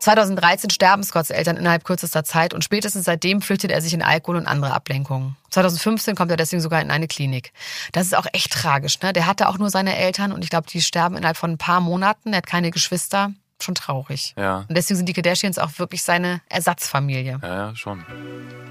2013 0.00 0.70
sterben 0.70 1.04
Scotts 1.04 1.30
Eltern 1.30 1.56
innerhalb 1.56 1.84
kürzester 1.84 2.24
Zeit 2.24 2.54
und 2.54 2.64
spätestens 2.64 3.04
seitdem 3.04 3.42
flüchtet 3.42 3.70
er 3.70 3.80
sich 3.80 3.94
in 3.94 4.02
Alkohol 4.02 4.36
und 4.36 4.46
andere 4.46 4.72
Ablenkungen. 4.72 5.36
2015 5.50 6.16
kommt 6.16 6.30
er 6.30 6.36
deswegen 6.36 6.62
sogar 6.62 6.80
in 6.80 6.90
eine 6.90 7.06
Klinik. 7.06 7.52
Das 7.92 8.06
ist 8.06 8.16
auch 8.16 8.26
echt 8.32 8.52
tragisch. 8.52 9.00
Ne? 9.00 9.12
Der 9.12 9.26
hatte 9.26 9.48
auch 9.48 9.58
nur 9.58 9.70
seine 9.70 9.96
Eltern 9.96 10.32
und 10.32 10.42
ich 10.42 10.50
glaube, 10.50 10.68
die 10.68 10.80
sterben 10.80 11.16
innerhalb 11.16 11.36
von 11.36 11.52
ein 11.52 11.58
paar 11.58 11.80
Monaten. 11.80 12.32
Er 12.32 12.38
hat 12.38 12.46
keine 12.46 12.70
Geschwister. 12.70 13.32
Schon 13.62 13.74
traurig. 13.74 14.32
Ja. 14.38 14.64
Und 14.68 14.74
deswegen 14.74 14.96
sind 14.96 15.06
die 15.06 15.12
Kardashians 15.12 15.58
auch 15.58 15.78
wirklich 15.78 16.02
seine 16.02 16.40
Ersatzfamilie. 16.48 17.38
Ja, 17.42 17.54
ja, 17.54 17.76
schon. 17.76 18.02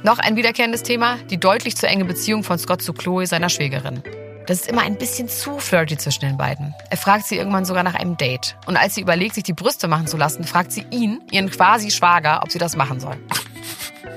Noch 0.01 0.17
ein 0.17 0.36
wiederkehrendes 0.36 0.81
Thema, 0.81 1.17
die 1.29 1.38
deutlich 1.38 1.77
zu 1.77 1.88
enge 1.88 2.05
Beziehung 2.05 2.43
von 2.43 2.57
Scott 2.57 2.81
zu 2.81 2.93
Chloe, 2.93 3.27
seiner 3.27 3.50
Schwägerin. 3.50 4.01
Das 4.50 4.62
ist 4.62 4.68
immer 4.68 4.82
ein 4.82 4.98
bisschen 4.98 5.29
zu 5.29 5.60
flirty 5.60 5.96
zwischen 5.96 6.22
den 6.22 6.36
beiden. 6.36 6.74
Er 6.89 6.98
fragt 6.98 7.27
sie 7.27 7.38
irgendwann 7.38 7.65
sogar 7.65 7.84
nach 7.84 7.94
einem 7.94 8.18
Date. 8.18 8.58
Und 8.65 8.77
als 8.77 8.96
sie 8.96 9.01
überlegt, 9.01 9.36
sich 9.36 9.44
die 9.44 9.53
Brüste 9.53 9.88
machen 9.88 10.08
zu 10.08 10.18
lassen, 10.18 10.44
fragt 10.44 10.72
sie 10.72 10.88
ihn, 10.89 11.22
ihren 11.29 11.51
quasi 11.51 11.91
Schwager, 11.91 12.41
ob 12.41 12.51
sie 12.51 12.58
das 12.58 12.75
machen 12.75 13.00
soll. 13.00 13.15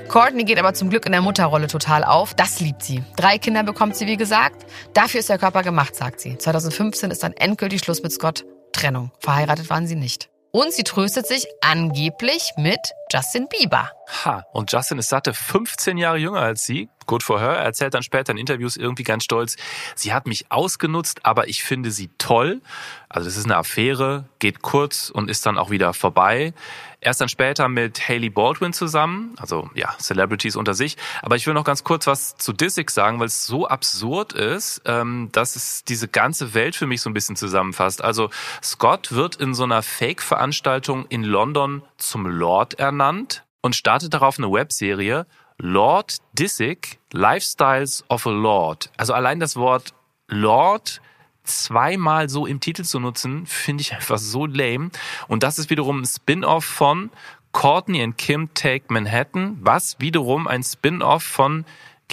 Courtney 0.07 0.43
geht 0.43 0.57
aber 0.57 0.73
zum 0.73 0.89
Glück 0.89 1.05
in 1.05 1.11
der 1.11 1.21
Mutterrolle 1.21 1.67
total 1.67 2.03
auf. 2.03 2.33
Das 2.33 2.59
liebt 2.59 2.81
sie. 2.81 3.03
Drei 3.15 3.37
Kinder 3.37 3.61
bekommt 3.61 3.95
sie, 3.95 4.07
wie 4.07 4.17
gesagt. 4.17 4.65
Dafür 4.95 5.19
ist 5.19 5.29
der 5.29 5.37
Körper 5.37 5.61
gemacht, 5.61 5.95
sagt 5.95 6.19
sie. 6.19 6.35
2015 6.35 7.11
ist 7.11 7.21
dann 7.21 7.33
endgültig 7.33 7.81
Schluss 7.81 8.01
mit 8.01 8.11
Scott. 8.11 8.43
Trennung. 8.71 9.11
Verheiratet 9.19 9.69
waren 9.69 9.85
sie 9.85 9.95
nicht. 9.95 10.31
Und 10.51 10.73
sie 10.73 10.83
tröstet 10.83 11.27
sich 11.27 11.45
angeblich 11.61 12.53
mit 12.57 12.79
Justin 13.11 13.47
Bieber. 13.47 13.91
Ha, 14.23 14.43
und 14.51 14.71
Justin 14.71 14.97
ist 14.97 15.09
satte 15.09 15.33
15 15.33 15.97
Jahre 15.97 16.17
jünger 16.17 16.41
als 16.41 16.63
sie. 16.63 16.89
Good 17.05 17.23
for 17.23 17.39
her. 17.39 17.51
Er 17.51 17.65
erzählt 17.65 17.93
dann 17.93 18.03
später 18.03 18.31
in 18.31 18.37
Interviews 18.37 18.77
irgendwie 18.77 19.03
ganz 19.03 19.23
stolz, 19.23 19.55
sie 19.95 20.13
hat 20.13 20.27
mich 20.27 20.51
ausgenutzt, 20.51 21.25
aber 21.25 21.47
ich 21.47 21.63
finde 21.63 21.91
sie 21.91 22.09
toll. 22.17 22.61
Also 23.09 23.27
das 23.27 23.37
ist 23.37 23.45
eine 23.45 23.57
Affäre, 23.57 24.25
geht 24.39 24.61
kurz 24.61 25.09
und 25.09 25.29
ist 25.29 25.45
dann 25.45 25.57
auch 25.57 25.69
wieder 25.69 25.93
vorbei. 25.93 26.53
Er 26.99 27.11
ist 27.11 27.19
dann 27.19 27.29
später 27.29 27.67
mit 27.67 28.07
Haley 28.07 28.29
Baldwin 28.29 28.71
zusammen, 28.71 29.35
also 29.37 29.69
ja, 29.75 29.93
Celebrities 29.99 30.55
unter 30.55 30.73
sich. 30.73 30.97
Aber 31.21 31.35
ich 31.35 31.45
will 31.45 31.53
noch 31.53 31.65
ganz 31.65 31.83
kurz 31.83 32.07
was 32.07 32.37
zu 32.37 32.53
Disick 32.53 32.89
sagen, 32.89 33.19
weil 33.19 33.27
es 33.27 33.45
so 33.45 33.67
absurd 33.67 34.33
ist, 34.33 34.81
ähm, 34.85 35.29
dass 35.33 35.55
es 35.55 35.83
diese 35.83 36.07
ganze 36.07 36.53
Welt 36.53 36.75
für 36.75 36.87
mich 36.87 37.01
so 37.01 37.09
ein 37.09 37.13
bisschen 37.13 37.35
zusammenfasst. 37.35 38.01
Also 38.01 38.29
Scott 38.63 39.11
wird 39.11 39.35
in 39.35 39.53
so 39.53 39.63
einer 39.63 39.83
Fake-Veranstaltung 39.83 41.05
in 41.07 41.23
London 41.23 41.83
zum 41.97 42.25
Lord 42.25 42.79
ernannt 42.79 43.43
und 43.61 43.75
startet 43.75 44.13
darauf 44.13 44.37
eine 44.37 44.51
Webserie 44.51 45.25
Lord 45.65 46.17
Disick, 46.33 46.99
Lifestyles 47.13 48.03
of 48.09 48.25
a 48.25 48.29
Lord. 48.29 48.89
Also 48.97 49.13
allein 49.13 49.39
das 49.39 49.55
Wort 49.55 49.93
Lord 50.27 50.99
zweimal 51.45 52.27
so 52.27 52.45
im 52.45 52.59
Titel 52.59 52.83
zu 52.83 52.99
nutzen, 52.99 53.45
finde 53.45 53.79
ich 53.79 53.93
einfach 53.93 54.17
so 54.17 54.45
lame. 54.45 54.89
Und 55.29 55.43
das 55.43 55.59
ist 55.59 55.69
wiederum 55.69 56.01
ein 56.01 56.05
Spin-off 56.05 56.65
von 56.65 57.11
Courtney 57.53 58.03
and 58.03 58.17
Kim 58.17 58.53
Take 58.53 58.87
Manhattan, 58.89 59.57
was 59.61 60.01
wiederum 60.01 60.47
ein 60.47 60.63
Spin-off 60.63 61.23
von 61.23 61.63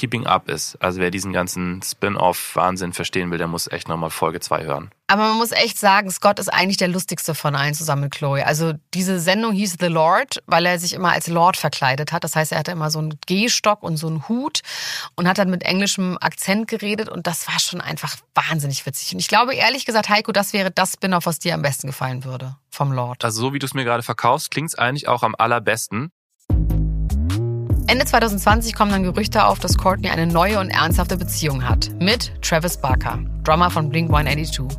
Keeping 0.00 0.26
Up 0.26 0.48
ist. 0.48 0.78
Also 0.80 0.98
wer 0.98 1.10
diesen 1.10 1.34
ganzen 1.34 1.82
Spin-off-Wahnsinn 1.82 2.94
verstehen 2.94 3.30
will, 3.30 3.36
der 3.36 3.48
muss 3.48 3.66
echt 3.66 3.86
nochmal 3.86 4.08
Folge 4.08 4.40
2 4.40 4.64
hören. 4.64 4.90
Aber 5.08 5.28
man 5.28 5.36
muss 5.36 5.52
echt 5.52 5.76
sagen, 5.76 6.10
Scott 6.10 6.38
ist 6.38 6.48
eigentlich 6.48 6.78
der 6.78 6.88
lustigste 6.88 7.34
von 7.34 7.54
allen 7.54 7.74
zusammen 7.74 8.04
mit 8.04 8.14
Chloe. 8.14 8.46
Also 8.46 8.72
diese 8.94 9.20
Sendung 9.20 9.52
hieß 9.52 9.76
The 9.78 9.88
Lord, 9.88 10.42
weil 10.46 10.64
er 10.64 10.78
sich 10.78 10.94
immer 10.94 11.12
als 11.12 11.26
Lord 11.26 11.58
verkleidet 11.58 12.12
hat. 12.12 12.24
Das 12.24 12.34
heißt, 12.34 12.52
er 12.52 12.60
hatte 12.60 12.70
immer 12.70 12.90
so 12.90 13.00
einen 13.00 13.18
Gehstock 13.26 13.82
und 13.82 13.98
so 13.98 14.06
einen 14.06 14.26
Hut 14.26 14.60
und 15.16 15.28
hat 15.28 15.36
dann 15.36 15.50
mit 15.50 15.64
englischem 15.64 16.16
Akzent 16.18 16.66
geredet 16.66 17.10
und 17.10 17.26
das 17.26 17.46
war 17.46 17.60
schon 17.60 17.82
einfach 17.82 18.16
wahnsinnig 18.34 18.86
witzig. 18.86 19.12
Und 19.12 19.20
ich 19.20 19.28
glaube 19.28 19.54
ehrlich 19.54 19.84
gesagt, 19.84 20.08
Heiko, 20.08 20.32
das 20.32 20.54
wäre 20.54 20.70
das 20.70 20.94
Spin-off, 20.94 21.26
was 21.26 21.40
dir 21.40 21.52
am 21.52 21.62
besten 21.62 21.88
gefallen 21.88 22.24
würde 22.24 22.56
vom 22.70 22.92
Lord. 22.92 23.22
Also 23.22 23.42
so 23.42 23.52
wie 23.52 23.58
du 23.58 23.66
es 23.66 23.74
mir 23.74 23.84
gerade 23.84 24.02
verkaufst, 24.02 24.50
klingt 24.50 24.70
es 24.70 24.78
eigentlich 24.78 25.08
auch 25.08 25.22
am 25.22 25.34
allerbesten. 25.36 26.10
Ende 27.90 28.04
2020 28.04 28.76
kommen 28.76 28.92
dann 28.92 29.02
Gerüchte 29.02 29.44
auf, 29.46 29.58
dass 29.58 29.76
Courtney 29.76 30.10
eine 30.10 30.24
neue 30.24 30.60
und 30.60 30.70
ernsthafte 30.70 31.16
Beziehung 31.16 31.68
hat 31.68 31.90
mit 31.98 32.30
Travis 32.40 32.76
Barker, 32.76 33.18
Drummer 33.42 33.68
von 33.68 33.90
Blink 33.90 34.14
182. 34.14 34.78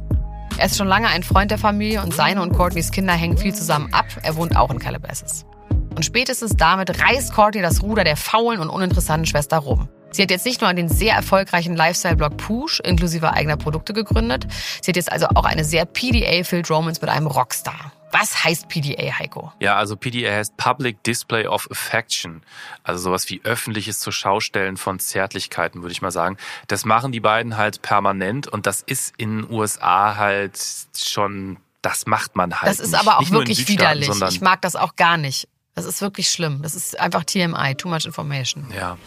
Er 0.57 0.67
ist 0.67 0.77
schon 0.77 0.87
lange 0.87 1.09
ein 1.09 1.21
Freund 1.21 1.51
der 1.51 1.57
Familie 1.57 2.01
und 2.03 2.13
seine 2.13 2.41
und 2.41 2.53
Courtneys 2.53 2.89
Kinder 2.89 3.11
hängen 3.11 3.37
viel 3.37 3.53
zusammen 3.53 3.93
ab. 3.93 4.05
Er 4.23 4.37
wohnt 4.37 4.55
auch 4.55 4.71
in 4.71 4.79
Calabasas. 4.79 5.45
Und 5.93 6.05
spätestens 6.05 6.55
damit 6.55 7.03
reißt 7.03 7.33
Courtney 7.33 7.61
das 7.61 7.83
Ruder 7.83 8.05
der 8.05 8.15
faulen 8.15 8.61
und 8.61 8.69
uninteressanten 8.69 9.25
Schwester 9.25 9.57
rum. 9.57 9.89
Sie 10.11 10.21
hat 10.21 10.31
jetzt 10.31 10.45
nicht 10.45 10.61
nur 10.61 10.73
den 10.73 10.87
sehr 10.87 11.13
erfolgreichen 11.13 11.75
Lifestyle-Blog 11.75 12.37
Push 12.37 12.79
inklusive 12.79 13.33
eigener 13.33 13.57
Produkte 13.57 13.91
gegründet, 13.91 14.47
sie 14.81 14.91
hat 14.91 14.95
jetzt 14.95 15.11
also 15.11 15.27
auch 15.35 15.43
eine 15.43 15.65
sehr 15.65 15.83
PDA-filled 15.83 16.69
Romance 16.69 17.01
mit 17.01 17.09
einem 17.09 17.27
Rockstar. 17.27 17.91
Was 18.11 18.43
heißt 18.43 18.67
PDA, 18.67 19.19
Heiko? 19.19 19.51
Ja, 19.59 19.77
also 19.77 19.95
PDA 19.95 20.31
heißt 20.33 20.57
Public 20.57 21.03
Display 21.03 21.47
of 21.47 21.69
Affection. 21.71 22.43
Also 22.83 23.01
sowas 23.01 23.29
wie 23.29 23.41
öffentliches 23.43 23.99
zur 23.99 24.13
Schaustellen 24.13 24.77
von 24.77 24.99
Zärtlichkeiten, 24.99 25.81
würde 25.81 25.93
ich 25.93 26.01
mal 26.01 26.11
sagen. 26.11 26.37
Das 26.67 26.85
machen 26.85 27.11
die 27.11 27.19
beiden 27.19 27.57
halt 27.57 27.81
permanent 27.81 28.47
und 28.47 28.67
das 28.67 28.81
ist 28.81 29.13
in 29.17 29.41
den 29.41 29.51
USA 29.51 30.17
halt 30.17 30.59
schon, 30.97 31.57
das 31.81 32.05
macht 32.05 32.35
man 32.35 32.61
halt. 32.61 32.69
Das 32.71 32.79
ist 32.79 32.91
nicht. 32.91 32.99
aber 32.99 33.17
auch 33.17 33.21
nicht 33.21 33.31
wirklich 33.31 33.67
widerlich. 33.67 34.09
Ich 34.29 34.41
mag 34.41 34.61
das 34.61 34.75
auch 34.75 34.95
gar 34.95 35.17
nicht. 35.17 35.47
Das 35.73 35.85
ist 35.85 36.01
wirklich 36.01 36.29
schlimm. 36.29 36.61
Das 36.61 36.75
ist 36.75 36.99
einfach 36.99 37.23
TMI, 37.23 37.75
too 37.75 37.87
much 37.87 38.05
information. 38.05 38.67
Ja. 38.75 38.97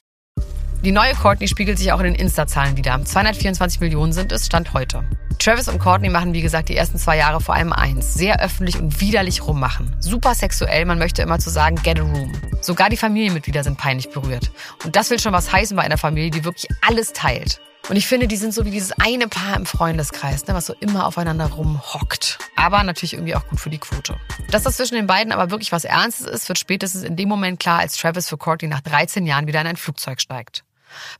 Die 0.84 0.92
neue 0.92 1.14
Courtney 1.14 1.48
spiegelt 1.48 1.78
sich 1.78 1.92
auch 1.92 2.00
in 2.00 2.04
den 2.04 2.14
Insta-Zahlen 2.14 2.76
wieder. 2.76 3.02
224 3.02 3.80
Millionen 3.80 4.12
sind 4.12 4.32
es, 4.32 4.44
Stand 4.44 4.74
heute. 4.74 5.02
Travis 5.38 5.66
und 5.66 5.78
Courtney 5.78 6.10
machen, 6.10 6.34
wie 6.34 6.42
gesagt, 6.42 6.68
die 6.68 6.76
ersten 6.76 6.98
zwei 6.98 7.16
Jahre 7.16 7.40
vor 7.40 7.54
allem 7.54 7.72
eins. 7.72 8.12
Sehr 8.12 8.42
öffentlich 8.42 8.78
und 8.78 9.00
widerlich 9.00 9.46
rummachen. 9.46 9.96
Super 10.00 10.34
sexuell, 10.34 10.84
man 10.84 10.98
möchte 10.98 11.22
immer 11.22 11.38
zu 11.38 11.48
sagen, 11.48 11.76
get 11.76 11.98
a 11.98 12.02
room. 12.02 12.30
Sogar 12.60 12.90
die 12.90 12.98
Familienmitglieder 12.98 13.64
sind 13.64 13.78
peinlich 13.78 14.10
berührt. 14.10 14.50
Und 14.84 14.94
das 14.94 15.08
will 15.08 15.18
schon 15.18 15.32
was 15.32 15.50
heißen 15.50 15.74
bei 15.74 15.84
einer 15.84 15.96
Familie, 15.96 16.30
die 16.30 16.44
wirklich 16.44 16.68
alles 16.86 17.14
teilt. 17.14 17.62
Und 17.88 17.96
ich 17.96 18.06
finde, 18.06 18.28
die 18.28 18.36
sind 18.36 18.52
so 18.52 18.66
wie 18.66 18.70
dieses 18.70 18.92
eine 18.92 19.26
Paar 19.28 19.56
im 19.56 19.64
Freundeskreis, 19.64 20.46
ne, 20.46 20.52
was 20.52 20.66
so 20.66 20.74
immer 20.80 21.06
aufeinander 21.06 21.46
rumhockt. 21.46 22.38
Aber 22.56 22.82
natürlich 22.82 23.14
irgendwie 23.14 23.36
auch 23.36 23.46
gut 23.48 23.58
für 23.58 23.70
die 23.70 23.78
Quote. 23.78 24.16
Dass 24.50 24.64
das 24.64 24.76
zwischen 24.76 24.96
den 24.96 25.06
beiden 25.06 25.32
aber 25.32 25.50
wirklich 25.50 25.72
was 25.72 25.86
Ernstes 25.86 26.26
ist, 26.26 26.48
wird 26.48 26.58
spätestens 26.58 27.04
in 27.04 27.16
dem 27.16 27.30
Moment 27.30 27.58
klar, 27.58 27.78
als 27.78 27.96
Travis 27.96 28.28
für 28.28 28.36
Courtney 28.36 28.68
nach 28.68 28.82
13 28.82 29.24
Jahren 29.24 29.46
wieder 29.46 29.62
in 29.62 29.66
ein 29.66 29.76
Flugzeug 29.76 30.20
steigt. 30.20 30.62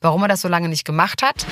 Warum 0.00 0.22
er 0.22 0.28
das 0.28 0.40
so 0.40 0.48
lange 0.48 0.68
nicht 0.68 0.84
gemacht 0.84 1.22
hat? 1.22 1.46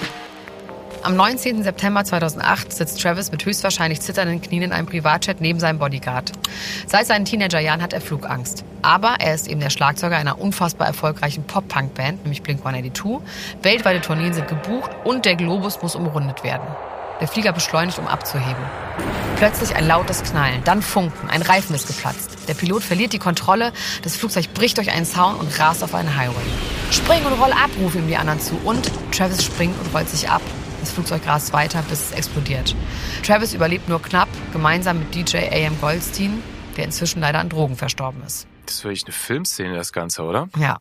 Am 1.05 1.17
19. 1.17 1.65
September 1.65 2.05
2008 2.05 2.73
sitzt 2.73 3.03
Travis 3.03 3.33
mit 3.33 3.45
höchstwahrscheinlich 3.45 4.01
zitternden 4.01 4.41
Knien 4.41 4.63
in 4.63 4.73
einem 4.73 4.87
Privatjet 4.87 5.41
neben 5.41 5.59
seinem 5.59 5.81
Bodyguard. 5.81 6.31
Seit 6.87 7.07
seinen 7.07 7.25
Teenagerjahren 7.25 7.83
hat 7.83 7.93
er 7.93 8.01
Flugangst. 8.01 8.65
Aber 8.83 9.17
er 9.19 9.35
ist 9.35 9.49
eben 9.49 9.59
der 9.59 9.71
Schlagzeuger 9.71 10.17
einer 10.17 10.41
unfassbar 10.41 10.87
erfolgreichen 10.87 11.43
Pop-Punk-Band, 11.43 12.23
nämlich 12.23 12.43
Blink-182. 12.43 13.21
Weltweite 13.63 14.01
Tourneen 14.01 14.33
sind 14.33 14.47
gebucht 14.47 14.93
und 15.03 15.25
der 15.25 15.35
Globus 15.35 15.83
muss 15.83 15.97
umrundet 15.97 16.45
werden. 16.45 16.69
Der 17.23 17.29
Flieger 17.29 17.53
beschleunigt, 17.53 18.01
um 18.01 18.09
abzuheben. 18.09 18.65
Plötzlich 19.37 19.77
ein 19.77 19.87
lautes 19.87 20.25
Knallen, 20.25 20.65
dann 20.65 20.83
Funken, 20.83 21.31
ein 21.31 21.43
Reifen 21.43 21.73
ist 21.73 21.87
geplatzt. 21.87 22.49
Der 22.49 22.55
Pilot 22.55 22.83
verliert 22.83 23.13
die 23.13 23.21
Kontrolle, 23.21 23.73
das 24.03 24.17
Flugzeug 24.17 24.53
bricht 24.55 24.77
durch 24.77 24.91
einen 24.91 25.07
Zaun 25.07 25.37
und 25.37 25.57
rast 25.61 25.85
auf 25.85 25.95
einen 25.95 26.17
Highway. 26.17 26.43
Spring 26.91 27.25
und 27.25 27.35
roll 27.35 27.53
ab, 27.53 27.71
rufen 27.81 28.03
ihm 28.03 28.09
die 28.09 28.17
anderen 28.17 28.41
zu. 28.41 28.57
Und 28.65 28.91
Travis 29.13 29.45
springt 29.45 29.79
und 29.79 29.95
rollt 29.95 30.09
sich 30.09 30.29
ab. 30.29 30.43
Das 30.81 30.91
Flugzeug 30.91 31.25
rast 31.25 31.53
weiter, 31.53 31.85
bis 31.89 32.07
es 32.07 32.11
explodiert. 32.11 32.75
Travis 33.25 33.55
überlebt 33.55 33.89
nur 33.89 34.03
knapp, 34.03 34.29
gemeinsam 34.53 34.99
mit 34.99 35.15
DJ 35.15 35.37
A.M. 35.37 35.81
Goldstein, 35.81 36.43
der 36.77 36.87
inzwischen 36.87 37.21
leider 37.21 37.39
an 37.39 37.49
Drogen 37.49 37.77
verstorben 37.77 38.21
ist. 38.27 38.49
Das 38.67 38.75
ist 38.75 38.85
wirklich 38.85 39.05
eine 39.05 39.13
Filmszene, 39.13 39.77
das 39.77 39.93
Ganze, 39.93 40.23
oder? 40.23 40.49
Ja. 40.59 40.79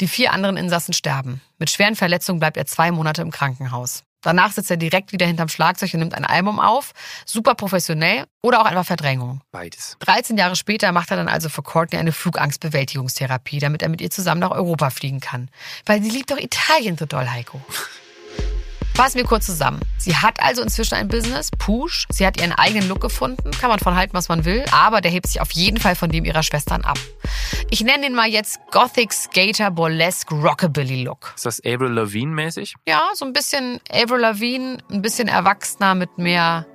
Die 0.00 0.06
vier 0.06 0.32
anderen 0.32 0.56
Insassen 0.56 0.94
sterben. 0.94 1.40
Mit 1.58 1.68
schweren 1.68 1.96
Verletzungen 1.96 2.38
bleibt 2.38 2.56
er 2.56 2.66
zwei 2.66 2.92
Monate 2.92 3.22
im 3.22 3.32
Krankenhaus. 3.32 4.04
Danach 4.22 4.52
sitzt 4.52 4.70
er 4.70 4.76
direkt 4.76 5.12
wieder 5.12 5.26
hinterm 5.26 5.48
Schlagzeug 5.48 5.94
und 5.94 6.00
nimmt 6.00 6.14
ein 6.14 6.24
Album 6.24 6.60
auf. 6.60 6.92
Super 7.24 7.54
professionell 7.54 8.24
oder 8.42 8.60
auch 8.60 8.66
einfach 8.66 8.86
Verdrängung. 8.86 9.40
Beides. 9.50 9.96
13 10.00 10.36
Jahre 10.36 10.56
später 10.56 10.92
macht 10.92 11.10
er 11.10 11.16
dann 11.16 11.28
also 11.28 11.48
für 11.48 11.62
Courtney 11.62 11.98
eine 11.98 12.12
Flugangstbewältigungstherapie, 12.12 13.58
damit 13.58 13.82
er 13.82 13.88
mit 13.88 14.00
ihr 14.00 14.10
zusammen 14.10 14.40
nach 14.40 14.50
Europa 14.50 14.90
fliegen 14.90 15.20
kann. 15.20 15.50
Weil 15.86 16.02
sie 16.02 16.10
liebt 16.10 16.30
doch 16.30 16.38
Italien 16.38 16.96
so 16.98 17.06
doll, 17.06 17.28
Heiko. 17.28 17.60
Fassen 18.94 19.16
wir 19.16 19.24
kurz 19.24 19.46
zusammen. 19.46 19.80
Sie 19.98 20.16
hat 20.16 20.42
also 20.42 20.62
inzwischen 20.62 20.94
ein 20.94 21.08
Business, 21.08 21.50
Push. 21.58 22.06
Sie 22.10 22.26
hat 22.26 22.38
ihren 22.40 22.52
eigenen 22.52 22.88
Look 22.88 23.00
gefunden. 23.00 23.50
Kann 23.52 23.70
man 23.70 23.78
von 23.78 23.94
halten, 23.96 24.14
was 24.14 24.28
man 24.28 24.44
will. 24.44 24.64
Aber 24.72 25.00
der 25.00 25.10
hebt 25.10 25.26
sich 25.26 25.40
auf 25.40 25.52
jeden 25.52 25.78
Fall 25.78 25.94
von 25.94 26.10
dem 26.10 26.24
ihrer 26.24 26.42
Schwestern 26.42 26.84
ab. 26.84 26.98
Ich 27.70 27.82
nenne 27.82 28.02
den 28.02 28.14
mal 28.14 28.28
jetzt 28.28 28.58
Gothic 28.70 29.12
Skater 29.12 29.70
Burlesque 29.70 30.34
Rockabilly 30.34 31.04
Look. 31.04 31.32
Ist 31.36 31.46
das 31.46 31.60
Avril 31.64 31.92
Lavigne 31.92 32.34
mäßig? 32.34 32.74
Ja, 32.88 33.02
so 33.14 33.24
ein 33.24 33.32
bisschen 33.32 33.80
Avril 33.90 34.20
Lavigne, 34.20 34.78
ein 34.90 35.02
bisschen 35.02 35.28
erwachsener 35.28 35.94
mit 35.94 36.18
mehr 36.18 36.66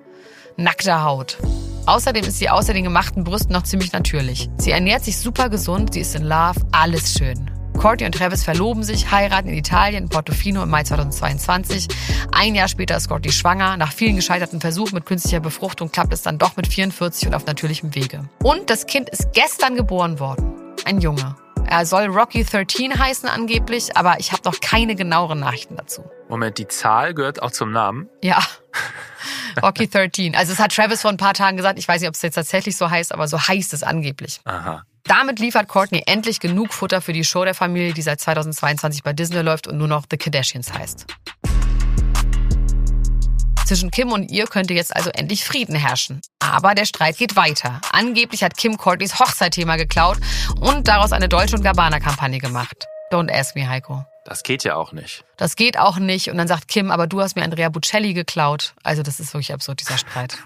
nackter 0.57 1.03
Haut. 1.03 1.37
Außerdem 1.85 2.25
ist 2.25 2.39
sie 2.39 2.49
außer 2.49 2.73
den 2.73 2.85
gemachten 2.85 3.23
Brüsten 3.23 3.53
noch 3.53 3.63
ziemlich 3.63 3.91
natürlich. 3.91 4.49
Sie 4.57 4.71
ernährt 4.71 5.03
sich 5.03 5.17
super 5.17 5.49
gesund, 5.49 5.93
sie 5.93 5.99
ist 5.99 6.15
in 6.15 6.23
Love, 6.23 6.59
alles 6.71 7.13
schön. 7.13 7.51
Courtney 7.77 8.05
und 8.05 8.15
Travis 8.15 8.43
verloben 8.43 8.83
sich, 8.83 9.11
heiraten 9.11 9.49
in 9.49 9.55
Italien, 9.55 10.03
in 10.03 10.09
Portofino 10.09 10.63
im 10.63 10.69
Mai 10.69 10.83
2022. 10.83 11.87
Ein 12.31 12.55
Jahr 12.55 12.67
später 12.67 12.97
ist 12.97 13.07
Courtney 13.07 13.31
schwanger. 13.31 13.77
Nach 13.77 13.91
vielen 13.91 14.15
gescheiterten 14.15 14.61
Versuchen 14.61 14.95
mit 14.95 15.05
künstlicher 15.05 15.39
Befruchtung 15.39 15.91
klappt 15.91 16.13
es 16.13 16.21
dann 16.21 16.37
doch 16.37 16.55
mit 16.55 16.67
44 16.67 17.27
und 17.27 17.35
auf 17.35 17.45
natürlichem 17.45 17.93
Wege. 17.93 18.27
Und 18.43 18.69
das 18.69 18.85
Kind 18.85 19.09
ist 19.09 19.33
gestern 19.33 19.75
geboren 19.75 20.19
worden. 20.19 20.53
Ein 20.85 20.99
Junge. 20.99 21.35
Er 21.67 21.85
soll 21.85 22.05
Rocky 22.05 22.43
13 22.43 22.97
heißen 22.97 23.27
angeblich, 23.27 23.97
aber 23.97 24.19
ich 24.19 24.31
habe 24.31 24.43
noch 24.45 24.59
keine 24.61 24.95
genaueren 24.95 25.39
Nachrichten 25.39 25.75
dazu. 25.75 26.03
Moment, 26.29 26.57
die 26.57 26.67
Zahl 26.67 27.13
gehört 27.13 27.41
auch 27.41 27.51
zum 27.51 27.71
Namen. 27.71 28.07
Ja. 28.23 28.39
Rocky 29.61 29.87
13. 29.89 30.35
Also 30.35 30.53
es 30.53 30.59
hat 30.59 30.75
Travis 30.75 31.01
vor 31.01 31.11
ein 31.11 31.17
paar 31.17 31.33
Tagen 31.33 31.57
gesagt, 31.57 31.79
ich 31.79 31.87
weiß 31.87 32.01
nicht, 32.01 32.07
ob 32.07 32.15
es 32.15 32.21
jetzt 32.21 32.35
tatsächlich 32.35 32.77
so 32.77 32.89
heißt, 32.89 33.13
aber 33.13 33.27
so 33.27 33.39
heißt 33.39 33.73
es 33.73 33.83
angeblich. 33.83 34.41
Aha. 34.45 34.83
Damit 35.07 35.39
liefert 35.39 35.67
Courtney 35.67 36.01
endlich 36.07 36.39
genug 36.39 36.73
Futter 36.73 36.99
für 36.99 37.13
die 37.13 37.23
Show 37.23 37.45
der 37.45 37.53
Familie, 37.53 37.93
die 37.93 38.01
seit 38.01 38.19
2022 38.19 39.03
bei 39.03 39.13
Disney 39.13 39.41
läuft 39.41 39.67
und 39.67 39.77
nur 39.77 39.87
noch 39.87 40.05
The 40.09 40.17
Kardashians 40.17 40.73
heißt. 40.73 41.05
Zwischen 43.67 43.91
Kim 43.91 44.11
und 44.11 44.31
ihr 44.31 44.45
könnte 44.45 44.73
jetzt 44.73 44.95
also 44.95 45.11
endlich 45.11 45.43
Frieden 45.43 45.75
herrschen. 45.75 46.21
Aber 46.39 46.73
der 46.73 46.85
Streit 46.85 47.17
geht 47.17 47.35
weiter. 47.35 47.81
Angeblich 47.91 48.43
hat 48.43 48.57
Kim 48.57 48.77
Courtneys 48.77 49.19
Hochzeitthema 49.19 49.75
geklaut 49.75 50.17
und 50.59 50.87
daraus 50.87 51.11
eine 51.11 51.29
Deutsche- 51.29 51.55
und 51.55 51.63
Gabbana-Kampagne 51.63 52.39
gemacht. 52.39 52.87
Don't 53.11 53.31
ask 53.31 53.55
me, 53.55 53.67
Heiko. 53.69 54.05
Das 54.25 54.41
geht 54.41 54.63
ja 54.63 54.75
auch 54.75 54.91
nicht. 54.91 55.23
Das 55.37 55.55
geht 55.55 55.77
auch 55.77 55.97
nicht. 55.97 56.31
Und 56.31 56.37
dann 56.37 56.47
sagt 56.47 56.67
Kim, 56.67 56.89
aber 56.89 57.05
du 57.05 57.21
hast 57.21 57.35
mir 57.35 57.43
Andrea 57.43 57.69
Bocelli 57.69 58.13
geklaut. 58.15 58.73
Also 58.83 59.03
das 59.03 59.19
ist 59.19 59.33
wirklich 59.33 59.53
absurd, 59.53 59.81
dieser 59.81 59.99
Streit. 59.99 60.37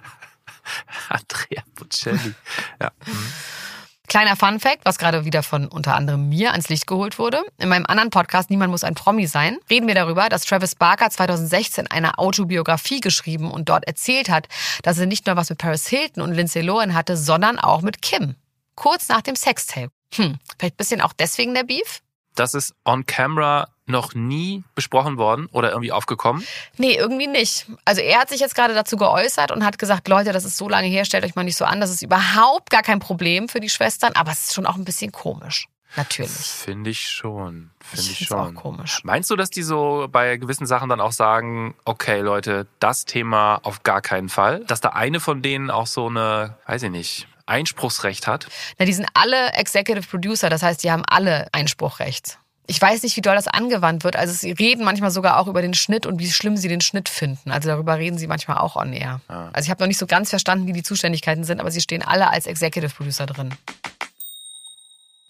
Andrea 1.10 1.64
Bocelli. 1.76 2.36
Ja. 2.82 2.92
Kleiner 4.10 4.36
Fun 4.36 4.60
Fact, 4.60 4.86
was 4.86 4.98
gerade 4.98 5.24
wieder 5.24 5.44
von 5.44 5.68
unter 5.68 5.96
anderem 5.96 6.30
mir 6.30 6.52
ans 6.52 6.68
Licht 6.68 6.88
geholt 6.88 7.20
wurde. 7.20 7.44
In 7.60 7.70
meinem 7.70 7.86
anderen 7.86 8.10
Podcast 8.10 8.50
Niemand 8.50 8.72
muss 8.72 8.84
ein 8.84 8.96
Promi 8.96 9.28
sein, 9.28 9.60
reden 9.70 9.88
wir 9.88 9.94
darüber, 9.94 10.30
dass 10.30 10.46
Travis 10.46 10.74
Barker 10.74 11.12
2016 11.12 11.86
eine 11.86 12.18
Autobiografie 12.18 13.02
geschrieben 13.02 13.52
und 13.52 13.70
dort 13.70 13.86
erzählt 13.86 14.28
hat, 14.28 14.48
dass 14.82 14.98
er 14.98 15.06
nicht 15.06 15.28
nur 15.28 15.36
was 15.36 15.52
mit 15.52 15.60
Paris 15.60 15.88
Hilton 15.88 16.24
und 16.24 16.34
Lindsay 16.34 16.64
Lohan 16.64 16.96
hatte, 16.96 17.16
sondern 17.16 17.60
auch 17.60 17.84
mit 17.84 18.02
Kim. 18.02 18.34
Kurz 18.74 19.10
nach 19.10 19.22
dem 19.22 19.36
Sextape. 19.36 19.92
Hm, 20.16 20.40
vielleicht 20.58 20.78
bisschen 20.78 21.02
auch 21.02 21.14
deswegen 21.14 21.54
der 21.54 21.64
Beef? 21.64 22.02
Das 22.40 22.54
ist 22.54 22.74
on 22.86 23.06
camera 23.06 23.68
noch 23.86 24.14
nie 24.14 24.64
besprochen 24.76 25.18
worden 25.18 25.48
oder 25.52 25.72
irgendwie 25.72 25.92
aufgekommen? 25.92 26.44
Nee, 26.78 26.94
irgendwie 26.94 27.28
nicht. 27.28 27.66
Also 27.84 28.02
er 28.02 28.20
hat 28.20 28.30
sich 28.30 28.40
jetzt 28.40 28.56
gerade 28.56 28.74
dazu 28.74 28.96
geäußert 28.96 29.52
und 29.52 29.66
hat 29.66 29.78
gesagt, 29.78 30.08
Leute, 30.08 30.32
das 30.32 30.46
ist 30.46 30.56
so 30.56 30.70
lange 30.70 30.88
her, 30.88 31.04
stellt 31.06 31.26
euch 31.26 31.36
mal 31.36 31.44
nicht 31.44 31.58
so 31.58 31.66
an, 31.66 31.82
das 31.82 31.90
ist 31.90 32.02
überhaupt 32.02 32.70
gar 32.70 32.84
kein 32.84 33.00
Problem 33.00 33.50
für 33.50 33.60
die 33.60 33.70
Schwestern, 33.70 34.14
aber 34.14 34.32
es 34.32 34.42
ist 34.42 34.54
schon 34.54 34.66
auch 34.66 34.76
ein 34.76 34.86
bisschen 34.86 35.12
komisch. 35.12 35.68
Natürlich. 35.96 36.32
Finde 36.32 36.92
ich 36.92 37.02
schon. 37.02 37.72
Finde 37.82 38.04
ich, 38.04 38.18
find's 38.18 38.28
schon. 38.28 38.58
auch 38.58 38.62
komisch. 38.62 39.04
Meinst 39.04 39.32
du, 39.32 39.36
dass 39.36 39.50
die 39.50 39.64
so 39.64 40.08
bei 40.12 40.38
gewissen 40.38 40.68
Sachen 40.68 40.88
dann 40.88 41.02
auch 41.02 41.12
sagen, 41.12 41.74
okay, 41.84 42.20
Leute, 42.22 42.68
das 42.80 43.06
Thema 43.06 43.60
auf 43.64 43.82
gar 43.82 44.02
keinen 44.02 44.30
Fall? 44.30 44.64
Dass 44.66 44.82
da 44.82 44.90
eine 44.90 45.20
von 45.20 45.42
denen 45.42 45.72
auch 45.72 45.88
so 45.88 46.08
eine, 46.08 46.58
weiß 46.68 46.84
ich 46.84 46.92
nicht, 46.92 47.28
Einspruchsrecht 47.50 48.28
hat? 48.28 48.48
Na, 48.78 48.86
die 48.86 48.94
sind 48.94 49.08
alle 49.14 49.54
Executive 49.54 50.08
Producer, 50.08 50.50
das 50.50 50.64
heißt, 50.64 50.84
die 50.84 50.92
haben 50.92 51.04
alle 51.06 51.48
Einspruchrecht. 51.52 52.40
Ich 52.68 52.80
weiß 52.80 53.02
nicht, 53.02 53.18
wie 53.18 53.22
doll 53.22 53.34
das 53.34 53.48
angewandt 53.48 54.04
wird. 54.04 54.16
Also 54.16 54.32
sie 54.32 54.52
reden 54.52 54.86
manchmal 54.86 55.10
sogar 55.10 55.40
auch 55.40 55.48
über 55.48 55.64
den 55.64 55.74
Schnitt 55.74 56.06
und 56.06 56.20
wie 56.20 56.30
schlimm 56.30 56.56
sie 56.56 56.68
den 56.68 56.82
Schnitt 56.82 57.10
finden. 57.10 57.50
Also 57.50 57.68
darüber 57.68 57.98
reden 57.98 58.20
sie 58.20 58.28
manchmal 58.28 58.60
auch 58.60 58.76
on 58.76 58.94
air. 58.94 59.22
Also 59.28 59.66
ich 59.66 59.72
habe 59.72 59.82
noch 59.82 59.88
nicht 59.88 59.98
so 59.98 60.06
ganz 60.06 60.30
verstanden, 60.30 60.68
wie 60.68 60.74
die 60.74 60.84
Zuständigkeiten 60.84 61.44
sind, 61.44 61.60
aber 61.60 61.72
sie 61.72 61.82
stehen 61.82 62.04
alle 62.04 62.30
als 62.30 62.46
Executive 62.46 62.94
Producer 62.94 63.26
drin. 63.26 63.56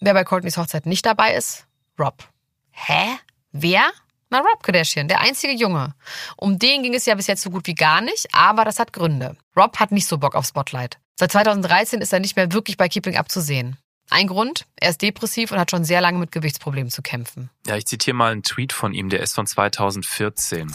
Wer 0.00 0.12
bei 0.12 0.24
Courtneys 0.24 0.58
Hochzeit 0.58 0.84
nicht 0.84 1.06
dabei 1.06 1.32
ist? 1.32 1.64
Rob. 1.98 2.28
Hä? 2.72 3.16
Wer? 3.52 3.90
Na, 4.28 4.40
Rob 4.40 4.62
Kardashian, 4.62 5.08
der 5.08 5.20
einzige 5.20 5.54
Junge. 5.54 5.94
Um 6.36 6.58
den 6.58 6.82
ging 6.82 6.94
es 6.94 7.06
ja 7.06 7.14
bis 7.14 7.26
jetzt 7.26 7.42
so 7.42 7.50
gut 7.50 7.66
wie 7.66 7.74
gar 7.74 8.02
nicht, 8.02 8.28
aber 8.32 8.66
das 8.66 8.78
hat 8.78 8.92
Gründe. 8.92 9.36
Rob 9.56 9.78
hat 9.80 9.92
nicht 9.92 10.06
so 10.06 10.18
Bock 10.18 10.34
auf 10.34 10.46
Spotlight. 10.46 10.98
Seit 11.20 11.32
2013 11.32 12.00
ist 12.00 12.14
er 12.14 12.20
nicht 12.20 12.34
mehr 12.36 12.50
wirklich 12.50 12.78
bei 12.78 12.88
Keeping 12.88 13.18
Up 13.18 13.30
zu 13.30 13.42
sehen. 13.42 13.76
Ein 14.08 14.26
Grund, 14.26 14.64
er 14.76 14.88
ist 14.88 15.02
depressiv 15.02 15.52
und 15.52 15.58
hat 15.58 15.70
schon 15.70 15.84
sehr 15.84 16.00
lange 16.00 16.18
mit 16.18 16.32
Gewichtsproblemen 16.32 16.90
zu 16.90 17.02
kämpfen. 17.02 17.50
Ja, 17.66 17.76
ich 17.76 17.84
zitiere 17.84 18.16
mal 18.16 18.32
einen 18.32 18.42
Tweet 18.42 18.72
von 18.72 18.94
ihm, 18.94 19.10
der 19.10 19.20
ist 19.20 19.34
von 19.34 19.46
2014. 19.46 20.74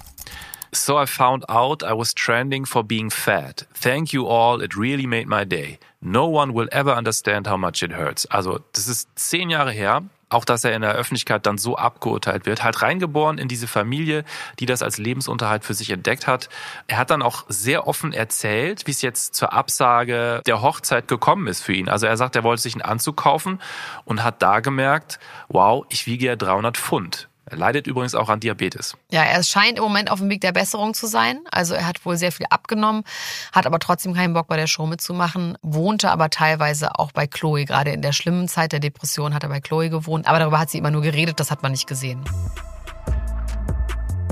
So 0.72 1.02
I 1.02 1.08
found 1.08 1.50
out 1.50 1.82
I 1.82 1.98
was 1.98 2.14
trending 2.14 2.68
for 2.68 2.84
being 2.84 3.10
fat. 3.10 3.66
Thank 3.74 4.14
you 4.14 4.28
all, 4.28 4.62
it 4.62 4.78
really 4.78 5.08
made 5.08 5.26
my 5.26 5.48
day. 5.48 5.80
No 6.00 6.28
one 6.28 6.54
will 6.54 6.68
ever 6.72 6.96
understand 6.96 7.50
how 7.50 7.58
much 7.58 7.82
it 7.82 7.94
hurts. 7.94 8.28
Also, 8.28 8.60
das 8.74 8.88
ist 8.88 9.10
zehn 9.16 9.50
Jahre 9.50 9.72
her. 9.72 10.04
Auch, 10.30 10.46
dass 10.46 10.64
er 10.64 10.74
in 10.76 10.82
der 10.82 10.94
Öffentlichkeit 10.94 11.46
dann 11.46 11.58
so 11.58 11.78
abgeurteilt 11.78 12.46
wird. 12.46 12.64
Halt 12.64 12.82
reingeboren 12.82 13.38
in 13.38 13.48
diese 13.48 13.68
Familie, 13.68 14.24
die 14.60 14.66
das 14.66 14.82
als 14.82 14.98
Lebensunterhalt 14.98 15.64
für 15.64 15.74
sich 15.74 15.92
entdeckt 15.92 16.28
hat. 16.28 16.50
Er 16.88 16.98
hat 16.98 17.12
dann 17.12 17.22
auch 17.22 17.46
sehr 17.48 17.88
offen 17.88 18.12
erzählt, 18.12 18.88
wie 18.88 18.92
es 18.92 19.02
jetzt 19.02 19.36
zur 19.36 19.54
Absage 19.54 20.42
der 20.46 20.62
Hochzeit 20.62 21.08
gekommen 21.08 21.48
ist 21.48 21.62
für 21.62 21.74
ihn. 21.74 21.90
Also 21.90 22.08
er 22.08 22.18
sagt, 22.18 22.36
er 22.36 22.44
wollte 22.44 22.64
sich 22.64 22.74
einen 22.74 22.82
Anzug 22.82 23.18
kaufen 23.18 23.62
und 24.04 24.24
hat 24.24 24.42
da 24.42 24.60
gemerkt, 24.62 25.20
wow, 25.48 25.86
ich 25.90 26.08
wiege 26.08 26.26
ja 26.26 26.36
300 26.36 26.78
Pfund. 26.78 27.30
Leidet 27.56 27.88
übrigens 27.88 28.16
auch 28.16 28.30
an 28.30 28.40
Diabetes. 28.40 28.96
Ja, 29.12 29.24
er 29.24 29.44
scheint 29.44 29.78
im 29.78 29.84
Moment 29.84 30.12
auf 30.12 30.20
dem 30.20 30.30
Weg 30.30 30.42
der 30.42 30.52
Besserung 30.52 30.94
zu 30.94 31.08
sein. 31.08 31.40
Also 31.52 31.74
er 31.74 31.88
hat 31.88 32.06
wohl 32.06 32.18
sehr 32.18 32.32
viel 32.32 32.46
abgenommen, 32.50 33.04
hat 33.52 33.66
aber 33.66 33.80
trotzdem 33.80 34.14
keinen 34.14 34.34
Bock 34.34 34.48
bei 34.48 34.58
der 34.58 34.68
Show 34.68 34.86
mitzumachen, 34.86 35.58
wohnte 35.62 36.12
aber 36.12 36.30
teilweise 36.30 37.00
auch 37.00 37.12
bei 37.12 37.28
Chloe. 37.28 37.66
Gerade 37.66 37.92
in 37.92 38.02
der 38.02 38.14
schlimmen 38.14 38.48
Zeit 38.48 38.72
der 38.72 38.80
Depression 38.80 39.34
hat 39.34 39.44
er 39.44 39.50
bei 39.50 39.62
Chloe 39.62 39.90
gewohnt, 39.90 40.28
aber 40.28 40.40
darüber 40.40 40.60
hat 40.60 40.70
sie 40.70 40.78
immer 40.78 40.92
nur 40.92 41.02
geredet, 41.02 41.40
das 41.40 41.52
hat 41.52 41.64
man 41.64 41.72
nicht 41.72 41.88
gesehen. 41.88 42.24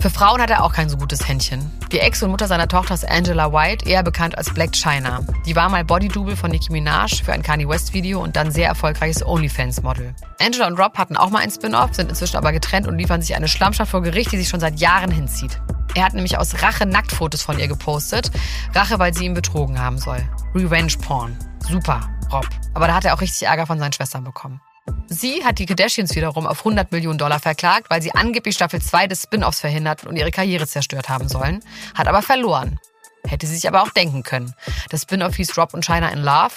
Für 0.04 0.10
Frauen 0.10 0.42
hat 0.42 0.50
er 0.50 0.66
auch 0.66 0.74
kein 0.74 0.90
so 0.90 0.98
gutes 0.98 1.30
Händchen. 1.30 1.72
Die 1.94 2.00
Ex 2.00 2.22
und 2.22 2.32
Mutter 2.32 2.50
seiner 2.50 2.68
Tochter 2.68 2.94
ist 2.94 3.10
Angela 3.10 3.54
White, 3.54 3.88
eher 3.88 4.04
bekannt 4.04 4.38
als 4.38 4.54
Black 4.54 4.76
China. 4.76 5.22
Die 5.46 5.56
war 5.56 5.70
mal 5.70 5.86
Bodydouble 5.86 6.36
von 6.36 6.52
Nicki 6.52 6.74
Minaj 6.74 7.24
für 7.24 7.32
ein 7.32 7.42
Kanye 7.42 7.70
West 7.70 7.94
Video 7.94 8.22
und 8.22 8.36
dann 8.36 8.52
sehr 8.52 8.68
erfolgreiches 8.68 9.26
OnlyFans-Model. 9.26 10.14
Angela 10.42 10.68
und 10.68 10.78
Rob 10.78 10.98
hatten 10.98 11.16
auch 11.16 11.30
mal 11.30 11.40
ein 11.40 11.50
Spin-off, 11.50 11.94
sind 11.94 12.10
inzwischen 12.10 12.36
aber 12.36 12.52
getrennt 12.52 12.86
und 12.86 12.98
liefern 12.98 13.22
sich 13.22 13.34
eine 13.34 13.48
Schlammschaft 13.48 13.92
vor 13.92 14.02
Gericht, 14.02 14.34
die 14.34 14.38
sich 14.38 14.50
schon 14.50 14.60
seit 14.60 14.78
Jahren 14.82 15.10
hinzieht. 15.10 15.62
Er 15.96 16.04
hat 16.04 16.16
nämlich 16.16 16.38
aus 16.38 16.62
Rache 16.62 16.86
Nacktfotos 16.86 17.42
von 17.42 17.58
ihr 17.58 17.70
gepostet. 17.70 18.30
Rache, 18.76 19.00
weil 19.00 19.14
sie 19.14 19.24
ihn 19.24 19.34
betrogen 19.34 19.80
haben 19.80 20.00
soll. 20.00 20.22
Revenge 20.54 20.98
Porn. 21.02 21.38
Super, 21.60 22.02
Rob. 22.30 22.50
Aber 22.74 22.88
da 22.88 22.96
hat 22.96 23.06
er 23.06 23.14
auch 23.14 23.22
richtig 23.22 23.48
Ärger 23.48 23.68
von 23.68 23.80
seinen 23.80 23.94
Schwestern 23.94 24.26
bekommen. 24.26 24.60
Sie 25.08 25.46
hat 25.46 25.60
die 25.60 25.66
Kardashians 25.66 26.16
wiederum 26.16 26.48
auf 26.48 26.60
100 26.60 26.92
Millionen 26.92 27.18
Dollar 27.18 27.40
verklagt, 27.40 27.90
weil 27.90 28.02
sie 28.02 28.14
angeblich 28.14 28.56
Staffel 28.56 28.82
2 28.82 29.08
des 29.08 29.24
Spin-offs 29.24 29.60
verhindert 29.60 30.06
und 30.06 30.16
ihre 30.16 30.32
Karriere 30.32 30.68
zerstört 30.68 31.10
haben 31.10 31.30
sollen, 31.30 31.64
hat 31.96 32.08
aber 32.08 32.22
verloren. 32.22 32.80
Hätte 33.26 33.48
sie 33.48 33.56
sich 33.56 33.68
aber 33.68 33.84
auch 33.84 33.92
denken 33.92 34.24
können. 34.24 34.54
Das 34.90 35.04
Spin-off 35.04 35.36
hieß 35.36 35.58
Rob 35.58 35.74
und 35.74 35.86
China 35.86 36.10
in 36.10 36.20
Love 36.20 36.54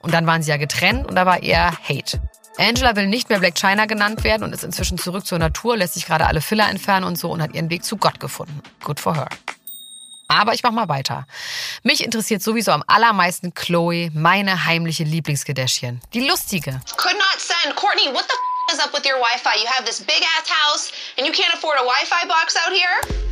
und 0.00 0.12
dann 0.12 0.26
waren 0.26 0.42
sie 0.42 0.50
ja 0.50 0.56
getrennt 0.58 1.06
und 1.06 1.14
da 1.14 1.24
war 1.24 1.42
eher 1.42 1.72
Hate. 1.88 2.20
Angela 2.58 2.94
will 2.94 3.06
nicht 3.06 3.30
mehr 3.30 3.38
Black 3.38 3.54
China 3.54 3.86
genannt 3.86 4.22
werden 4.22 4.42
und 4.42 4.52
ist 4.52 4.64
inzwischen 4.64 4.98
zurück 4.98 5.24
zur 5.24 5.38
Natur, 5.38 5.76
lässt 5.76 5.94
sich 5.94 6.04
gerade 6.04 6.26
alle 6.26 6.42
Filler 6.42 6.68
entfernen 6.68 7.06
und 7.06 7.16
so 7.16 7.30
und 7.30 7.40
hat 7.40 7.54
ihren 7.54 7.70
Weg 7.70 7.84
zu 7.84 7.96
Gott 7.96 8.20
gefunden. 8.20 8.60
Good 8.84 9.00
for 9.00 9.14
her. 9.14 9.28
Aber 10.30 10.54
ich 10.54 10.62
mach 10.62 10.70
mal 10.70 10.88
weiter. 10.88 11.26
Mich 11.82 12.04
interessiert 12.04 12.40
sowieso 12.40 12.70
am 12.70 12.84
allermeisten 12.86 13.52
Chloe, 13.52 14.10
meine 14.14 14.64
heimliche 14.64 15.02
Lieblingskardashian. 15.02 16.00
Die 16.14 16.20
lustige. 16.26 16.80
Could 16.96 17.14
not 17.18 17.38
send. 17.40 17.74
Courtney, 17.74 18.06
what 18.14 18.24
the 18.28 18.34
f- 18.70 18.74
is 18.74 18.78
up 18.78 18.92
with 18.92 19.04
your 19.04 19.18
Wi-Fi? 19.18 19.60
You 19.60 19.66
have 19.72 19.84
this 19.84 19.98
big 20.00 20.22
ass 20.38 20.48
house 20.48 20.92
and 21.18 21.26
you 21.26 21.32
can't 21.32 21.52
afford 21.52 21.76
a 21.78 21.82
Wi-Fi 21.84 22.28
box 22.28 22.54
out 22.56 22.72
here? 22.72 23.24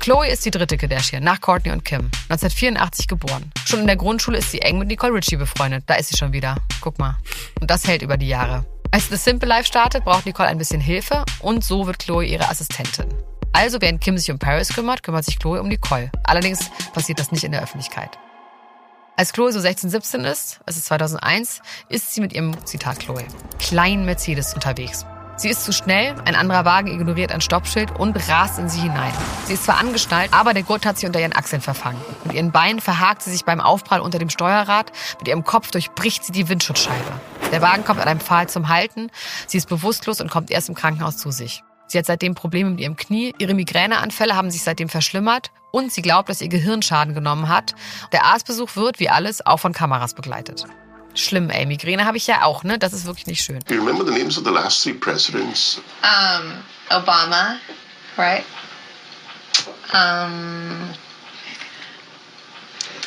Chloe 0.00 0.28
ist 0.28 0.46
die 0.46 0.50
dritte 0.50 0.78
Kardashian, 0.78 1.22
nach 1.22 1.38
Courtney 1.42 1.70
und 1.70 1.84
Kim. 1.84 2.10
1984 2.30 3.08
geboren. 3.08 3.52
Schon 3.66 3.80
in 3.80 3.86
der 3.86 3.96
Grundschule 3.96 4.38
ist 4.38 4.50
sie 4.50 4.62
eng 4.62 4.78
mit 4.78 4.88
Nicole 4.88 5.12
Richie 5.12 5.36
befreundet. 5.36 5.84
Da 5.86 5.96
ist 5.96 6.08
sie 6.08 6.16
schon 6.16 6.32
wieder. 6.32 6.56
Guck 6.80 6.98
mal. 6.98 7.18
Und 7.60 7.70
das 7.70 7.86
hält 7.86 8.00
über 8.00 8.16
die 8.16 8.28
Jahre. 8.28 8.64
Als 8.90 9.08
The 9.10 9.16
Simple 9.16 9.46
Life 9.48 9.66
startet, 9.66 10.04
braucht 10.06 10.24
Nicole 10.24 10.48
ein 10.48 10.56
bisschen 10.56 10.80
Hilfe 10.80 11.26
und 11.40 11.62
so 11.62 11.86
wird 11.86 11.98
Chloe 11.98 12.24
ihre 12.24 12.48
Assistentin. 12.48 13.12
Also 13.58 13.80
während 13.80 14.00
Kim 14.00 14.16
sich 14.16 14.30
um 14.30 14.38
Paris 14.38 14.68
kümmert, 14.68 15.02
kümmert 15.02 15.24
sich 15.24 15.40
Chloe 15.40 15.60
um 15.60 15.66
Nicole. 15.66 16.12
Allerdings 16.22 16.70
passiert 16.92 17.18
das 17.18 17.32
nicht 17.32 17.42
in 17.42 17.50
der 17.50 17.60
Öffentlichkeit. 17.60 18.16
Als 19.16 19.32
Chloe 19.32 19.50
so 19.50 19.58
16, 19.58 19.90
17 19.90 20.24
ist, 20.26 20.60
es 20.64 20.76
ist 20.76 20.86
2001, 20.86 21.60
ist 21.88 22.14
sie 22.14 22.20
mit 22.20 22.32
ihrem, 22.32 22.54
Zitat 22.64 23.00
Chloe, 23.00 23.24
kleinen 23.58 24.04
Mercedes 24.04 24.54
unterwegs. 24.54 25.04
Sie 25.38 25.48
ist 25.48 25.64
zu 25.64 25.72
schnell, 25.72 26.14
ein 26.24 26.36
anderer 26.36 26.64
Wagen 26.64 26.86
ignoriert 26.86 27.32
ein 27.32 27.40
Stoppschild 27.40 27.98
und 27.98 28.16
rast 28.28 28.60
in 28.60 28.68
sie 28.68 28.82
hinein. 28.82 29.12
Sie 29.46 29.54
ist 29.54 29.64
zwar 29.64 29.78
angeschnallt, 29.78 30.32
aber 30.32 30.54
der 30.54 30.62
Gurt 30.62 30.86
hat 30.86 30.96
sie 30.96 31.06
unter 31.06 31.18
ihren 31.18 31.34
Achseln 31.34 31.60
verfangen. 31.60 32.00
Mit 32.22 32.34
ihren 32.34 32.52
Beinen 32.52 32.80
verhakt 32.80 33.22
sie 33.22 33.32
sich 33.32 33.44
beim 33.44 33.60
Aufprall 33.60 33.98
unter 33.98 34.20
dem 34.20 34.30
Steuerrad, 34.30 34.92
mit 35.18 35.26
ihrem 35.26 35.42
Kopf 35.42 35.72
durchbricht 35.72 36.24
sie 36.24 36.30
die 36.32 36.48
Windschutzscheibe. 36.48 37.20
Der 37.50 37.60
Wagen 37.60 37.84
kommt 37.84 38.00
an 38.00 38.06
einem 38.06 38.20
Pfahl 38.20 38.48
zum 38.48 38.68
Halten, 38.68 39.10
sie 39.48 39.58
ist 39.58 39.68
bewusstlos 39.68 40.20
und 40.20 40.30
kommt 40.30 40.52
erst 40.52 40.68
im 40.68 40.76
Krankenhaus 40.76 41.16
zu 41.16 41.32
sich. 41.32 41.64
Sie 41.88 41.98
hat 41.98 42.06
seitdem 42.06 42.34
Probleme 42.34 42.70
mit 42.70 42.80
ihrem 42.80 42.96
Knie. 42.96 43.34
Ihre 43.38 43.54
Migräneanfälle 43.54 44.36
haben 44.36 44.50
sich 44.50 44.62
seitdem 44.62 44.88
verschlimmert 44.88 45.50
und 45.72 45.92
sie 45.92 46.02
glaubt, 46.02 46.28
dass 46.28 46.40
ihr 46.40 46.48
Gehirn 46.48 46.82
Schaden 46.82 47.14
genommen 47.14 47.48
hat. 47.48 47.74
Der 48.12 48.26
Arztbesuch 48.26 48.76
wird, 48.76 49.00
wie 49.00 49.08
alles, 49.08 49.44
auch 49.44 49.58
von 49.58 49.72
Kameras 49.72 50.14
begleitet. 50.14 50.64
Schlimm, 51.14 51.50
ey. 51.50 51.66
Migräne 51.66 52.04
habe 52.04 52.18
ich 52.18 52.26
ja 52.26 52.44
auch, 52.44 52.62
ne? 52.62 52.78
Das 52.78 52.92
ist 52.92 53.06
wirklich 53.06 53.26
nicht 53.26 53.42
schön. 53.42 53.60
Do 53.66 53.74
you 53.74 53.80
remember 53.80 54.04
the 54.04 54.16
names 54.16 54.38
of 54.38 54.44
the 54.44 54.52
last 54.52 54.82
three 54.82 54.92
presidents? 54.92 55.80
Um, 56.02 56.52
Obama, 56.90 57.56
right? 58.16 58.44
Um, 59.92 60.90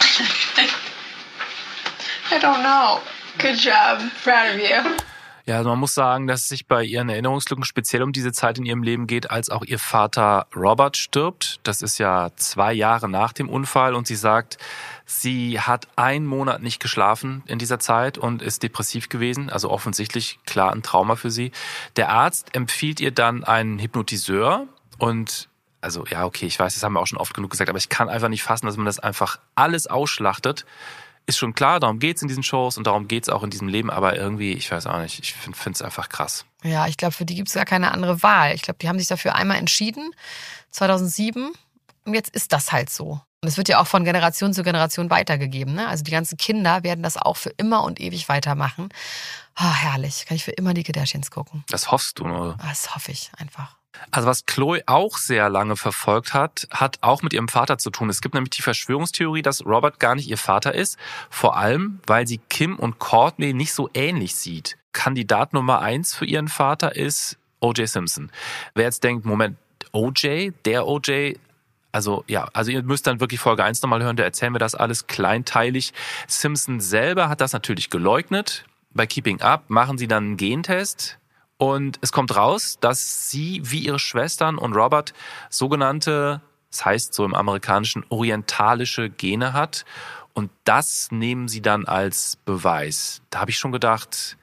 I 2.31 2.39
don't 2.39 2.63
know. 2.63 2.99
Good 3.37 3.63
job. 3.63 4.01
Proud 4.23 4.55
of 4.55 4.59
you. 4.59 4.97
Ja, 5.45 5.58
also 5.58 5.69
man 5.69 5.80
muss 5.80 5.93
sagen, 5.93 6.27
dass 6.27 6.41
es 6.41 6.47
sich 6.49 6.67
bei 6.67 6.84
ihren 6.84 7.10
Erinnerungslücken 7.10 7.63
speziell 7.63 8.04
um 8.04 8.12
diese 8.12 8.32
Zeit 8.32 8.58
in 8.58 8.65
ihrem 8.65 8.84
Leben 8.84 9.08
geht, 9.08 9.32
als 9.32 9.49
auch 9.49 9.63
ihr 9.63 9.80
Vater 9.80 10.47
Robert 10.56 10.97
stirbt. 10.97 11.60
Das 11.63 11.82
ist 11.82 11.97
ja 11.97 12.30
zwei 12.36 12.73
Jahre 12.73 13.10
nach 13.10 13.34
dem 13.34 13.49
Unfall 13.49 13.95
und 13.95 14.08
sie 14.08 14.15
sagt, 14.15 14.58
sie 15.06 15.60
hat 15.60 15.88
einen 15.95 16.25
Monat 16.25 16.62
nicht 16.62 16.80
geschlafen 16.80 17.43
in 17.47 17.60
dieser 17.60 17.80
Zeit 17.80 18.17
und 18.17 18.41
ist 18.41 18.63
depressiv 18.63 19.10
gewesen. 19.10 19.49
Also 19.49 19.69
offensichtlich 19.71 20.39
klar 20.45 20.71
ein 20.71 20.84
Trauma 20.84 21.15
für 21.15 21.32
sie. 21.32 21.51
Der 21.95 22.10
Arzt 22.10 22.56
empfiehlt 22.56 22.99
ihr 22.99 23.12
dann 23.12 23.43
einen 23.43 23.80
Hypnotiseur 23.80 24.67
und 24.99 25.49
also 25.84 26.06
ja, 26.06 26.25
okay, 26.25 26.45
ich 26.45 26.60
weiß, 26.60 26.75
das 26.75 26.84
haben 26.84 26.93
wir 26.93 26.99
auch 26.99 27.08
schon 27.08 27.17
oft 27.17 27.34
genug 27.34 27.49
gesagt, 27.49 27.69
aber 27.69 27.80
ich 27.80 27.89
kann 27.89 28.08
einfach 28.08 28.30
nicht 28.30 28.43
fassen, 28.43 28.67
dass 28.67 28.77
man 28.77 28.86
das 28.86 28.99
einfach 28.99 29.39
alles 29.56 29.88
ausschlachtet 29.88 30.65
ist 31.31 31.37
schon 31.37 31.53
klar, 31.53 31.79
darum 31.79 31.99
geht's 31.99 32.21
in 32.21 32.27
diesen 32.27 32.43
Shows 32.43 32.77
und 32.77 32.87
darum 32.87 33.07
geht's 33.07 33.29
auch 33.29 33.43
in 33.43 33.49
diesem 33.49 33.67
Leben, 33.67 33.89
aber 33.89 34.15
irgendwie, 34.15 34.53
ich 34.53 34.71
weiß 34.71 34.85
auch 34.87 34.99
nicht, 34.99 35.19
ich 35.19 35.33
finde 35.33 35.71
es 35.71 35.81
einfach 35.81 36.09
krass. 36.09 36.45
Ja, 36.63 36.87
ich 36.87 36.97
glaube, 36.97 37.13
für 37.13 37.25
die 37.25 37.35
gibt's 37.35 37.53
gar 37.53 37.65
keine 37.65 37.91
andere 37.91 38.21
Wahl. 38.21 38.53
Ich 38.53 38.61
glaube, 38.61 38.77
die 38.79 38.87
haben 38.87 38.99
sich 38.99 39.07
dafür 39.07 39.35
einmal 39.35 39.57
entschieden, 39.57 40.13
2007, 40.71 41.51
und 42.05 42.13
jetzt 42.13 42.29
ist 42.29 42.53
das 42.53 42.71
halt 42.71 42.89
so. 42.89 43.21
Und 43.43 43.47
es 43.47 43.57
wird 43.57 43.69
ja 43.69 43.79
auch 43.79 43.87
von 43.87 44.03
Generation 44.03 44.53
zu 44.53 44.63
Generation 44.63 45.09
weitergegeben. 45.09 45.73
Ne? 45.73 45.87
Also 45.87 46.03
die 46.03 46.11
ganzen 46.11 46.37
Kinder 46.37 46.83
werden 46.83 47.01
das 47.01 47.17
auch 47.17 47.37
für 47.37 47.49
immer 47.57 47.83
und 47.83 47.99
ewig 47.99 48.29
weitermachen. 48.29 48.89
Oh, 49.59 49.73
herrlich, 49.73 50.25
kann 50.27 50.35
ich 50.35 50.43
für 50.43 50.51
immer 50.51 50.73
die 50.73 50.83
Kardashians 50.83 51.31
gucken. 51.31 51.63
Das 51.69 51.91
hoffst 51.91 52.19
du, 52.19 52.25
oder? 52.25 52.57
Das 52.61 52.93
hoffe 52.93 53.11
ich 53.11 53.31
einfach. 53.37 53.77
Also 54.10 54.27
was 54.27 54.45
Chloe 54.45 54.82
auch 54.86 55.17
sehr 55.17 55.49
lange 55.49 55.75
verfolgt 55.75 56.34
hat, 56.34 56.67
hat 56.71 56.97
auch 57.01 57.21
mit 57.21 57.34
ihrem 57.34 57.47
Vater 57.47 57.77
zu 57.77 57.89
tun. 57.89 58.10
Es 58.10 58.21
gibt 58.21 58.34
nämlich 58.34 58.51
die 58.51 58.62
Verschwörungstheorie, 58.62 59.41
dass 59.41 59.65
Robert 59.65 59.99
gar 59.99 60.15
nicht 60.15 60.30
ihr 60.30 60.38
Vater 60.38 60.73
ist, 60.73 60.97
vor 61.30 61.58
allem 61.58 61.99
weil 62.08 62.27
sie 62.27 62.39
Kim 62.49 62.77
und 62.77 62.99
Courtney 62.99 63.54
nicht 63.54 63.73
so 63.73 63.89
ähnlich 63.93 64.36
sieht. 64.36 64.77
Kandidat 64.93 65.54
Nummer 65.54 65.80
eins 65.80 66.15
für 66.15 66.25
ihren 66.25 66.47
Vater 66.47 66.95
ist 66.95 67.38
O.J. 67.60 67.88
Simpson. 67.88 68.32
Wer 68.73 68.86
jetzt 68.86 69.04
denkt, 69.04 69.25
Moment, 69.25 69.58
O.J., 69.91 70.54
der 70.65 70.88
O.J., 70.88 71.38
also 71.91 72.23
ja, 72.27 72.49
also 72.54 72.71
ihr 72.71 72.84
müsst 72.84 73.06
dann 73.08 73.19
wirklich 73.19 73.39
Folge 73.39 73.63
1 73.63 73.82
nochmal 73.82 74.01
hören, 74.01 74.15
da 74.15 74.23
erzählen 74.23 74.54
wir 74.54 74.60
das 74.60 74.75
alles 74.75 75.08
kleinteilig. 75.08 75.93
Simpson 76.27 76.80
selber 76.80 77.27
hat 77.27 77.41
das 77.41 77.54
natürlich 77.54 77.89
geleugnet. 77.89 78.65
Bei 78.93 79.06
Keeping 79.06 79.41
Up 79.41 79.69
machen 79.69 79.97
sie 79.97 80.08
dann 80.08 80.23
einen 80.23 80.38
Gentest, 80.38 81.17
und 81.62 82.00
es 82.02 82.12
kommt 82.12 82.36
raus, 82.36 82.80
dass 82.82 83.30
sie 83.30 83.62
wie 83.63 83.86
ihre 83.86 84.00
Schwestern 84.00 84.58
und 84.58 84.74
Robert 84.74 85.13
sogenannte, 85.52 86.41
das 86.71 86.86
heißt 86.86 87.13
so 87.13 87.24
im 87.24 87.36
amerikanischen, 87.36 88.04
orientalische 88.10 89.12
Gene 89.12 89.54
hat. 89.54 89.86
Und 90.34 90.50
das 90.63 91.10
nehmen 91.12 91.47
sie 91.47 91.62
dann 91.62 91.86
als 91.86 92.39
Beweis. 92.45 93.21
Da 93.30 93.41
habe 93.41 93.52
ich 93.52 93.60
schon 93.60 93.71
gedacht, 93.71 94.38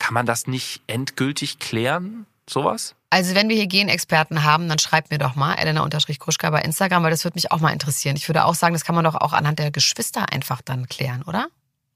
kann 0.00 0.14
man 0.14 0.26
das 0.26 0.48
nicht 0.48 0.82
endgültig 0.88 1.60
klären, 1.60 2.26
sowas? 2.50 2.96
Also 3.08 3.36
wenn 3.36 3.48
wir 3.48 3.54
hier 3.54 3.68
Genexperten 3.68 4.42
haben, 4.42 4.68
dann 4.68 4.80
schreibt 4.80 5.12
mir 5.12 5.18
doch 5.18 5.36
mal 5.36 5.54
Elena-Kruschka 5.54 6.50
bei 6.50 6.62
Instagram, 6.62 7.04
weil 7.04 7.12
das 7.12 7.22
würde 7.22 7.36
mich 7.36 7.52
auch 7.52 7.60
mal 7.60 7.70
interessieren. 7.70 8.16
Ich 8.16 8.28
würde 8.28 8.46
auch 8.46 8.56
sagen, 8.56 8.74
das 8.74 8.84
kann 8.84 8.96
man 8.96 9.04
doch 9.04 9.14
auch 9.14 9.32
anhand 9.32 9.60
der 9.60 9.70
Geschwister 9.70 10.32
einfach 10.32 10.60
dann 10.60 10.88
klären, 10.88 11.22
oder? 11.22 11.46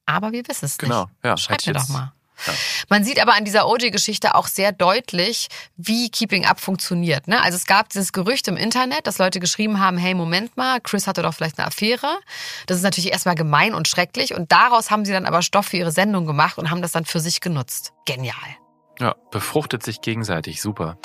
Aber 0.07 0.31
wir 0.31 0.47
wissen 0.47 0.67
es 0.67 0.79
genau, 0.79 1.07
nicht. 1.07 1.25
ja. 1.25 1.37
Schreibt 1.37 1.67
mir 1.67 1.73
doch 1.73 1.88
mal. 1.88 2.12
Ja. 2.46 2.53
Man 2.88 3.05
sieht 3.05 3.20
aber 3.20 3.35
an 3.35 3.44
dieser 3.44 3.68
OJ-Geschichte 3.68 4.35
auch 4.35 4.46
sehr 4.46 4.72
deutlich, 4.72 5.48
wie 5.77 6.11
Keeping 6.11 6.46
Up 6.46 6.61
funktioniert. 6.61 7.29
Ne? 7.29 7.42
Also 7.42 7.57
es 7.57 7.66
gab 7.66 7.88
dieses 7.88 8.12
Gerücht 8.12 8.48
im 8.48 8.57
Internet, 8.57 9.07
dass 9.07 9.18
Leute 9.18 9.40
geschrieben 9.40 9.81
haben, 9.81 9.98
hey, 9.98 10.14
Moment 10.14 10.57
mal, 10.57 10.81
Chris 10.81 11.07
hatte 11.07 11.22
doch 11.22 11.35
vielleicht 11.35 11.59
eine 11.59 11.66
Affäre. 11.66 12.18
Das 12.66 12.77
ist 12.77 12.83
natürlich 12.83 13.12
erstmal 13.12 13.35
gemein 13.35 13.74
und 13.74 13.88
schrecklich. 13.88 14.35
Und 14.35 14.53
daraus 14.53 14.90
haben 14.90 15.05
sie 15.05 15.12
dann 15.12 15.27
aber 15.27 15.42
Stoff 15.42 15.66
für 15.66 15.77
ihre 15.77 15.92
Sendung 15.92 16.27
gemacht 16.27 16.59
und 16.59 16.70
haben 16.70 16.83
das 16.83 16.92
dann 16.92 17.05
für 17.05 17.20
sich 17.20 17.40
genutzt. 17.40 17.92
Genial. 18.07 18.35
Ja, 19.01 19.14
befruchtet 19.31 19.83
sich 19.83 20.01
gegenseitig, 20.01 20.61
super. 20.61 20.98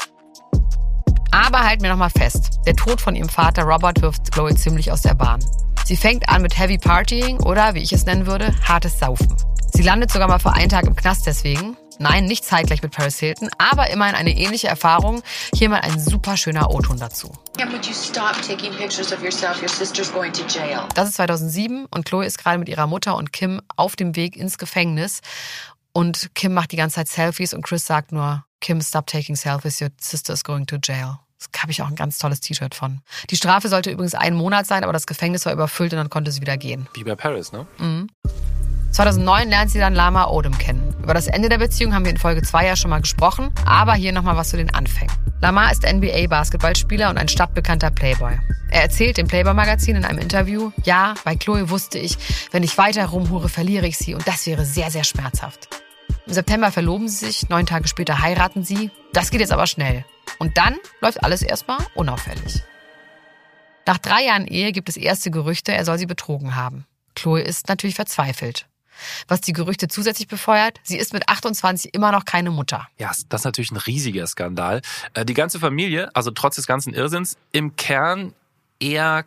Aber 1.32 1.64
halten 1.64 1.84
wir 1.84 1.90
nochmal 1.90 2.10
fest, 2.12 2.60
der 2.66 2.76
Tod 2.76 3.02
von 3.02 3.16
ihrem 3.16 3.30
Vater 3.30 3.64
Robert 3.64 4.02
wirft 4.02 4.32
Chloe 4.32 4.56
ziemlich 4.56 4.92
aus 4.92 5.02
der 5.02 5.16
Bahn. 5.16 5.44
Sie 5.86 5.98
fängt 5.98 6.30
an 6.30 6.42
mit 6.42 6.58
Heavy 6.58 6.78
Partying 6.78 7.40
oder, 7.42 7.74
wie 7.74 7.82
ich 7.82 7.92
es 7.92 8.06
nennen 8.06 8.26
würde, 8.26 8.54
hartes 8.68 9.00
Saufen. 9.00 9.36
Sie 9.76 9.82
landet 9.82 10.12
sogar 10.12 10.28
mal 10.28 10.38
für 10.38 10.54
einen 10.54 10.70
Tag 10.70 10.86
im 10.86 10.96
Knast 10.96 11.26
deswegen. 11.26 11.76
Nein, 11.98 12.26
nicht 12.26 12.46
zeitgleich 12.46 12.84
mit 12.84 12.92
Paris 12.92 13.18
Hilton, 13.18 13.50
aber 13.58 13.90
immerhin 13.90 14.14
eine 14.14 14.32
ähnliche 14.38 14.68
Erfahrung. 14.68 15.24
Hier 15.54 15.68
mal 15.68 15.80
ein 15.80 16.00
super 16.00 16.38
schöner 16.38 16.70
O-Ton 16.70 17.00
dazu. 17.00 17.32
Yeah, 17.58 17.72
would 17.72 17.84
you 17.86 17.94
stop 17.94 18.40
taking 18.48 18.72
pictures 18.74 19.12
of 19.12 19.24
yourself? 19.24 19.60
Your 19.62 19.70
sister's 19.70 20.14
going 20.14 20.32
to 20.34 20.44
jail. 20.48 20.82
Das 20.94 21.10
ist 21.10 21.16
2007 21.16 21.88
und 21.90 22.06
Chloe 22.06 22.24
ist 22.24 22.38
gerade 22.38 22.60
mit 22.60 22.70
ihrer 22.70 22.86
Mutter 22.86 23.16
und 23.16 23.34
Kim 23.34 23.62
auf 23.76 23.96
dem 23.96 24.16
Weg 24.16 24.38
ins 24.38 24.60
Gefängnis. 24.60 25.22
Und 25.92 26.36
Kim 26.36 26.54
macht 26.54 26.72
die 26.72 26.78
ganze 26.78 26.98
Zeit 26.98 27.08
Selfies 27.08 27.56
und 27.56 27.64
Chris 27.64 27.86
sagt 27.86 28.12
nur, 28.12 28.46
Kim, 28.62 28.80
stop 28.80 29.08
taking 29.08 29.36
selfies, 29.36 29.82
your 29.82 29.90
sister 30.00 30.34
is 30.34 30.44
going 30.44 30.68
to 30.68 30.78
jail. 30.82 31.18
Das 31.40 31.62
habe 31.62 31.72
ich 31.72 31.82
auch 31.82 31.88
ein 31.88 31.96
ganz 31.96 32.20
tolles 32.20 32.42
T-Shirt 32.42 32.76
von. 32.76 33.02
Die 33.32 33.36
Strafe 33.36 33.70
sollte 33.70 33.90
übrigens 33.90 34.14
einen 34.14 34.38
Monat 34.38 34.68
sein, 34.68 34.84
aber 34.84 34.94
das 34.94 35.08
Gefängnis 35.08 35.48
war 35.48 35.54
überfüllt 35.54 35.94
und 35.94 35.98
dann 35.98 36.10
konnte 36.12 36.32
sie 36.32 36.42
wieder 36.42 36.58
gehen. 36.58 36.88
Wie 36.94 37.04
bei 37.04 37.16
Paris, 37.16 37.52
ne? 37.52 37.66
2009 38.94 39.50
lernt 39.50 39.72
sie 39.72 39.80
dann 39.80 39.96
Lama 39.96 40.28
Odom 40.28 40.56
kennen. 40.56 40.96
Über 41.02 41.16
das 41.16 41.26
Ende 41.26 41.50
der 41.50 41.58
Beziehung 41.58 41.96
haben 41.96 42.06
wir 42.06 42.12
in 42.12 42.18
Folge 42.18 42.44
2 42.44 42.68
ja 42.68 42.76
schon 42.76 42.92
mal 42.92 43.02
gesprochen, 43.02 43.50
aber 43.66 43.94
hier 43.96 44.12
nochmal 44.12 44.38
was 44.38 44.50
zu 44.50 44.58
den 44.58 44.72
Anfängen. 44.72 45.12
Lama 45.42 45.72
ist 45.72 45.84
NBA-Basketballspieler 45.84 47.10
und 47.10 47.18
ein 47.18 47.28
stadtbekannter 47.28 47.90
Playboy. 47.90 48.38
Er 48.70 48.84
erzählt 48.84 49.18
dem 49.18 49.28
Playboy-Magazin 49.28 49.96
in 49.96 50.06
einem 50.06 50.20
Interview, 50.20 50.72
ja, 50.84 51.16
bei 51.26 51.36
Chloe 51.36 51.72
wusste 51.72 51.98
ich, 51.98 52.18
wenn 52.52 52.62
ich 52.62 52.78
weiter 52.78 53.08
rumhure, 53.08 53.50
verliere 53.50 53.88
ich 53.88 53.98
sie 53.98 54.14
und 54.14 54.28
das 54.28 54.46
wäre 54.46 54.64
sehr, 54.64 54.92
sehr 54.92 55.04
schmerzhaft. 55.04 55.70
Im 56.28 56.34
September 56.34 56.72
verloben 56.72 57.10
sie 57.10 57.26
sich, 57.26 57.50
neun 57.50 57.66
Tage 57.66 57.88
später 57.88 58.22
heiraten 58.22 58.64
sie. 58.64 58.92
Das 59.12 59.32
geht 59.32 59.42
jetzt 59.42 59.52
aber 59.52 59.66
schnell. 59.66 60.06
Und 60.38 60.58
dann 60.58 60.78
läuft 61.02 61.24
alles 61.24 61.42
erstmal 61.42 61.80
unauffällig. 61.96 62.62
Nach 63.88 63.98
drei 63.98 64.24
Jahren 64.26 64.46
Ehe 64.46 64.72
gibt 64.72 64.88
es 64.88 64.98
erste 64.98 65.32
Gerüchte, 65.32 65.74
er 65.74 65.84
soll 65.84 65.98
sie 65.98 66.06
betrogen 66.06 66.56
haben. 66.56 66.86
Chloe 67.16 67.42
ist 67.42 67.68
natürlich 67.68 67.96
verzweifelt. 67.96 68.68
Was 69.28 69.42
die 69.42 69.54
Gerüchte 69.54 69.88
zusätzlich 69.88 70.28
befeuert, 70.28 70.80
sie 70.84 70.98
ist 70.98 71.14
mit 71.14 71.30
28 71.30 71.94
immer 71.94 72.12
noch 72.12 72.26
keine 72.26 72.52
Mutter. 72.52 72.88
Ja, 72.98 73.12
das 73.30 73.42
ist 73.42 73.46
natürlich 73.46 73.72
ein 73.72 73.78
riesiger 73.78 74.28
Skandal. 74.28 74.82
Äh, 75.14 75.26
Die 75.26 75.34
ganze 75.34 75.60
Familie, 75.60 76.10
also 76.16 76.32
trotz 76.32 76.56
des 76.56 76.68
ganzen 76.68 76.94
Irrsinns, 76.94 77.38
im 77.52 77.76
Kern 77.76 78.34
eher 78.80 79.26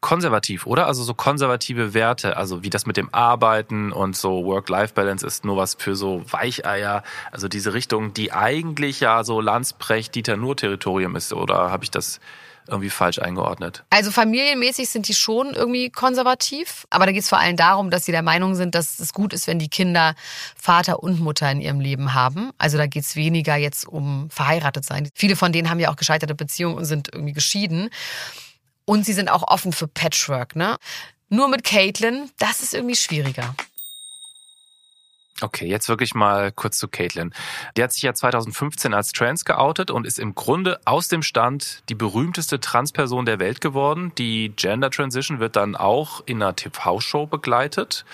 konservativ, 0.00 0.66
oder? 0.66 0.86
Also 0.86 1.02
so 1.02 1.12
konservative 1.12 1.92
Werte, 1.92 2.36
also 2.36 2.62
wie 2.62 2.70
das 2.70 2.86
mit 2.86 2.96
dem 2.96 3.12
Arbeiten 3.12 3.90
und 3.90 4.16
so 4.16 4.44
Work-Life-Balance 4.44 5.26
ist 5.26 5.44
nur 5.44 5.56
was 5.56 5.74
für 5.74 5.96
so 5.96 6.22
Weicheier, 6.30 7.02
also 7.32 7.48
diese 7.48 7.74
Richtung, 7.74 8.14
die 8.14 8.32
eigentlich 8.32 9.00
ja 9.00 9.24
so 9.24 9.40
Landsprecht, 9.40 10.14
Dieter 10.14 10.36
Nur-Territorium 10.36 11.16
ist, 11.16 11.32
oder 11.32 11.72
habe 11.72 11.82
ich 11.82 11.90
das 11.90 12.20
irgendwie 12.68 12.90
falsch 12.90 13.18
eingeordnet? 13.18 13.84
Also 13.90 14.10
familienmäßig 14.10 14.88
sind 14.88 15.08
die 15.08 15.14
schon 15.14 15.54
irgendwie 15.54 15.90
konservativ, 15.90 16.86
aber 16.90 17.06
da 17.06 17.12
geht 17.12 17.22
es 17.22 17.28
vor 17.28 17.38
allem 17.38 17.56
darum, 17.56 17.90
dass 17.90 18.04
sie 18.04 18.12
der 18.12 18.22
Meinung 18.22 18.54
sind, 18.54 18.74
dass 18.74 18.98
es 19.00 19.12
gut 19.12 19.32
ist, 19.32 19.46
wenn 19.46 19.58
die 19.58 19.68
Kinder 19.68 20.14
Vater 20.56 21.02
und 21.02 21.20
Mutter 21.20 21.50
in 21.50 21.60
ihrem 21.60 21.80
Leben 21.80 22.14
haben. 22.14 22.50
Also 22.58 22.78
da 22.78 22.86
geht 22.86 23.04
es 23.04 23.16
weniger 23.16 23.56
jetzt 23.56 23.86
um 23.86 24.28
verheiratet 24.30 24.84
sein. 24.84 25.08
Viele 25.14 25.36
von 25.36 25.52
denen 25.52 25.70
haben 25.70 25.80
ja 25.80 25.90
auch 25.90 25.96
gescheiterte 25.96 26.34
Beziehungen 26.34 26.76
und 26.76 26.84
sind 26.84 27.08
irgendwie 27.12 27.32
geschieden. 27.32 27.90
Und 28.84 29.04
sie 29.04 29.12
sind 29.12 29.28
auch 29.28 29.46
offen 29.46 29.72
für 29.72 29.86
Patchwork, 29.86 30.56
ne? 30.56 30.76
Nur 31.28 31.48
mit 31.48 31.62
Caitlin, 31.62 32.30
das 32.38 32.60
ist 32.60 32.72
irgendwie 32.72 32.96
schwieriger. 32.96 33.54
Okay, 35.40 35.66
jetzt 35.66 35.88
wirklich 35.88 36.14
mal 36.14 36.50
kurz 36.50 36.78
zu 36.78 36.88
Caitlin. 36.88 37.32
Die 37.76 37.82
hat 37.82 37.92
sich 37.92 38.02
ja 38.02 38.12
2015 38.12 38.92
als 38.92 39.12
trans 39.12 39.44
geoutet 39.44 39.90
und 39.90 40.06
ist 40.06 40.18
im 40.18 40.34
Grunde 40.34 40.80
aus 40.84 41.08
dem 41.08 41.22
Stand 41.22 41.82
die 41.88 41.94
berühmteste 41.94 42.58
Transperson 42.58 43.24
der 43.24 43.38
Welt 43.38 43.60
geworden. 43.60 44.12
Die 44.18 44.52
Gender 44.56 44.90
Transition 44.90 45.38
wird 45.38 45.54
dann 45.54 45.76
auch 45.76 46.22
in 46.26 46.42
einer 46.42 46.56
TV-Show 46.56 47.26
begleitet. 47.26 48.04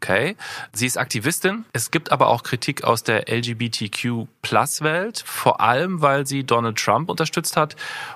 Okay. 0.00 0.36
Sie 0.72 0.86
ist 0.86 0.96
Aktivistin. 0.96 1.64
Es 1.72 1.90
gibt 1.90 2.12
aber 2.12 2.28
auch 2.28 2.44
Kritik 2.44 2.84
aus 2.84 3.02
der 3.02 3.28
LGBTQ-Plus-Welt, 3.28 5.24
vor 5.26 5.60
allem 5.60 6.00
weil 6.00 6.24
sie 6.24 6.44
Donald 6.44 6.78
Trump 6.78 7.10
unterstützt 7.10 7.56
hat 7.56 7.74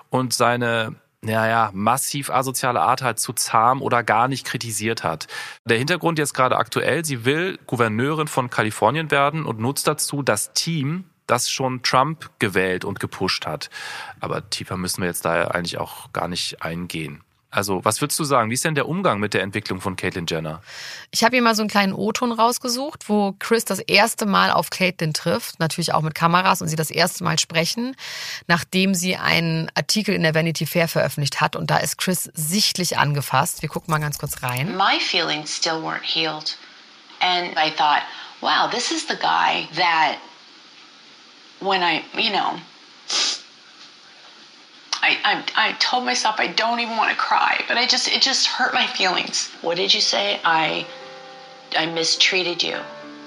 und 0.09 0.33
seine 0.33 0.95
naja, 1.25 1.71
massiv 1.73 2.31
asoziale 2.31 2.81
Art 2.81 3.03
halt 3.03 3.19
zu 3.19 3.33
zahm 3.33 3.81
oder 3.81 4.03
gar 4.03 4.29
nicht 4.29 4.45
kritisiert 4.45 5.05
hat. 5.05 5.29
Der 5.65 5.79
Hintergrund 5.79 6.19
jetzt 6.19 6.35
gerade 6.35 6.57
aktuell, 6.57 7.05
sie 7.05 7.25
will 7.25 7.59
Gouverneurin 7.67 8.29
von 8.29 8.51
Kalifornien 8.51 9.11
werden 9.11 9.47
und 9.47 9.61
nutzt 9.61 9.87
dazu 9.87 10.23
das 10.23 10.53
Team 10.53 11.05
das 11.27 11.51
schon 11.51 11.83
Trump 11.83 12.31
gewählt 12.41 12.85
und 12.85 13.01
gepusht 13.01 13.47
hat. 13.47 13.71
Aber 14.21 14.51
tiefer 14.51 14.77
müssen 14.77 15.01
wir 15.01 15.09
jetzt 15.09 15.25
da 15.25 15.45
eigentlich 15.45 15.79
auch 15.79 16.13
gar 16.13 16.29
nicht 16.29 16.63
eingehen. 16.63 17.23
Also, 17.55 17.85
was 17.85 18.01
würdest 18.01 18.19
du 18.19 18.25
sagen? 18.25 18.49
Wie 18.49 18.55
ist 18.55 18.65
denn 18.65 18.75
der 18.75 18.89
Umgang 18.89 19.21
mit 19.21 19.35
der 19.35 19.43
Entwicklung 19.43 19.83
von 19.83 19.95
Caitlyn 19.95 20.25
Jenner? 20.27 20.63
Ich 21.11 21.23
habe 21.23 21.37
hier 21.37 21.43
mal 21.43 21.55
so 21.55 21.61
einen 21.61 21.69
kleinen 21.69 21.93
O-Ton 21.93 22.33
rausgesucht, 22.33 23.11
wo 23.11 23.35
Chris 23.39 23.67
das 23.67 23.79
erste 23.79 24.25
Mal 24.25 24.51
auf 24.51 24.71
Caitlyn 24.71 25.13
trifft, 25.13 25.61
natürlich 25.61 25.93
auch 25.93 26.01
mit 26.01 26.15
Kameras 26.15 26.63
und 26.63 26.69
sie 26.69 26.77
das 26.77 26.91
erste 26.91 27.25
Mal 27.25 27.39
sprechen, 27.39 27.95
nachdem 28.47 28.95
sie 28.95 29.17
einen 29.17 29.71
Artikel 29.75 30.15
in 30.15 30.23
der 30.23 30.35
Vanity 30.35 30.65
Fair 30.65 30.89
veröffentlicht 30.89 31.43
hat 31.43 31.55
und 31.55 31.71
da 31.71 31.77
ist 31.77 31.99
Chris 31.99 32.31
sichtlich 32.33 32.97
angefasst. 32.97 33.61
Wir 33.61 33.69
gucken 33.69 33.93
mal 33.93 33.99
ganz 33.99 34.19
kurz 34.19 34.43
rein. 34.43 34.75
My 34.75 34.99
feelings 34.99 35.55
still 35.55 35.83
weren't 35.83 36.05
healed. 36.05 36.57
And 37.21 37.51
I 37.59 37.71
thought, 37.71 38.03
wow, 38.41 38.67
this 38.71 38.91
is 38.91 39.07
the 39.07 39.17
guy 39.17 39.69
that 39.77 40.17
when 41.61 41.83
I, 41.83 42.03
you 42.17 42.31
know, 42.31 42.55
I, 45.03 45.19
I, 45.25 45.69
I 45.71 45.73
told 45.81 46.05
myself 46.05 46.37
I 46.39 46.47
don't 46.47 46.79
even 46.81 46.97
want 46.97 47.11
to 47.11 47.17
cry, 47.17 47.61
but 47.67 47.77
I 47.77 47.87
just 47.87 48.09
it 48.09 48.23
just 48.23 48.47
hurt 48.47 48.73
my 48.73 48.87
feelings. 48.87 49.51
What 49.61 49.77
did 49.77 49.93
you 49.93 50.01
say? 50.01 50.41
I 50.45 50.87
I 51.77 51.87
mistreated 51.87 52.63
you. 52.63 52.79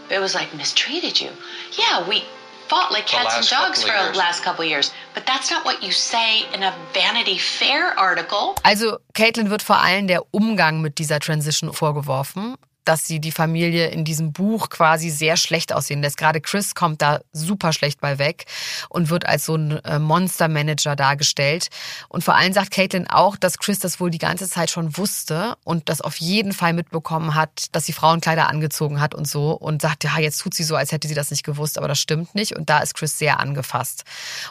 It 0.10 0.20
was 0.20 0.34
like 0.34 0.54
mistreated 0.56 1.20
you. 1.20 1.32
Yeah, 1.78 2.08
we 2.08 2.24
fought 2.68 2.92
like 2.92 3.08
cats 3.08 3.36
and 3.36 3.48
dogs 3.48 3.84
for 3.84 3.92
the 3.92 4.18
last 4.18 4.44
couple 4.44 4.64
of 4.64 4.70
years. 4.70 4.92
But 5.14 5.26
that's 5.26 5.52
not 5.52 5.66
what 5.66 5.84
you 5.84 5.92
say 5.92 6.46
in 6.54 6.64
a 6.64 6.74
Vanity 6.94 7.38
Fair 7.38 7.98
article. 8.00 8.56
Also 8.64 9.00
Caitlyn 9.14 9.50
wird 9.50 9.62
vor 9.62 9.78
allem 9.78 10.08
der 10.08 10.22
Umgang 10.32 10.82
mit 10.82 10.98
dieser 10.98 11.20
Transition 11.20 11.74
vorgeworfen, 11.74 12.56
dass 12.86 13.06
sie 13.06 13.20
die 13.20 13.32
Familie 13.32 13.88
in 13.88 14.06
diesem 14.06 14.32
Buch 14.32 14.70
quasi 14.70 15.10
sehr 15.10 15.38
schlecht 15.38 15.74
aussehen 15.74 16.02
lässt. 16.02 16.18
Gerade 16.18 16.42
Chris 16.42 16.76
kommt 16.76 17.02
da 17.02 17.20
super 17.34 17.74
schlecht 17.74 18.00
bei 18.00 18.20
weg 18.20 18.46
und 18.90 19.10
wird 19.10 19.26
als 19.26 19.46
so 19.46 19.56
ein 19.56 19.84
äh, 19.84 20.00
Monstermanager 20.00 20.96
dargestellt. 20.96 21.70
Und 22.10 22.24
vor 22.24 22.36
allem 22.36 22.54
sagt 22.54 22.72
Caitlyn 22.72 23.08
auch, 23.08 23.36
dass 23.36 23.58
Chris 23.58 23.80
das 23.80 24.00
wohl 24.00 24.10
die 24.10 24.18
ganze 24.18 24.48
Zeit 24.48 24.70
schon 24.70 24.98
wusste 24.98 25.56
und 25.64 25.90
das 25.90 26.02
auf 26.02 26.16
jeden 26.18 26.54
Fall 26.54 26.74
mitbekommen 26.74 27.36
hat, 27.36 27.68
dass 27.72 27.86
sie 27.86 27.94
Frauenkleider 27.94 28.48
angezogen 28.48 29.02
hat 29.02 29.16
und 29.16 29.28
so 29.28 29.52
und 29.52 29.82
sagt, 29.82 30.04
ja, 30.04 30.18
jetzt 30.20 30.40
tut 30.40 30.54
sie 30.54 30.64
so, 30.64 30.76
als 30.76 30.92
hätte 30.92 31.08
sie 31.08 31.16
das 31.16 31.32
nicht 31.32 31.44
gewusst, 31.44 31.78
aber 31.78 31.88
das 31.88 32.00
stimmt 32.00 32.36
nicht. 32.36 32.56
Und 32.56 32.70
da 32.70 32.80
ist 32.80 32.94
Chris 32.94 33.18
sehr 33.18 33.40
angefasst. 33.40 34.04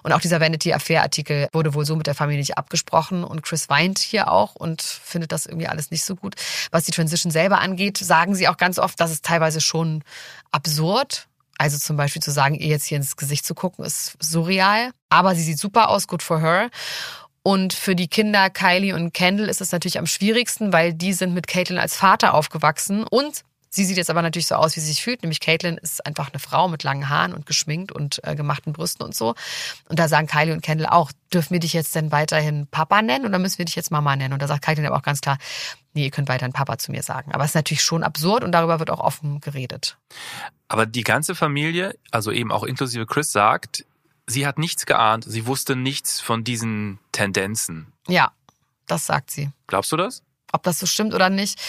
Und 0.02 0.12
auch 0.12 0.20
dieser 0.20 0.40
Vanity 0.40 0.72
Affair 0.72 1.02
Artikel 1.02 1.48
wurde 1.52 1.74
wohl 1.74 1.84
so 1.84 1.96
mit 1.96 2.06
der 2.06 2.14
Familie 2.14 2.40
nicht 2.40 2.58
abgesprochen 2.58 3.24
und 3.24 3.42
Chris 3.42 3.68
weint 3.68 3.98
hier 3.98 4.30
auch 4.30 4.54
und 4.54 4.82
findet 4.82 5.32
das 5.32 5.46
irgendwie 5.46 5.68
alles 5.68 5.90
nicht 5.90 6.04
so 6.04 6.16
gut. 6.16 6.34
Was 6.70 6.84
die 6.84 6.92
Transition 6.92 7.30
selber 7.30 7.60
angeht, 7.60 7.98
sagen 8.24 8.34
sie 8.34 8.48
auch 8.48 8.56
ganz 8.56 8.78
oft, 8.78 8.98
dass 9.00 9.10
es 9.10 9.20
teilweise 9.20 9.60
schon 9.60 10.02
absurd. 10.50 11.28
Also 11.58 11.76
zum 11.76 11.98
Beispiel 11.98 12.22
zu 12.22 12.30
sagen, 12.30 12.54
ihr 12.54 12.68
jetzt 12.68 12.86
hier 12.86 12.96
ins 12.96 13.16
Gesicht 13.16 13.44
zu 13.44 13.54
gucken, 13.54 13.84
ist 13.84 14.16
surreal. 14.18 14.92
Aber 15.10 15.34
sie 15.34 15.42
sieht 15.42 15.58
super 15.58 15.90
aus, 15.90 16.06
good 16.06 16.22
for 16.22 16.40
her. 16.40 16.70
Und 17.42 17.74
für 17.74 17.94
die 17.94 18.08
Kinder 18.08 18.48
Kylie 18.48 18.94
und 18.94 19.12
Kendall 19.12 19.50
ist 19.50 19.60
es 19.60 19.72
natürlich 19.72 19.98
am 19.98 20.06
schwierigsten, 20.06 20.72
weil 20.72 20.94
die 20.94 21.12
sind 21.12 21.34
mit 21.34 21.46
Caitlyn 21.46 21.78
als 21.78 21.96
Vater 21.96 22.32
aufgewachsen 22.32 23.04
und 23.04 23.42
Sie 23.74 23.84
sieht 23.84 23.96
jetzt 23.96 24.08
aber 24.08 24.22
natürlich 24.22 24.46
so 24.46 24.54
aus, 24.54 24.76
wie 24.76 24.80
sie 24.80 24.86
sich 24.86 25.02
fühlt. 25.02 25.22
Nämlich 25.22 25.40
Caitlyn 25.40 25.78
ist 25.78 26.06
einfach 26.06 26.30
eine 26.32 26.38
Frau 26.38 26.68
mit 26.68 26.84
langen 26.84 27.08
Haaren 27.08 27.34
und 27.34 27.44
geschminkt 27.44 27.90
und 27.90 28.20
äh, 28.22 28.36
gemachten 28.36 28.72
Brüsten 28.72 29.04
und 29.04 29.16
so. 29.16 29.34
Und 29.88 29.98
da 29.98 30.06
sagen 30.06 30.28
Kylie 30.28 30.52
und 30.52 30.60
Kendall 30.60 30.86
auch, 30.86 31.10
dürfen 31.32 31.54
wir 31.54 31.58
dich 31.58 31.72
jetzt 31.72 31.92
denn 31.96 32.12
weiterhin 32.12 32.68
Papa 32.68 33.02
nennen 33.02 33.26
oder 33.26 33.40
müssen 33.40 33.58
wir 33.58 33.64
dich 33.64 33.74
jetzt 33.74 33.90
Mama 33.90 34.14
nennen? 34.14 34.32
Und 34.32 34.40
da 34.40 34.46
sagt 34.46 34.62
Caitlyn 34.62 34.86
aber 34.86 34.96
auch 34.96 35.02
ganz 35.02 35.20
klar, 35.20 35.38
nee, 35.92 36.04
ihr 36.04 36.12
könnt 36.12 36.28
weiterhin 36.28 36.52
Papa 36.52 36.78
zu 36.78 36.92
mir 36.92 37.02
sagen. 37.02 37.32
Aber 37.32 37.42
es 37.42 37.50
ist 37.50 37.56
natürlich 37.56 37.82
schon 37.82 38.04
absurd 38.04 38.44
und 38.44 38.52
darüber 38.52 38.78
wird 38.78 38.90
auch 38.90 39.00
offen 39.00 39.40
geredet. 39.40 39.96
Aber 40.68 40.86
die 40.86 41.02
ganze 41.02 41.34
Familie, 41.34 41.98
also 42.12 42.30
eben 42.30 42.52
auch 42.52 42.62
inklusive 42.62 43.06
Chris, 43.06 43.32
sagt, 43.32 43.84
sie 44.28 44.46
hat 44.46 44.56
nichts 44.56 44.86
geahnt, 44.86 45.24
sie 45.26 45.46
wusste 45.46 45.74
nichts 45.74 46.20
von 46.20 46.44
diesen 46.44 47.00
Tendenzen. 47.10 47.92
Ja, 48.06 48.30
das 48.86 49.06
sagt 49.06 49.32
sie. 49.32 49.50
Glaubst 49.66 49.90
du 49.90 49.96
das? 49.96 50.22
Ob 50.52 50.62
das 50.62 50.78
so 50.78 50.86
stimmt 50.86 51.12
oder 51.12 51.30
nicht, 51.30 51.60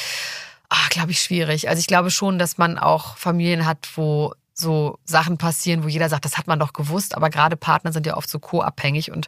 ah, 0.69 0.87
glaube 0.89 1.11
ich, 1.11 1.19
schwierig. 1.19 1.69
Also 1.69 1.79
ich 1.79 1.87
glaube 1.87 2.11
schon, 2.11 2.39
dass 2.39 2.57
man 2.57 2.77
auch 2.77 3.17
Familien 3.17 3.65
hat, 3.65 3.87
wo 3.95 4.33
so 4.53 4.99
Sachen 5.03 5.37
passieren, 5.37 5.83
wo 5.83 5.87
jeder 5.89 6.07
sagt, 6.07 6.23
das 6.23 6.37
hat 6.37 6.47
man 6.47 6.59
doch 6.59 6.73
gewusst, 6.73 7.15
aber 7.15 7.29
gerade 7.29 7.57
Partner 7.57 7.91
sind 7.91 8.05
ja 8.05 8.15
oft 8.15 8.29
so 8.29 8.39
co-abhängig 8.39 9.11
und 9.11 9.27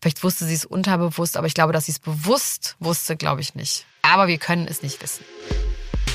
vielleicht 0.00 0.24
wusste 0.24 0.46
sie 0.46 0.54
es 0.54 0.64
unterbewusst, 0.64 1.36
aber 1.36 1.46
ich 1.46 1.54
glaube, 1.54 1.74
dass 1.74 1.86
sie 1.86 1.92
es 1.92 1.98
bewusst 1.98 2.76
wusste, 2.80 3.16
glaube 3.16 3.42
ich 3.42 3.54
nicht. 3.54 3.84
Aber 4.00 4.28
wir 4.28 4.38
können 4.38 4.66
es 4.66 4.82
nicht 4.82 5.02
wissen. 5.02 5.24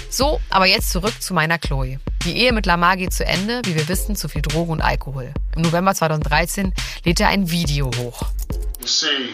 So, 0.10 0.42
aber 0.50 0.66
jetzt 0.66 0.92
zurück 0.92 1.22
zu 1.22 1.34
meiner 1.34 1.60
Chloe. 1.60 2.00
Die 2.26 2.36
Ehe 2.38 2.52
mit 2.52 2.66
Lamar 2.66 2.98
geht 2.98 3.14
zu 3.14 3.26
Ende, 3.26 3.62
wie 3.66 3.76
wir 3.76 3.88
wissen, 3.88 4.16
zu 4.16 4.28
viel 4.28 4.42
Drogen 4.42 4.72
und 4.72 4.82
Alkohol. 4.82 5.34
Im 5.56 5.62
November 5.62 5.94
2013 5.94 6.74
lädt 7.04 7.20
er 7.20 7.28
ein 7.28 7.52
Video 7.52 7.92
hoch. 7.98 8.24
You 8.82 8.88
see, 8.88 9.30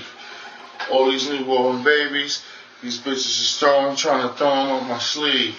all 0.91 1.09
these 1.09 1.31
newborn 1.31 1.83
babies, 1.83 2.41
these 2.83 2.99
bitches 2.99 3.41
is 3.41 3.57
throwing, 3.57 3.95
trying 3.95 4.21
to 4.21 4.35
throw 4.35 4.49
them 4.49 4.71
up 4.75 4.87
my 4.87 4.99
sleeve. 4.99 5.55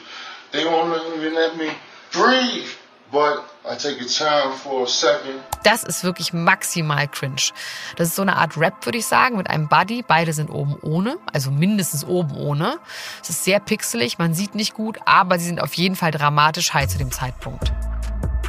They 0.52 0.64
won't 0.64 0.94
even 1.16 1.34
let 1.34 1.56
me 1.56 1.70
breathe. 2.12 2.68
But 3.10 3.44
I 3.64 3.76
take 3.76 4.00
a 4.00 4.08
time 4.08 4.52
for 4.52 4.84
a 4.84 4.87
second. 4.88 5.40
Das 5.62 5.84
ist 5.84 6.02
wirklich 6.02 6.32
maximal 6.32 7.06
cringe. 7.06 7.52
Das 7.96 8.08
ist 8.08 8.16
so 8.16 8.22
eine 8.22 8.37
Art 8.37 8.56
Rap, 8.56 8.84
würde 8.84 8.98
ich 8.98 9.06
sagen, 9.06 9.37
mit 9.37 9.48
einem 9.48 9.68
Buddy. 9.68 10.02
Beide 10.02 10.32
sind 10.32 10.50
oben 10.50 10.76
ohne, 10.82 11.18
also 11.32 11.50
mindestens 11.52 12.04
oben 12.04 12.37
ohne. 12.37 12.78
Es 13.22 13.30
ist 13.30 13.44
sehr 13.44 13.60
pixelig, 13.60 14.18
man 14.18 14.34
sieht 14.34 14.54
nicht 14.56 14.74
gut, 14.74 14.98
aber 15.06 15.38
sie 15.38 15.46
sind 15.46 15.60
auf 15.62 15.74
jeden 15.74 15.94
Fall 15.94 16.10
dramatisch 16.10 16.74
high 16.74 16.88
zu 16.88 16.98
dem 16.98 17.12
Zeitpunkt. 17.12 17.72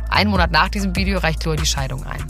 Einen 0.10 0.32
Monat 0.32 0.52
nach 0.52 0.70
diesem 0.70 0.96
Video 0.96 1.20
reicht 1.20 1.42
Chloe 1.42 1.58
die 1.58 1.66
Scheidung 1.66 2.04
ein. 2.06 2.26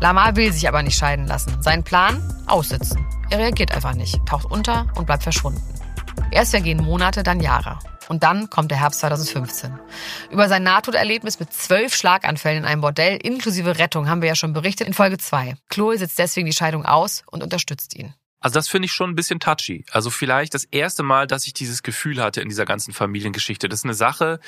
Lamar 0.00 0.36
will 0.36 0.52
sich 0.52 0.68
aber 0.68 0.82
nicht 0.82 0.96
scheiden 0.96 1.26
lassen. 1.26 1.60
Sein 1.60 1.82
Plan? 1.82 2.22
Aussitzen. 2.46 3.04
Er 3.30 3.38
reagiert 3.38 3.72
einfach 3.72 3.94
nicht, 3.94 4.24
taucht 4.26 4.46
unter 4.50 4.86
und 4.94 5.06
bleibt 5.06 5.24
verschwunden. 5.24 5.79
Erst 6.30 6.50
vergehen 6.52 6.78
Monate, 6.78 7.22
dann 7.22 7.40
Jahre. 7.40 7.78
Und 8.08 8.22
dann 8.22 8.50
kommt 8.50 8.70
der 8.70 8.78
Herbst 8.78 9.00
2015. 9.00 9.78
Über 10.30 10.48
sein 10.48 10.64
Nahtoderlebnis 10.64 11.38
mit 11.38 11.52
zwölf 11.52 11.94
Schlaganfällen 11.94 12.58
in 12.58 12.64
einem 12.64 12.80
Bordell 12.80 13.18
inklusive 13.22 13.78
Rettung 13.78 14.08
haben 14.08 14.20
wir 14.20 14.28
ja 14.28 14.34
schon 14.34 14.52
berichtet 14.52 14.88
in 14.88 14.94
Folge 14.94 15.18
2. 15.18 15.56
Chloe 15.68 15.96
setzt 15.96 16.18
deswegen 16.18 16.46
die 16.46 16.52
Scheidung 16.52 16.84
aus 16.84 17.22
und 17.30 17.42
unterstützt 17.42 17.94
ihn. 17.94 18.14
Also 18.40 18.54
das 18.54 18.68
finde 18.68 18.86
ich 18.86 18.92
schon 18.92 19.10
ein 19.10 19.14
bisschen 19.14 19.38
touchy. 19.38 19.84
Also 19.92 20.10
vielleicht 20.10 20.54
das 20.54 20.64
erste 20.64 21.02
Mal, 21.02 21.26
dass 21.26 21.46
ich 21.46 21.52
dieses 21.52 21.82
Gefühl 21.82 22.22
hatte 22.22 22.40
in 22.40 22.48
dieser 22.48 22.64
ganzen 22.64 22.92
Familiengeschichte. 22.92 23.68
Das 23.68 23.80
ist 23.80 23.84
eine 23.84 23.94
Sache, 23.94 24.40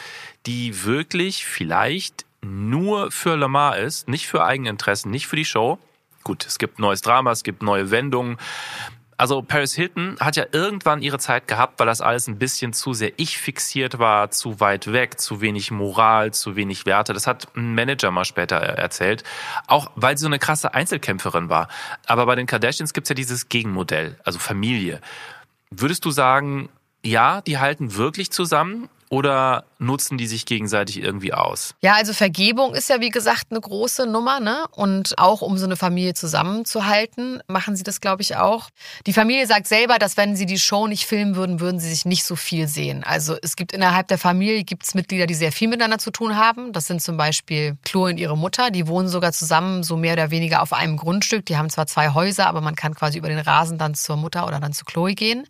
die 0.46 0.84
wirklich 0.84 1.44
vielleicht 1.44 2.24
nur 2.40 3.12
für 3.12 3.36
Lamar 3.36 3.78
ist, 3.78 4.08
nicht 4.08 4.26
für 4.26 4.44
Eigeninteressen, 4.44 5.10
nicht 5.10 5.26
für 5.26 5.36
die 5.36 5.44
Show. 5.44 5.78
Gut, 6.24 6.46
es 6.46 6.58
gibt 6.58 6.78
neues 6.78 7.02
Drama, 7.02 7.32
es 7.32 7.42
gibt 7.42 7.62
neue 7.62 7.90
Wendungen. 7.90 8.38
Also 9.22 9.40
Paris 9.40 9.72
Hilton 9.72 10.16
hat 10.18 10.34
ja 10.34 10.46
irgendwann 10.50 11.00
ihre 11.00 11.20
Zeit 11.20 11.46
gehabt, 11.46 11.78
weil 11.78 11.86
das 11.86 12.00
alles 12.00 12.26
ein 12.26 12.40
bisschen 12.40 12.72
zu 12.72 12.92
sehr 12.92 13.12
ich 13.18 13.38
fixiert 13.38 14.00
war, 14.00 14.32
zu 14.32 14.58
weit 14.58 14.92
weg, 14.92 15.20
zu 15.20 15.40
wenig 15.40 15.70
Moral, 15.70 16.32
zu 16.32 16.56
wenig 16.56 16.86
Werte. 16.86 17.12
Das 17.12 17.28
hat 17.28 17.46
ein 17.54 17.76
Manager 17.76 18.10
mal 18.10 18.24
später 18.24 18.56
erzählt. 18.56 19.22
Auch 19.68 19.92
weil 19.94 20.18
sie 20.18 20.22
so 20.22 20.26
eine 20.26 20.40
krasse 20.40 20.74
Einzelkämpferin 20.74 21.48
war. 21.48 21.68
Aber 22.04 22.26
bei 22.26 22.34
den 22.34 22.48
Kardashians 22.48 22.94
gibt's 22.94 23.10
ja 23.10 23.14
dieses 23.14 23.48
Gegenmodell, 23.48 24.18
also 24.24 24.40
Familie. 24.40 25.00
Würdest 25.70 26.04
du 26.04 26.10
sagen, 26.10 26.68
ja, 27.04 27.42
die 27.42 27.58
halten 27.58 27.94
wirklich 27.94 28.32
zusammen 28.32 28.88
oder 29.12 29.66
nutzen 29.78 30.16
die 30.16 30.26
sich 30.26 30.46
gegenseitig 30.46 30.96
irgendwie 31.02 31.34
aus? 31.34 31.74
Ja, 31.82 31.96
also 31.96 32.14
Vergebung 32.14 32.74
ist 32.74 32.88
ja 32.88 33.02
wie 33.02 33.10
gesagt 33.10 33.48
eine 33.50 33.60
große 33.60 34.06
Nummer, 34.06 34.40
ne? 34.40 34.64
Und 34.70 35.18
auch 35.18 35.42
um 35.42 35.58
so 35.58 35.66
eine 35.66 35.76
Familie 35.76 36.14
zusammenzuhalten, 36.14 37.42
machen 37.46 37.76
sie 37.76 37.82
das, 37.82 38.00
glaube 38.00 38.22
ich, 38.22 38.36
auch. 38.36 38.70
Die 39.06 39.12
Familie 39.12 39.46
sagt 39.46 39.66
selber, 39.66 39.98
dass 39.98 40.16
wenn 40.16 40.34
sie 40.34 40.46
die 40.46 40.58
Show 40.58 40.86
nicht 40.86 41.04
filmen 41.04 41.36
würden, 41.36 41.60
würden 41.60 41.78
sie 41.78 41.90
sich 41.90 42.06
nicht 42.06 42.24
so 42.24 42.36
viel 42.36 42.68
sehen. 42.68 43.04
Also 43.04 43.36
es 43.42 43.54
gibt 43.54 43.72
innerhalb 43.72 44.08
der 44.08 44.16
Familie 44.16 44.64
gibt's 44.64 44.94
Mitglieder, 44.94 45.26
die 45.26 45.34
sehr 45.34 45.52
viel 45.52 45.68
miteinander 45.68 45.98
zu 45.98 46.10
tun 46.10 46.38
haben. 46.38 46.72
Das 46.72 46.86
sind 46.86 47.02
zum 47.02 47.18
Beispiel 47.18 47.76
Chloe 47.84 48.12
und 48.12 48.16
ihre 48.16 48.38
Mutter, 48.38 48.70
die 48.70 48.88
wohnen 48.88 49.08
sogar 49.08 49.32
zusammen, 49.32 49.82
so 49.82 49.98
mehr 49.98 50.14
oder 50.14 50.30
weniger 50.30 50.62
auf 50.62 50.72
einem 50.72 50.96
Grundstück. 50.96 51.44
Die 51.44 51.58
haben 51.58 51.68
zwar 51.68 51.86
zwei 51.86 52.14
Häuser, 52.14 52.46
aber 52.46 52.62
man 52.62 52.76
kann 52.76 52.94
quasi 52.94 53.18
über 53.18 53.28
den 53.28 53.40
Rasen 53.40 53.76
dann 53.76 53.94
zur 53.94 54.16
Mutter 54.16 54.46
oder 54.46 54.58
dann 54.58 54.72
zu 54.72 54.86
Chloe 54.86 55.14
gehen. 55.14 55.46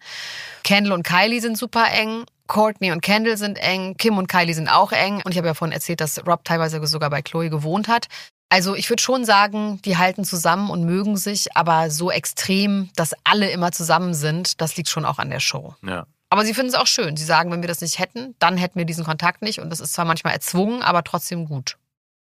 Kendall 0.64 0.94
und 0.94 1.04
Kylie 1.04 1.40
sind 1.40 1.56
super 1.56 1.86
eng. 1.92 2.24
Courtney 2.52 2.92
und 2.92 3.00
Kendall 3.00 3.38
sind 3.38 3.56
eng, 3.56 3.96
Kim 3.96 4.18
und 4.18 4.28
Kylie 4.28 4.52
sind 4.52 4.68
auch 4.68 4.92
eng. 4.92 5.22
Und 5.24 5.32
ich 5.32 5.38
habe 5.38 5.46
ja 5.46 5.54
vorhin 5.54 5.72
erzählt, 5.72 6.02
dass 6.02 6.26
Rob 6.26 6.44
teilweise 6.44 6.86
sogar 6.86 7.08
bei 7.08 7.22
Chloe 7.22 7.48
gewohnt 7.48 7.88
hat. 7.88 8.08
Also 8.50 8.74
ich 8.74 8.90
würde 8.90 9.02
schon 9.02 9.24
sagen, 9.24 9.80
die 9.86 9.96
halten 9.96 10.26
zusammen 10.26 10.68
und 10.68 10.84
mögen 10.84 11.16
sich, 11.16 11.56
aber 11.56 11.88
so 11.90 12.10
extrem, 12.10 12.90
dass 12.94 13.14
alle 13.24 13.48
immer 13.50 13.72
zusammen 13.72 14.12
sind, 14.12 14.60
das 14.60 14.76
liegt 14.76 14.90
schon 14.90 15.06
auch 15.06 15.18
an 15.18 15.30
der 15.30 15.40
Show. 15.40 15.74
Ja. 15.82 16.04
Aber 16.28 16.44
sie 16.44 16.52
finden 16.52 16.68
es 16.68 16.74
auch 16.74 16.86
schön. 16.86 17.16
Sie 17.16 17.24
sagen, 17.24 17.50
wenn 17.50 17.62
wir 17.62 17.68
das 17.68 17.80
nicht 17.80 17.98
hätten, 17.98 18.34
dann 18.38 18.58
hätten 18.58 18.78
wir 18.78 18.84
diesen 18.84 19.04
Kontakt 19.04 19.40
nicht. 19.40 19.58
Und 19.58 19.70
das 19.70 19.80
ist 19.80 19.94
zwar 19.94 20.04
manchmal 20.04 20.34
erzwungen, 20.34 20.82
aber 20.82 21.04
trotzdem 21.04 21.46
gut. 21.46 21.78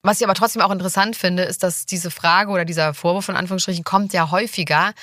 Was 0.06 0.20
ich 0.20 0.28
aber 0.28 0.34
trotzdem 0.34 0.62
auch 0.62 0.72
interessant 0.72 1.16
finde, 1.16 1.44
ist, 1.44 1.64
dass 1.64 1.86
diese 1.86 2.12
Frage 2.12 2.52
oder 2.52 2.66
dieser 2.66 2.94
Vorwurf 2.94 3.30
in 3.30 3.38
Anführungsstrichen 3.38 3.86
kommt 3.86 4.12
ja 4.12 4.32
häufiger, 4.32 4.94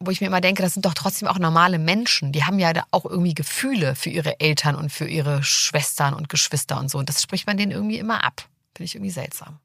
wo 0.00 0.10
ich 0.10 0.20
mir 0.20 0.26
immer 0.26 0.40
denke, 0.40 0.64
das 0.64 0.74
sind 0.74 0.84
doch 0.84 0.94
trotzdem 0.94 1.28
auch 1.28 1.38
normale 1.38 1.78
Menschen. 1.78 2.32
Die 2.32 2.42
haben 2.42 2.58
ja 2.58 2.72
auch 2.90 3.04
irgendwie 3.04 3.34
Gefühle 3.34 3.94
für 3.94 4.10
ihre 4.10 4.40
Eltern 4.40 4.74
und 4.74 4.90
für 4.90 5.06
ihre 5.06 5.44
Schwestern 5.44 6.12
und 6.12 6.28
Geschwister 6.28 6.80
und 6.80 6.90
so. 6.90 6.98
Und 6.98 7.08
das 7.08 7.22
spricht 7.22 7.46
man 7.46 7.56
denen 7.56 7.70
irgendwie 7.70 7.98
immer 7.98 8.24
ab. 8.24 8.48
Finde 8.74 8.86
ich 8.86 8.96
irgendwie 8.96 9.12
seltsam. 9.12 9.60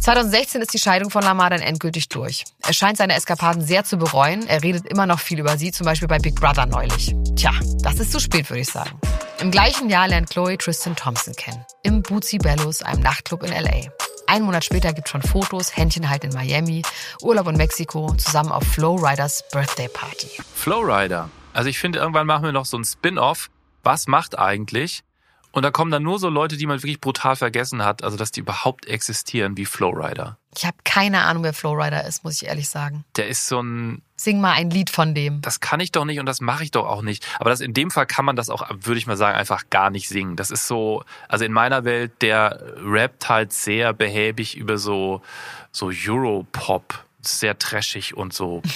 2016 0.00 0.62
ist 0.62 0.72
die 0.72 0.78
Scheidung 0.78 1.10
von 1.10 1.22
Lamar 1.22 1.50
dann 1.50 1.60
endgültig 1.60 2.08
durch. 2.08 2.44
Er 2.62 2.72
scheint 2.72 2.96
seine 2.96 3.14
Eskapaden 3.14 3.62
sehr 3.62 3.84
zu 3.84 3.98
bereuen. 3.98 4.46
Er 4.46 4.62
redet 4.62 4.86
immer 4.86 5.06
noch 5.06 5.20
viel 5.20 5.38
über 5.38 5.58
sie, 5.58 5.72
zum 5.72 5.84
Beispiel 5.84 6.08
bei 6.08 6.18
Big 6.18 6.36
Brother 6.36 6.64
neulich. 6.64 7.14
Tja, 7.36 7.52
das 7.82 8.00
ist 8.00 8.10
zu 8.10 8.18
spät, 8.18 8.48
würde 8.48 8.62
ich 8.62 8.68
sagen. 8.68 8.98
Im 9.40 9.50
gleichen 9.50 9.90
Jahr 9.90 10.08
lernt 10.08 10.30
Chloe 10.30 10.56
Tristan 10.56 10.96
Thompson 10.96 11.34
kennen. 11.34 11.64
Im 11.82 12.02
Bootsy 12.02 12.38
Bellows, 12.38 12.82
einem 12.82 13.02
Nachtclub 13.02 13.42
in 13.42 13.52
L.A. 13.52 13.90
Ein 14.26 14.42
Monat 14.42 14.64
später 14.64 14.92
gibt 14.92 15.08
schon 15.08 15.22
Fotos, 15.22 15.76
Händchen 15.76 16.08
halt 16.08 16.24
in 16.24 16.32
Miami, 16.32 16.82
Urlaub 17.20 17.48
in 17.48 17.56
Mexiko, 17.56 18.14
zusammen 18.14 18.52
auf 18.52 18.64
Flowriders 18.64 19.44
Birthday 19.52 19.88
Party. 19.88 20.28
Flowrider. 20.54 21.28
Also 21.52 21.68
ich 21.68 21.78
finde, 21.78 21.98
irgendwann 21.98 22.26
machen 22.26 22.44
wir 22.44 22.52
noch 22.52 22.66
so 22.66 22.78
ein 22.78 22.84
Spin-off. 22.84 23.50
Was 23.82 24.06
macht 24.06 24.38
eigentlich? 24.38 25.02
Und 25.52 25.64
da 25.64 25.70
kommen 25.70 25.90
dann 25.90 26.02
nur 26.02 26.18
so 26.18 26.28
Leute, 26.28 26.56
die 26.56 26.66
man 26.66 26.78
wirklich 26.82 27.00
brutal 27.00 27.36
vergessen 27.36 27.84
hat, 27.84 28.04
also 28.04 28.16
dass 28.16 28.30
die 28.30 28.40
überhaupt 28.40 28.86
existieren, 28.86 29.56
wie 29.56 29.66
Flowrider. 29.66 30.36
Ich 30.56 30.64
habe 30.64 30.76
keine 30.84 31.22
Ahnung, 31.22 31.42
wer 31.42 31.52
Flowrider 31.52 32.06
ist, 32.06 32.24
muss 32.24 32.40
ich 32.40 32.48
ehrlich 32.48 32.68
sagen. 32.68 33.04
Der 33.16 33.28
ist 33.28 33.46
so 33.46 33.60
ein, 33.60 34.02
Sing 34.16 34.40
mal 34.40 34.52
ein 34.52 34.70
Lied 34.70 34.90
von 34.90 35.14
dem. 35.14 35.40
das 35.42 35.60
kann 35.60 35.80
ich 35.80 35.92
doch 35.92 36.04
nicht 36.04 36.20
und 36.20 36.26
das 36.26 36.40
mache 36.40 36.62
ich 36.64 36.70
doch 36.70 36.86
auch 36.86 37.02
nicht. 37.02 37.26
Aber 37.38 37.50
das 37.50 37.60
in 37.60 37.72
dem 37.72 37.90
Fall 37.90 38.06
kann 38.06 38.24
man 38.24 38.36
das 38.36 38.50
auch, 38.50 38.68
würde 38.70 38.98
ich 38.98 39.06
mal 39.06 39.16
sagen, 39.16 39.36
einfach 39.36 39.70
gar 39.70 39.90
nicht 39.90 40.08
singen. 40.08 40.36
Das 40.36 40.50
ist 40.50 40.66
so, 40.66 41.04
also 41.28 41.44
in 41.44 41.52
meiner 41.52 41.84
Welt, 41.84 42.12
der 42.20 42.62
rappt 42.84 43.28
halt 43.28 43.52
sehr 43.52 43.92
behäbig 43.92 44.56
über 44.56 44.78
so, 44.78 45.22
so 45.72 45.90
Europop, 45.92 47.04
sehr 47.22 47.58
trashig 47.58 48.16
und 48.16 48.32
so. 48.32 48.62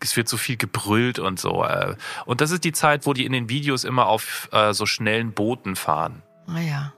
Es 0.00 0.16
wird 0.16 0.28
so 0.28 0.36
viel 0.36 0.56
gebrüllt 0.56 1.18
und 1.18 1.40
so. 1.40 1.64
äh. 1.64 1.96
Und 2.24 2.40
das 2.40 2.50
ist 2.50 2.64
die 2.64 2.72
Zeit, 2.72 3.06
wo 3.06 3.12
die 3.12 3.24
in 3.24 3.32
den 3.32 3.48
Videos 3.48 3.84
immer 3.84 4.06
auf 4.06 4.48
äh, 4.52 4.72
so 4.72 4.86
schnellen 4.86 5.32
Booten 5.32 5.76
fahren. 5.76 6.22
Ah 6.46 6.60
ja, 6.60 6.92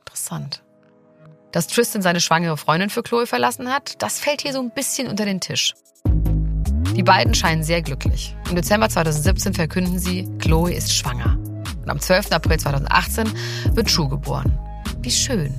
interessant. 0.00 0.62
Dass 1.52 1.66
Tristan 1.66 2.02
seine 2.02 2.20
schwangere 2.20 2.56
Freundin 2.56 2.90
für 2.90 3.02
Chloe 3.02 3.26
verlassen 3.26 3.72
hat, 3.72 4.02
das 4.02 4.20
fällt 4.20 4.42
hier 4.42 4.52
so 4.52 4.60
ein 4.60 4.70
bisschen 4.70 5.08
unter 5.08 5.24
den 5.24 5.40
Tisch. 5.40 5.74
Die 6.94 7.02
beiden 7.02 7.34
scheinen 7.34 7.62
sehr 7.62 7.80
glücklich. 7.82 8.36
Im 8.48 8.56
Dezember 8.56 8.88
2017 8.88 9.54
verkünden 9.54 9.98
sie, 9.98 10.28
Chloe 10.38 10.72
ist 10.72 10.94
schwanger. 10.94 11.38
Und 11.82 11.88
am 11.88 12.00
12. 12.00 12.32
April 12.32 12.58
2018 12.58 13.30
wird 13.74 13.90
Schuh 13.90 14.08
geboren. 14.08 14.58
Wie 15.00 15.10
schön. 15.10 15.54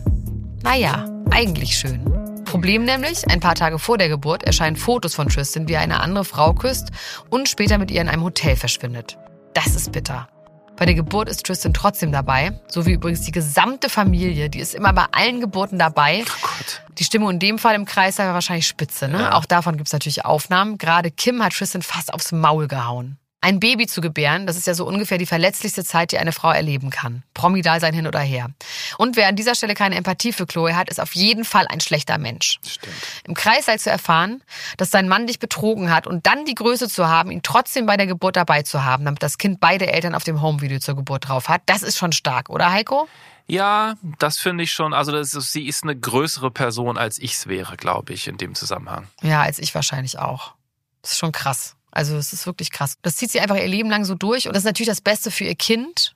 Naja, 0.64 1.06
eigentlich 1.32 1.78
schön. 1.78 2.29
Problem 2.50 2.84
nämlich, 2.84 3.30
ein 3.30 3.40
paar 3.40 3.54
Tage 3.54 3.78
vor 3.78 4.00
der 4.00 4.10
Geburt 4.10 4.42
erscheinen 4.42 4.76
Fotos 4.76 5.14
von 5.14 5.30
Tristan, 5.30 5.68
wie 5.68 5.74
er 5.74 5.82
eine 5.82 6.00
andere 6.00 6.26
Frau 6.26 6.56
küsst 6.56 6.90
und 7.30 7.48
später 7.48 7.78
mit 7.78 7.92
ihr 7.92 8.02
in 8.02 8.10
einem 8.10 8.24
Hotel 8.24 8.56
verschwindet. 8.56 9.20
Das 9.54 9.76
ist 9.76 9.92
bitter. 9.92 10.28
Bei 10.76 10.88
der 10.88 10.96
Geburt 10.96 11.30
ist 11.30 11.46
Tristan 11.46 11.76
trotzdem 11.76 12.12
dabei, 12.12 12.60
so 12.68 12.88
wie 12.88 12.94
übrigens 12.94 13.22
die 13.22 13.32
gesamte 13.32 13.88
Familie, 13.88 14.50
die 14.50 14.62
ist 14.62 14.74
immer 14.74 14.94
bei 14.94 15.06
allen 15.12 15.42
Geburten 15.42 15.78
dabei. 15.78 16.24
Oh 16.26 16.42
Gott. 16.42 16.82
Die 16.98 17.04
Stimmung 17.04 17.30
in 17.30 17.40
dem 17.40 17.60
Fall 17.60 17.76
im 17.76 17.86
Kreis 17.86 18.18
war 18.18 18.34
wahrscheinlich 18.34 18.66
spitze. 18.66 19.08
Ne? 19.08 19.20
Ja. 19.20 19.34
Auch 19.34 19.46
davon 19.46 19.78
gibt 19.78 19.88
es 19.88 19.94
natürlich 19.94 20.26
Aufnahmen. 20.26 20.80
Gerade 20.80 21.12
Kim 21.12 21.44
hat 21.44 21.54
Tristan 21.54 21.84
fast 21.84 22.12
aufs 22.12 22.32
Maul 22.32 22.68
gehauen. 22.68 23.20
Ein 23.42 23.62
Baby 23.62 23.88
zu 23.88 24.02
gebären, 24.02 24.48
das 24.48 24.58
ist 24.58 24.68
ja 24.68 24.74
so 24.74 24.86
ungefähr 24.86 25.18
die 25.18 25.26
verletzlichste 25.26 25.86
Zeit, 25.86 26.12
die 26.12 26.18
eine 26.18 26.34
Frau 26.34 26.52
erleben 26.52 26.90
kann. 26.90 27.24
Promidal 27.34 27.80
sein 27.80 27.94
hin 27.94 28.06
oder 28.06 28.20
her. 28.20 28.50
Und 28.98 29.16
wer 29.16 29.30
an 29.30 29.38
dieser 29.38 29.56
Stelle 29.56 29.76
keine 29.76 29.96
Empathie 29.96 30.34
für 30.34 30.46
Chloe 30.46 30.76
hat, 30.76 30.90
ist 30.90 31.00
auf 31.00 31.16
jeden 31.16 31.46
Fall 31.46 31.66
ein 31.68 31.80
schlechter 31.80 32.18
Mensch. 32.18 32.60
Stimmt. 32.68 32.94
Im 33.24 33.36
Kreißsaal 33.36 33.80
zu 33.80 33.90
erfahren, 33.90 34.44
dass 34.76 34.90
dein 34.90 35.08
Mann 35.08 35.26
dich 35.26 35.40
betrogen 35.40 35.90
hat 35.90 36.06
und 36.06 36.28
dann 36.28 36.44
die 36.44 36.56
Größe 36.56 36.90
zu 36.90 37.08
haben, 37.08 37.32
ihn 37.32 37.42
trotzdem 37.42 37.86
bei 37.86 37.96
der 37.96 38.08
Geburt 38.08 38.36
dabei 38.36 38.64
zu 38.64 38.84
haben, 38.84 39.06
damit 39.06 39.24
das 39.24 39.38
Kind 39.38 39.62
beide 39.62 39.88
Eltern 39.88 40.16
auf 40.16 40.26
dem 40.26 40.42
Homevideo 40.42 40.80
zur 40.80 40.98
Geburt 40.98 41.30
drauf 41.30 41.48
hat, 41.48 41.62
das 41.66 41.82
ist 41.82 41.98
schon 41.98 42.12
stark, 42.12 42.50
oder 42.50 42.72
Heiko? 42.72 43.08
Ja, 43.48 43.96
das 44.20 44.38
finde 44.38 44.64
ich 44.66 44.72
schon. 44.72 44.94
Also 44.94 45.16
ist, 45.16 45.32
sie 45.32 45.66
ist 45.66 45.84
eine 45.84 45.98
größere 45.98 46.52
Person, 46.52 46.98
als 46.98 47.18
ich 47.18 47.34
es 47.34 47.48
wäre, 47.48 47.78
glaube 47.78 48.14
ich, 48.14 48.28
in 48.28 48.38
dem 48.38 48.54
Zusammenhang. 48.54 49.08
Ja, 49.24 49.42
als 49.42 49.60
ich 49.60 49.74
wahrscheinlich 49.74 50.20
auch. 50.20 50.54
Das 51.02 51.14
ist 51.14 51.18
schon 51.18 51.32
krass. 51.32 51.76
Also 51.92 52.18
es 52.18 52.34
ist 52.34 52.46
wirklich 52.46 52.72
krass. 52.72 52.96
Das 53.02 53.16
zieht 53.16 53.32
sie 53.32 53.40
einfach 53.40 53.56
ihr 53.56 53.68
Leben 53.68 53.90
lang 53.90 54.06
so 54.06 54.16
durch 54.16 54.48
und 54.48 54.54
das 54.54 54.62
ist 54.62 54.68
natürlich 54.68 54.90
das 54.90 55.02
Beste 55.02 55.32
für 55.32 55.46
ihr 55.46 55.56
Kind, 55.56 56.16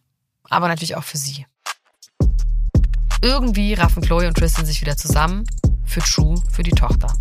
aber 0.49 0.67
natürlich 0.67 0.95
auch 0.95 1.03
für 1.03 1.17
sie. 1.17 1.45
Irgendwie 3.21 3.73
raffen 3.73 4.03
Chloe 4.03 4.27
und 4.27 4.37
Tristan 4.37 4.65
sich 4.65 4.81
wieder 4.81 4.97
zusammen. 4.97 5.45
Für 5.85 6.01
True, 6.01 6.35
für 6.51 6.63
die 6.63 6.71
Tochter. 6.71 7.13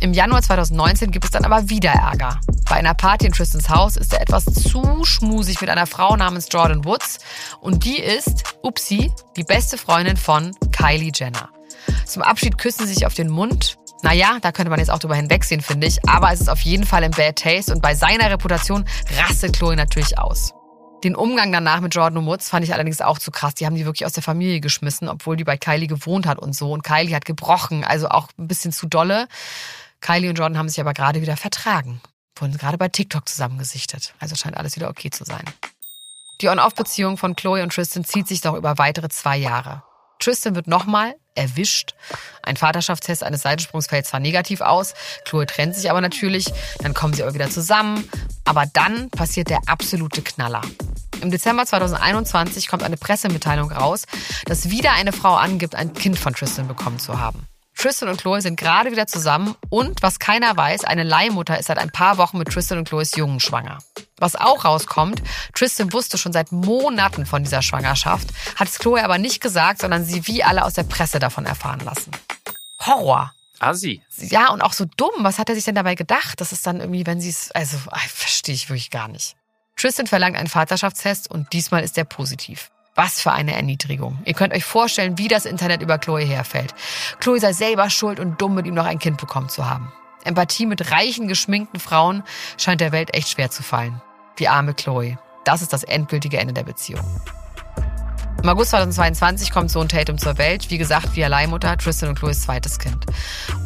Im 0.00 0.12
Januar 0.12 0.42
2019 0.42 1.10
gibt 1.10 1.24
es 1.24 1.30
dann 1.30 1.46
aber 1.46 1.70
wieder 1.70 1.90
Ärger. 1.90 2.38
Bei 2.68 2.76
einer 2.76 2.92
Party 2.92 3.26
in 3.26 3.32
Tristans 3.32 3.70
Haus 3.70 3.96
ist 3.96 4.12
er 4.12 4.20
etwas 4.20 4.44
zu 4.44 5.04
schmusig 5.04 5.60
mit 5.62 5.70
einer 5.70 5.86
Frau 5.86 6.16
namens 6.16 6.48
Jordan 6.50 6.84
Woods 6.84 7.18
und 7.60 7.84
die 7.84 7.98
ist, 7.98 8.42
upsi, 8.62 9.10
die 9.36 9.44
beste 9.44 9.78
Freundin 9.78 10.18
von 10.18 10.54
Kylie 10.72 11.12
Jenner. 11.14 11.48
Zum 12.04 12.22
Abschied 12.22 12.58
küssen 12.58 12.86
sie 12.86 12.92
sich 12.92 13.06
auf 13.06 13.14
den 13.14 13.30
Mund. 13.30 13.78
Naja, 14.02 14.38
da 14.40 14.52
könnte 14.52 14.70
man 14.70 14.78
jetzt 14.78 14.90
auch 14.90 14.98
drüber 14.98 15.14
hinwegsehen, 15.16 15.60
finde 15.60 15.86
ich. 15.86 16.06
Aber 16.08 16.32
es 16.32 16.40
ist 16.40 16.48
auf 16.48 16.60
jeden 16.60 16.84
Fall 16.84 17.02
im 17.02 17.12
Bad 17.12 17.36
Taste 17.36 17.72
und 17.72 17.80
bei 17.82 17.94
seiner 17.94 18.30
Reputation 18.30 18.86
rastet 19.18 19.56
Chloe 19.56 19.76
natürlich 19.76 20.18
aus. 20.18 20.52
Den 21.04 21.14
Umgang 21.14 21.52
danach 21.52 21.80
mit 21.80 21.94
Jordan 21.94 22.18
und 22.18 22.26
Woods 22.26 22.48
fand 22.48 22.64
ich 22.64 22.72
allerdings 22.72 23.00
auch 23.00 23.18
zu 23.18 23.30
krass. 23.30 23.54
Die 23.54 23.66
haben 23.66 23.76
die 23.76 23.84
wirklich 23.84 24.06
aus 24.06 24.12
der 24.12 24.22
Familie 24.22 24.60
geschmissen, 24.60 25.08
obwohl 25.08 25.36
die 25.36 25.44
bei 25.44 25.56
Kylie 25.56 25.86
gewohnt 25.86 26.26
hat 26.26 26.38
und 26.38 26.54
so. 26.54 26.72
Und 26.72 26.82
Kylie 26.82 27.14
hat 27.14 27.24
gebrochen, 27.24 27.84
also 27.84 28.08
auch 28.08 28.28
ein 28.38 28.48
bisschen 28.48 28.72
zu 28.72 28.86
dolle. 28.86 29.28
Kylie 30.00 30.30
und 30.30 30.36
Jordan 30.36 30.58
haben 30.58 30.68
sich 30.68 30.80
aber 30.80 30.94
gerade 30.94 31.20
wieder 31.20 31.36
vertragen. 31.36 32.00
Wurden 32.36 32.56
gerade 32.56 32.78
bei 32.78 32.88
TikTok 32.88 33.28
zusammengesichtet. 33.28 34.14
Also 34.20 34.36
scheint 34.36 34.56
alles 34.56 34.76
wieder 34.76 34.88
okay 34.88 35.10
zu 35.10 35.24
sein. 35.24 35.44
Die 36.40 36.48
On-Off-Beziehung 36.48 37.16
von 37.16 37.34
Chloe 37.34 37.62
und 37.62 37.72
Tristan 37.72 38.04
zieht 38.04 38.28
sich 38.28 38.42
doch 38.42 38.54
über 38.54 38.76
weitere 38.78 39.08
zwei 39.08 39.36
Jahre. 39.36 39.82
Tristan 40.18 40.54
wird 40.54 40.66
nochmal 40.66 41.14
erwischt. 41.36 41.94
Ein 42.42 42.56
Vaterschaftstest 42.56 43.22
eines 43.22 43.42
Seitensprungs 43.42 43.86
fällt 43.86 44.06
zwar 44.06 44.20
negativ 44.20 44.60
aus, 44.60 44.94
Chloe 45.24 45.46
trennt 45.46 45.74
sich 45.74 45.90
aber 45.90 46.00
natürlich, 46.00 46.52
dann 46.80 46.94
kommen 46.94 47.14
sie 47.14 47.22
aber 47.22 47.34
wieder 47.34 47.50
zusammen. 47.50 48.08
Aber 48.44 48.64
dann 48.72 49.10
passiert 49.10 49.50
der 49.50 49.60
absolute 49.66 50.22
Knaller. 50.22 50.62
Im 51.20 51.30
Dezember 51.30 51.66
2021 51.66 52.68
kommt 52.68 52.82
eine 52.82 52.96
Pressemitteilung 52.96 53.72
raus, 53.72 54.04
dass 54.44 54.70
wieder 54.70 54.92
eine 54.92 55.12
Frau 55.12 55.34
angibt, 55.34 55.74
ein 55.74 55.92
Kind 55.94 56.18
von 56.18 56.34
Tristan 56.34 56.68
bekommen 56.68 56.98
zu 56.98 57.18
haben. 57.18 57.46
Tristan 57.76 58.08
und 58.08 58.20
Chloe 58.20 58.40
sind 58.40 58.58
gerade 58.58 58.90
wieder 58.90 59.06
zusammen 59.06 59.54
und, 59.68 60.02
was 60.02 60.18
keiner 60.18 60.56
weiß, 60.56 60.84
eine 60.84 61.02
Leihmutter 61.02 61.58
ist 61.58 61.66
seit 61.66 61.78
ein 61.78 61.90
paar 61.90 62.16
Wochen 62.16 62.38
mit 62.38 62.48
Tristan 62.48 62.78
und 62.78 62.88
Chloes 62.88 63.14
Jungen 63.16 63.38
schwanger. 63.38 63.78
Was 64.16 64.34
auch 64.34 64.64
rauskommt, 64.64 65.22
Tristan 65.54 65.92
wusste 65.92 66.16
schon 66.16 66.32
seit 66.32 66.52
Monaten 66.52 67.26
von 67.26 67.44
dieser 67.44 67.60
Schwangerschaft, 67.60 68.28
hat 68.56 68.68
es 68.68 68.78
Chloe 68.78 69.04
aber 69.04 69.18
nicht 69.18 69.42
gesagt, 69.42 69.80
sondern 69.82 70.04
sie 70.04 70.26
wie 70.26 70.42
alle 70.42 70.64
aus 70.64 70.72
der 70.72 70.84
Presse 70.84 71.18
davon 71.18 71.44
erfahren 71.44 71.80
lassen. 71.80 72.10
Horror. 72.80 73.32
Assi. 73.58 74.02
Ja, 74.18 74.50
und 74.50 74.60
auch 74.60 74.72
so 74.74 74.84
dumm. 74.96 75.10
Was 75.18 75.38
hat 75.38 75.48
er 75.48 75.54
sich 75.54 75.64
denn 75.64 75.74
dabei 75.74 75.94
gedacht? 75.94 76.40
Das 76.40 76.52
ist 76.52 76.66
dann 76.66 76.80
irgendwie, 76.80 77.06
wenn 77.06 77.20
sie 77.20 77.30
es, 77.30 77.50
also, 77.52 77.78
ah, 77.90 77.98
verstehe 78.08 78.54
ich 78.54 78.68
wirklich 78.68 78.90
gar 78.90 79.08
nicht. 79.08 79.34
Tristan 79.76 80.06
verlangt 80.06 80.36
einen 80.36 80.48
Vaterschaftstest 80.48 81.30
und 81.30 81.52
diesmal 81.52 81.82
ist 81.82 81.96
er 81.96 82.04
positiv. 82.04 82.70
Was 82.96 83.20
für 83.20 83.30
eine 83.30 83.54
Erniedrigung. 83.54 84.18
Ihr 84.24 84.32
könnt 84.32 84.54
euch 84.54 84.64
vorstellen, 84.64 85.18
wie 85.18 85.28
das 85.28 85.44
Internet 85.44 85.82
über 85.82 85.98
Chloe 85.98 86.24
herfällt. 86.24 86.74
Chloe 87.20 87.38
sei 87.38 87.52
selber 87.52 87.90
schuld 87.90 88.18
und 88.18 88.40
dumm, 88.40 88.54
mit 88.54 88.66
ihm 88.66 88.74
noch 88.74 88.86
ein 88.86 88.98
Kind 88.98 89.18
bekommen 89.18 89.50
zu 89.50 89.68
haben. 89.68 89.92
Empathie 90.24 90.66
mit 90.66 90.90
reichen, 90.90 91.28
geschminkten 91.28 91.78
Frauen 91.78 92.22
scheint 92.56 92.80
der 92.80 92.92
Welt 92.92 93.14
echt 93.14 93.28
schwer 93.28 93.50
zu 93.50 93.62
fallen. 93.62 94.00
Die 94.38 94.48
arme 94.48 94.74
Chloe. 94.74 95.18
Das 95.44 95.62
ist 95.62 95.72
das 95.74 95.84
endgültige 95.84 96.38
Ende 96.38 96.54
der 96.54 96.64
Beziehung. 96.64 97.04
Im 98.42 98.48
August 98.50 98.70
2022 98.70 99.50
kommt 99.50 99.70
Sohn 99.70 99.88
Tatum 99.88 100.18
zur 100.18 100.38
Welt, 100.38 100.70
wie 100.70 100.78
gesagt 100.78 101.16
via 101.16 101.26
Leihmutter, 101.28 101.76
Tristan 101.76 102.10
und 102.10 102.18
Chloes 102.18 102.42
zweites 102.42 102.78
Kind. 102.78 103.04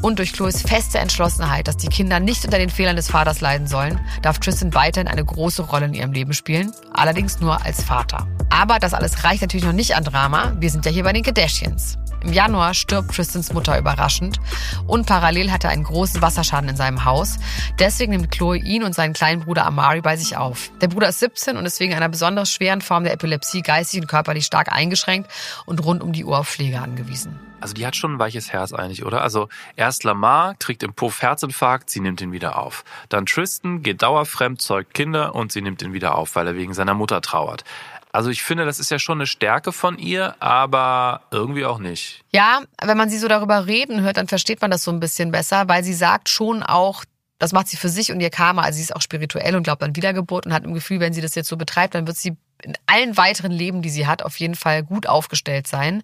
Und 0.01 0.19
durch 0.19 0.33
Chloes 0.33 0.63
feste 0.63 0.99
Entschlossenheit, 0.99 1.69
dass 1.69 1.77
die 1.77 1.89
Kinder 1.89 2.19
nicht 2.21 2.45
unter 2.45 2.59
den 2.59 2.71
Fehlern 2.71 2.97
des 2.97 3.11
Vaters 3.11 3.41
leiden 3.41 3.67
sollen, 3.67 4.01
darf 4.23 4.39
Tristan 4.39 4.73
weiterhin 4.75 5.09
eine 5.09 5.25
große 5.25 5.63
Rolle 5.63 5.87
in 5.87 5.95
ihrem 5.95 6.13
Leben 6.13 6.33
spielen, 6.33 6.73
allerdings 6.93 7.41
nur 7.41 7.65
als 7.65 7.83
Vater. 7.83 8.27
Aber 8.49 8.79
das 8.79 8.95
alles 8.95 9.25
reicht 9.25 9.43
natürlich 9.43 9.67
noch 9.67 9.73
nicht 9.73 9.97
an 9.97 10.05
Drama, 10.05 10.55
wir 10.59 10.71
sind 10.71 10.87
ja 10.87 10.93
hier 10.93 11.05
bei 11.05 11.13
den 11.13 11.23
Kardashians. 11.23 12.00
Im 12.23 12.33
Januar 12.35 12.75
stirbt 12.75 13.15
Tristans 13.15 13.53
Mutter 13.53 13.79
überraschend 13.79 14.39
und 14.87 15.07
parallel 15.07 15.51
hat 15.51 15.65
er 15.65 15.71
einen 15.71 15.85
großen 15.85 16.21
Wasserschaden 16.21 16.69
in 16.69 16.77
seinem 16.77 17.05
Haus. 17.05 17.39
Deswegen 17.79 18.13
nimmt 18.13 18.31
Chloe 18.31 18.57
ihn 18.57 18.83
und 18.83 18.95
seinen 18.95 19.15
kleinen 19.15 19.43
Bruder 19.43 19.65
Amari 19.67 20.03
bei 20.03 20.17
sich 20.17 20.37
auf. 20.37 20.71
Der 20.81 20.89
Bruder 20.89 21.09
ist 21.09 21.21
17 21.21 21.57
und 21.57 21.65
ist 21.65 21.81
wegen 21.81 21.95
einer 21.95 22.09
besonders 22.11 22.53
schweren 22.53 22.83
Form 22.83 23.05
der 23.05 23.15
Epilepsie 23.15 23.63
geistig 23.63 24.03
und 24.03 24.07
körperlich 24.07 24.45
stark 24.45 24.71
eingeschränkt 24.71 25.31
und 25.65 25.83
rund 25.83 26.03
um 26.03 26.13
die 26.13 26.25
Uhr 26.25 26.39
auf 26.39 26.49
Pflege 26.49 26.81
angewiesen. 26.81 27.41
Also 27.61 27.75
die 27.75 27.87
hat 27.87 27.95
schon 27.95 28.15
ein 28.15 28.19
weiches 28.19 28.53
Herz 28.53 28.73
eigentlich, 28.73 29.05
oder? 29.05 29.23
Also 29.23 29.49
erst 29.77 30.05
Lamar 30.05 30.55
kriegt 30.59 30.83
im 30.83 30.95
Puff 30.95 31.23
Herzinfarkt, 31.23 31.91
sie 31.91 32.01
nimmt 32.01 32.21
ihn 32.21 32.33
wieder 32.33 32.59
auf. 32.59 32.85
Dann 33.09 33.27
Tristan 33.27 33.83
geht 33.83 34.03
dauerfremd, 34.03 34.61
zeugt 34.63 34.95
Kinder 34.95 35.35
und 35.35 35.53
sie 35.53 35.61
nimmt 35.61 35.83
ihn 35.83 35.93
wieder 35.93 36.15
auf, 36.15 36.37
weil 36.37 36.47
er 36.47 36.55
wegen 36.55 36.73
seiner 36.73 36.95
Mutter 36.95 37.21
trauert. 37.21 37.65
Also 38.13 38.31
ich 38.31 38.43
finde, 38.43 38.65
das 38.65 38.81
ist 38.81 38.91
ja 38.91 38.99
schon 38.99 39.19
eine 39.19 39.27
Stärke 39.27 39.73
von 39.73 39.99
ihr, 39.99 40.35
aber 40.41 41.23
irgendwie 41.31 41.65
auch 41.65 41.79
nicht. 41.79 42.23
Ja, 42.31 42.63
wenn 42.83 42.97
man 42.97 43.09
sie 43.09 43.19
so 43.19 43.29
darüber 43.29 43.67
reden 43.67 44.01
hört, 44.03 44.17
dann 44.17 44.27
versteht 44.27 44.61
man 44.61 44.71
das 44.71 44.83
so 44.83 44.91
ein 44.91 45.01
bisschen 45.01 45.31
besser, 45.31 45.69
weil 45.69 45.85
sie 45.85 45.95
sagt 45.95 46.29
schon 46.29 46.63
auch, 46.63 47.05
das 47.39 47.53
macht 47.53 47.69
sie 47.69 47.77
für 47.77 47.89
sich 47.89 48.11
und 48.11 48.21
ihr 48.21 48.31
Karma. 48.31 48.63
Also 48.63 48.77
sie 48.77 48.83
ist 48.83 48.95
auch 48.95 49.01
spirituell 49.01 49.55
und 49.55 49.63
glaubt 49.63 49.83
an 49.83 49.97
Wiedergeburt 49.97 50.47
und 50.47 50.53
hat 50.53 50.65
im 50.65 50.75
Gefühl, 50.75 51.01
wenn 51.01 51.13
sie 51.13 51.21
das 51.23 51.35
jetzt 51.35 51.49
so 51.49 51.57
betreibt, 51.57 51.95
dann 51.95 52.07
wird 52.07 52.17
sie 52.17 52.37
in 52.63 52.75
allen 52.87 53.17
weiteren 53.17 53.53
Leben, 53.53 53.83
die 53.83 53.91
sie 53.91 54.07
hat, 54.07 54.23
auf 54.23 54.39
jeden 54.39 54.55
Fall 54.55 54.83
gut 54.83 55.07
aufgestellt 55.07 55.67
sein. 55.67 56.03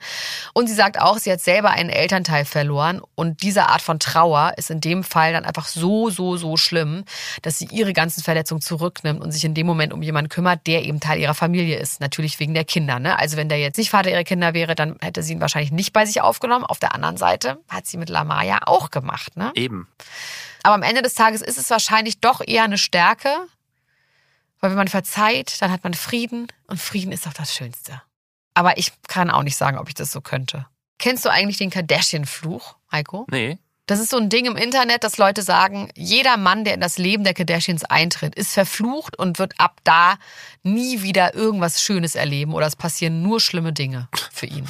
Und 0.52 0.68
sie 0.68 0.74
sagt 0.74 1.00
auch, 1.00 1.18
sie 1.18 1.32
hat 1.32 1.40
selber 1.40 1.70
einen 1.70 1.90
Elternteil 1.90 2.44
verloren 2.44 3.00
und 3.14 3.42
diese 3.42 3.68
Art 3.68 3.82
von 3.82 3.98
Trauer 3.98 4.54
ist 4.56 4.70
in 4.70 4.80
dem 4.80 5.04
Fall 5.04 5.32
dann 5.32 5.44
einfach 5.44 5.66
so, 5.66 6.10
so, 6.10 6.36
so 6.36 6.56
schlimm, 6.56 7.04
dass 7.42 7.58
sie 7.58 7.68
ihre 7.70 7.92
ganzen 7.92 8.22
Verletzungen 8.22 8.60
zurücknimmt 8.60 9.20
und 9.20 9.32
sich 9.32 9.44
in 9.44 9.54
dem 9.54 9.66
Moment 9.66 9.92
um 9.92 10.02
jemanden 10.02 10.28
kümmert, 10.28 10.66
der 10.66 10.84
eben 10.84 11.00
Teil 11.00 11.18
ihrer 11.18 11.34
Familie 11.34 11.78
ist. 11.78 12.00
Natürlich 12.00 12.38
wegen 12.40 12.54
der 12.54 12.64
Kinder. 12.64 12.98
Ne? 12.98 13.18
Also 13.18 13.36
wenn 13.36 13.48
der 13.48 13.58
jetzt 13.58 13.76
nicht 13.76 13.90
Vater 13.90 14.10
ihrer 14.10 14.24
Kinder 14.24 14.54
wäre, 14.54 14.74
dann 14.74 14.96
hätte 15.00 15.22
sie 15.22 15.32
ihn 15.32 15.40
wahrscheinlich 15.40 15.72
nicht 15.72 15.92
bei 15.92 16.06
sich 16.06 16.20
aufgenommen. 16.20 16.64
Auf 16.64 16.78
der 16.78 16.94
anderen 16.94 17.16
Seite 17.16 17.58
hat 17.68 17.86
sie 17.86 17.96
mit 17.96 18.08
Lamaya 18.08 18.60
auch 18.66 18.90
gemacht. 18.90 19.36
Ne? 19.36 19.52
Eben. 19.54 19.88
Aber 20.62 20.74
am 20.74 20.82
Ende 20.82 21.02
des 21.02 21.14
Tages 21.14 21.42
ist 21.42 21.58
es 21.58 21.70
wahrscheinlich 21.70 22.18
doch 22.18 22.40
eher 22.44 22.64
eine 22.64 22.78
Stärke, 22.78 23.28
weil 24.60 24.70
wenn 24.70 24.76
man 24.76 24.88
verzeiht, 24.88 25.60
dann 25.60 25.70
hat 25.70 25.84
man 25.84 25.94
Frieden 25.94 26.48
und 26.66 26.80
Frieden 26.80 27.12
ist 27.12 27.26
doch 27.26 27.32
das 27.32 27.54
Schönste. 27.54 28.02
Aber 28.54 28.78
ich 28.78 28.92
kann 29.08 29.30
auch 29.30 29.42
nicht 29.42 29.56
sagen, 29.56 29.78
ob 29.78 29.88
ich 29.88 29.94
das 29.94 30.10
so 30.10 30.20
könnte. 30.20 30.66
Kennst 30.98 31.24
du 31.24 31.30
eigentlich 31.30 31.58
den 31.58 31.70
Kardashian-Fluch, 31.70 32.76
Heiko? 32.90 33.26
Nee. 33.30 33.58
Das 33.84 34.00
ist 34.00 34.10
so 34.10 34.16
ein 34.16 34.28
Ding 34.28 34.46
im 34.46 34.56
Internet, 34.56 35.04
dass 35.04 35.16
Leute 35.16 35.42
sagen, 35.42 35.90
jeder 35.94 36.36
Mann, 36.36 36.64
der 36.64 36.74
in 36.74 36.80
das 36.80 36.98
Leben 36.98 37.22
der 37.22 37.34
Kardashians 37.34 37.84
eintritt, 37.84 38.34
ist 38.34 38.52
verflucht 38.52 39.16
und 39.16 39.38
wird 39.38 39.60
ab 39.60 39.80
da 39.84 40.16
nie 40.64 41.02
wieder 41.02 41.34
irgendwas 41.34 41.80
Schönes 41.80 42.16
erleben 42.16 42.52
oder 42.52 42.66
es 42.66 42.74
passieren 42.74 43.22
nur 43.22 43.40
schlimme 43.40 43.72
Dinge 43.72 44.08
für 44.32 44.46
ihn. 44.46 44.66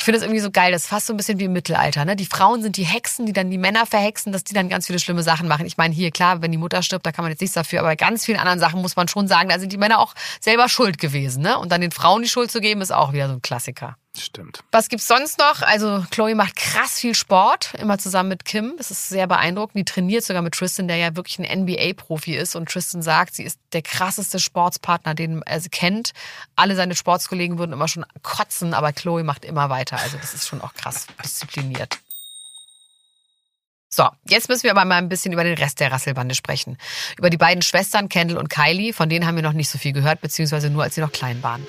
Ich 0.00 0.04
finde 0.04 0.18
das 0.18 0.24
irgendwie 0.24 0.40
so 0.40 0.50
geil. 0.50 0.72
Das 0.72 0.84
ist 0.84 0.88
fast 0.88 1.08
so 1.08 1.12
ein 1.12 1.18
bisschen 1.18 1.38
wie 1.38 1.44
im 1.44 1.52
Mittelalter. 1.52 2.06
Ne? 2.06 2.16
Die 2.16 2.24
Frauen 2.24 2.62
sind 2.62 2.78
die 2.78 2.84
Hexen, 2.84 3.26
die 3.26 3.34
dann 3.34 3.50
die 3.50 3.58
Männer 3.58 3.84
verhexen, 3.84 4.32
dass 4.32 4.44
die 4.44 4.54
dann 4.54 4.70
ganz 4.70 4.86
viele 4.86 4.98
schlimme 4.98 5.22
Sachen 5.22 5.46
machen. 5.46 5.66
Ich 5.66 5.76
meine, 5.76 5.94
hier, 5.94 6.10
klar, 6.10 6.40
wenn 6.40 6.50
die 6.50 6.56
Mutter 6.56 6.82
stirbt, 6.82 7.04
da 7.04 7.12
kann 7.12 7.22
man 7.22 7.30
jetzt 7.32 7.42
nichts 7.42 7.52
dafür. 7.52 7.80
Aber 7.80 7.88
bei 7.88 7.96
ganz 7.96 8.24
vielen 8.24 8.38
anderen 8.38 8.58
Sachen 8.58 8.80
muss 8.80 8.96
man 8.96 9.08
schon 9.08 9.28
sagen, 9.28 9.50
da 9.50 9.58
sind 9.58 9.74
die 9.74 9.76
Männer 9.76 9.98
auch 9.98 10.14
selber 10.40 10.70
schuld 10.70 10.96
gewesen. 10.96 11.42
Ne? 11.42 11.58
Und 11.58 11.70
dann 11.70 11.82
den 11.82 11.90
Frauen 11.90 12.22
die 12.22 12.30
Schuld 12.30 12.50
zu 12.50 12.62
geben, 12.62 12.80
ist 12.80 12.92
auch 12.92 13.12
wieder 13.12 13.28
so 13.28 13.34
ein 13.34 13.42
Klassiker. 13.42 13.98
Stimmt. 14.18 14.64
Was 14.72 14.88
gibt's 14.88 15.06
sonst 15.06 15.38
noch? 15.38 15.62
Also 15.62 16.04
Chloe 16.10 16.34
macht 16.34 16.56
krass 16.56 16.98
viel 16.98 17.14
Sport, 17.14 17.74
immer 17.78 17.96
zusammen 17.96 18.28
mit 18.28 18.44
Kim. 18.44 18.74
Das 18.76 18.90
ist 18.90 19.08
sehr 19.08 19.28
beeindruckend. 19.28 19.76
Die 19.76 19.84
trainiert 19.84 20.24
sogar 20.24 20.42
mit 20.42 20.54
Tristan, 20.54 20.88
der 20.88 20.96
ja 20.96 21.14
wirklich 21.14 21.38
ein 21.38 21.62
NBA-Profi 21.64 22.34
ist. 22.36 22.56
Und 22.56 22.68
Tristan 22.68 23.02
sagt, 23.02 23.34
sie 23.36 23.44
ist 23.44 23.60
der 23.72 23.82
krasseste 23.82 24.40
Sportspartner, 24.40 25.14
den 25.14 25.42
er 25.42 25.60
kennt. 25.60 26.10
Alle 26.56 26.74
seine 26.74 26.96
Sportskollegen 26.96 27.58
würden 27.58 27.72
immer 27.72 27.86
schon 27.86 28.04
kotzen, 28.22 28.74
aber 28.74 28.92
Chloe 28.92 29.22
macht 29.22 29.44
immer 29.44 29.70
weiter. 29.70 29.98
Also 29.98 30.16
das 30.16 30.34
ist 30.34 30.48
schon 30.48 30.60
auch 30.60 30.74
krass 30.74 31.06
diszipliniert. 31.22 31.98
So, 33.92 34.08
jetzt 34.28 34.48
müssen 34.48 34.64
wir 34.64 34.70
aber 34.72 34.84
mal 34.84 34.98
ein 34.98 35.08
bisschen 35.08 35.32
über 35.32 35.44
den 35.44 35.56
Rest 35.56 35.80
der 35.80 35.92
Rasselbande 35.92 36.34
sprechen. 36.34 36.78
Über 37.16 37.30
die 37.30 37.36
beiden 37.36 37.62
Schwestern 37.62 38.08
Kendall 38.08 38.38
und 38.38 38.48
Kylie, 38.48 38.92
von 38.92 39.08
denen 39.08 39.26
haben 39.26 39.36
wir 39.36 39.42
noch 39.42 39.52
nicht 39.52 39.68
so 39.68 39.78
viel 39.78 39.92
gehört, 39.92 40.20
beziehungsweise 40.20 40.70
nur 40.70 40.82
als 40.82 40.96
sie 40.96 41.00
noch 41.00 41.12
klein 41.12 41.42
waren. 41.42 41.66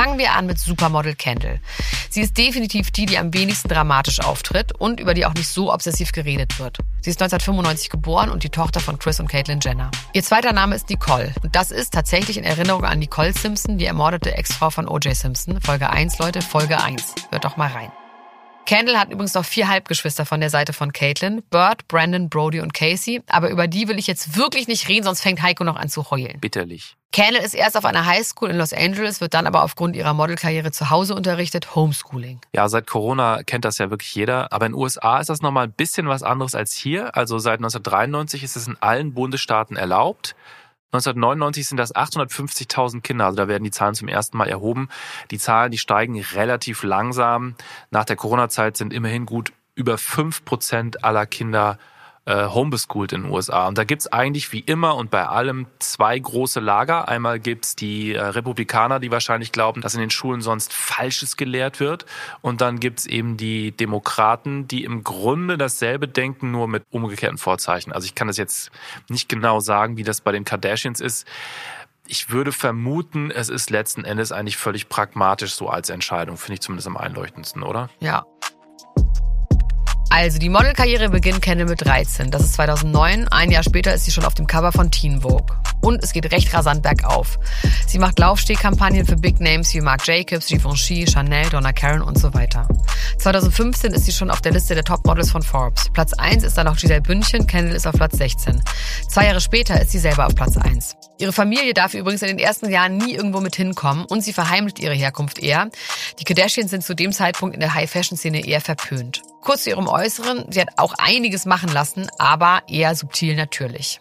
Fangen 0.00 0.18
wir 0.18 0.32
an 0.32 0.46
mit 0.46 0.58
Supermodel 0.58 1.14
Kendall. 1.14 1.60
Sie 2.08 2.22
ist 2.22 2.38
definitiv 2.38 2.90
die, 2.90 3.04
die 3.04 3.18
am 3.18 3.34
wenigsten 3.34 3.68
dramatisch 3.68 4.20
auftritt 4.20 4.72
und 4.72 4.98
über 4.98 5.12
die 5.12 5.26
auch 5.26 5.34
nicht 5.34 5.48
so 5.48 5.70
obsessiv 5.70 6.12
geredet 6.12 6.58
wird. 6.58 6.78
Sie 7.02 7.10
ist 7.10 7.20
1995 7.20 7.90
geboren 7.90 8.30
und 8.30 8.42
die 8.42 8.48
Tochter 8.48 8.80
von 8.80 8.98
Chris 8.98 9.20
und 9.20 9.28
Caitlyn 9.28 9.60
Jenner. 9.60 9.90
Ihr 10.14 10.22
zweiter 10.22 10.54
Name 10.54 10.74
ist 10.74 10.88
Nicole 10.88 11.34
und 11.42 11.54
das 11.54 11.70
ist 11.70 11.92
tatsächlich 11.92 12.38
in 12.38 12.44
Erinnerung 12.44 12.84
an 12.84 12.98
Nicole 12.98 13.34
Simpson, 13.34 13.76
die 13.76 13.84
ermordete 13.84 14.34
Ex-Frau 14.34 14.70
von 14.70 14.88
O.J. 14.88 15.14
Simpson. 15.14 15.60
Folge 15.60 15.90
1, 15.90 16.18
Leute, 16.18 16.40
Folge 16.40 16.82
1. 16.82 17.16
Hört 17.30 17.44
doch 17.44 17.58
mal 17.58 17.68
rein. 17.68 17.92
Kendall 18.70 19.00
hat 19.00 19.10
übrigens 19.10 19.34
noch 19.34 19.44
vier 19.44 19.66
Halbgeschwister 19.66 20.24
von 20.24 20.38
der 20.38 20.48
Seite 20.48 20.72
von 20.72 20.92
Caitlyn. 20.92 21.42
Bert, 21.50 21.88
Brandon, 21.88 22.28
Brody 22.28 22.60
und 22.60 22.72
Casey. 22.72 23.20
Aber 23.28 23.50
über 23.50 23.66
die 23.66 23.88
will 23.88 23.98
ich 23.98 24.06
jetzt 24.06 24.36
wirklich 24.36 24.68
nicht 24.68 24.86
reden, 24.86 25.02
sonst 25.02 25.22
fängt 25.22 25.42
Heiko 25.42 25.64
noch 25.64 25.74
an 25.74 25.88
zu 25.88 26.08
heulen. 26.12 26.38
Bitterlich. 26.38 26.94
Kendall 27.10 27.42
ist 27.42 27.54
erst 27.54 27.76
auf 27.76 27.84
einer 27.84 28.06
Highschool 28.06 28.48
in 28.48 28.56
Los 28.56 28.72
Angeles, 28.72 29.20
wird 29.20 29.34
dann 29.34 29.48
aber 29.48 29.64
aufgrund 29.64 29.96
ihrer 29.96 30.14
Modelkarriere 30.14 30.70
zu 30.70 30.88
Hause 30.88 31.16
unterrichtet, 31.16 31.74
Homeschooling. 31.74 32.40
Ja, 32.54 32.68
seit 32.68 32.86
Corona 32.86 33.42
kennt 33.42 33.64
das 33.64 33.78
ja 33.78 33.90
wirklich 33.90 34.14
jeder. 34.14 34.52
Aber 34.52 34.66
in 34.66 34.72
den 34.72 34.80
USA 34.80 35.18
ist 35.18 35.30
das 35.30 35.42
nochmal 35.42 35.64
ein 35.64 35.72
bisschen 35.72 36.06
was 36.06 36.22
anderes 36.22 36.54
als 36.54 36.72
hier. 36.72 37.16
Also 37.16 37.40
seit 37.40 37.58
1993 37.58 38.44
ist 38.44 38.54
es 38.54 38.68
in 38.68 38.76
allen 38.80 39.14
Bundesstaaten 39.14 39.76
erlaubt. 39.76 40.36
1999 40.92 41.68
sind 41.68 41.76
das 41.76 41.94
850.000 41.94 43.00
Kinder, 43.00 43.26
also 43.26 43.36
da 43.36 43.48
werden 43.48 43.62
die 43.62 43.70
Zahlen 43.70 43.94
zum 43.94 44.08
ersten 44.08 44.36
Mal 44.36 44.48
erhoben. 44.48 44.88
Die 45.30 45.38
Zahlen, 45.38 45.70
die 45.70 45.78
steigen 45.78 46.20
relativ 46.20 46.82
langsam. 46.82 47.54
Nach 47.90 48.04
der 48.04 48.16
Corona-Zeit 48.16 48.76
sind 48.76 48.92
immerhin 48.92 49.24
gut 49.24 49.52
über 49.76 49.98
fünf 49.98 50.44
Prozent 50.44 51.04
aller 51.04 51.26
Kinder 51.26 51.78
äh, 52.26 52.46
homeschooled 52.46 53.12
in 53.12 53.22
den 53.22 53.32
USA. 53.32 53.66
Und 53.66 53.78
da 53.78 53.84
gibt's 53.84 54.06
eigentlich 54.06 54.52
wie 54.52 54.60
immer 54.60 54.96
und 54.96 55.10
bei 55.10 55.26
allem 55.26 55.66
zwei 55.78 56.18
große 56.18 56.60
Lager. 56.60 57.08
Einmal 57.08 57.40
gibt's 57.40 57.76
die 57.76 58.14
äh, 58.14 58.20
Republikaner, 58.20 59.00
die 59.00 59.10
wahrscheinlich 59.10 59.52
glauben, 59.52 59.80
dass 59.80 59.94
in 59.94 60.00
den 60.00 60.10
Schulen 60.10 60.40
sonst 60.40 60.72
Falsches 60.72 61.36
gelehrt 61.36 61.80
wird. 61.80 62.06
Und 62.42 62.60
dann 62.60 62.78
gibt's 62.78 63.06
eben 63.06 63.36
die 63.36 63.72
Demokraten, 63.72 64.68
die 64.68 64.84
im 64.84 65.02
Grunde 65.02 65.56
dasselbe 65.56 66.08
denken, 66.08 66.50
nur 66.50 66.68
mit 66.68 66.84
umgekehrten 66.90 67.38
Vorzeichen. 67.38 67.92
Also 67.92 68.04
ich 68.04 68.14
kann 68.14 68.28
das 68.28 68.36
jetzt 68.36 68.70
nicht 69.08 69.28
genau 69.28 69.60
sagen, 69.60 69.96
wie 69.96 70.04
das 70.04 70.20
bei 70.20 70.32
den 70.32 70.44
Kardashians 70.44 71.00
ist. 71.00 71.26
Ich 72.06 72.30
würde 72.30 72.52
vermuten, 72.52 73.30
es 73.30 73.48
ist 73.48 73.70
letzten 73.70 74.04
Endes 74.04 74.32
eigentlich 74.32 74.56
völlig 74.56 74.88
pragmatisch 74.88 75.54
so 75.54 75.68
als 75.68 75.90
Entscheidung. 75.90 76.36
Finde 76.36 76.54
ich 76.54 76.60
zumindest 76.60 76.88
am 76.88 76.96
einleuchtendsten, 76.96 77.62
oder? 77.62 77.88
Ja. 78.00 78.24
Also 80.10 80.38
die 80.38 80.48
Modelkarriere 80.48 81.08
beginnt 81.08 81.40
Kendall 81.40 81.68
mit 81.68 81.84
13. 81.84 82.30
Das 82.30 82.42
ist 82.42 82.54
2009. 82.54 83.28
Ein 83.28 83.50
Jahr 83.50 83.62
später 83.62 83.94
ist 83.94 84.04
sie 84.04 84.10
schon 84.10 84.24
auf 84.24 84.34
dem 84.34 84.46
Cover 84.46 84.72
von 84.72 84.90
Teen 84.90 85.22
Vogue. 85.22 85.56
Und 85.80 86.02
es 86.02 86.12
geht 86.12 86.30
recht 86.30 86.52
rasant 86.52 86.82
bergauf. 86.82 87.38
Sie 87.86 87.98
macht 87.98 88.18
Laufstehkampagnen 88.18 89.06
für 89.06 89.16
Big 89.16 89.40
Names 89.40 89.72
wie 89.72 89.80
Marc 89.80 90.06
Jacobs, 90.06 90.48
Givenchy, 90.48 91.06
Chanel, 91.06 91.48
Donna 91.48 91.72
Karen 91.72 92.02
und 92.02 92.18
so 92.18 92.34
weiter. 92.34 92.68
2015 93.18 93.92
ist 93.92 94.04
sie 94.04 94.12
schon 94.12 94.30
auf 94.30 94.40
der 94.42 94.52
Liste 94.52 94.74
der 94.74 94.84
Topmodels 94.84 95.30
von 95.30 95.42
Forbes. 95.42 95.88
Platz 95.92 96.12
1 96.12 96.42
ist 96.42 96.58
dann 96.58 96.66
noch 96.66 96.76
Giselle 96.76 97.00
Bündchen, 97.00 97.46
Kendall 97.46 97.76
ist 97.76 97.86
auf 97.86 97.94
Platz 97.94 98.18
16. 98.18 98.62
Zwei 99.08 99.26
Jahre 99.26 99.40
später 99.40 99.80
ist 99.80 99.92
sie 99.92 99.98
selber 100.00 100.26
auf 100.26 100.34
Platz 100.34 100.56
1. 100.56 100.96
Ihre 101.20 101.34
Familie 101.34 101.74
darf 101.74 101.92
übrigens 101.92 102.22
in 102.22 102.28
den 102.28 102.38
ersten 102.38 102.70
Jahren 102.70 102.96
nie 102.96 103.12
irgendwo 103.12 103.40
mit 103.40 103.54
hinkommen 103.54 104.06
und 104.06 104.22
sie 104.22 104.32
verheimlicht 104.32 104.78
ihre 104.78 104.94
Herkunft 104.94 105.38
eher. 105.38 105.70
Die 106.18 106.24
Kardashians 106.24 106.70
sind 106.70 106.82
zu 106.82 106.94
dem 106.94 107.12
Zeitpunkt 107.12 107.54
in 107.54 107.60
der 107.60 107.74
High-Fashion-Szene 107.74 108.46
eher 108.46 108.62
verpönt. 108.62 109.20
Kurz 109.42 109.64
zu 109.64 109.70
ihrem 109.70 109.86
Äußeren, 109.86 110.50
sie 110.50 110.62
hat 110.62 110.70
auch 110.78 110.94
einiges 110.96 111.44
machen 111.44 111.70
lassen, 111.70 112.08
aber 112.18 112.62
eher 112.68 112.94
subtil 112.94 113.36
natürlich. 113.36 114.00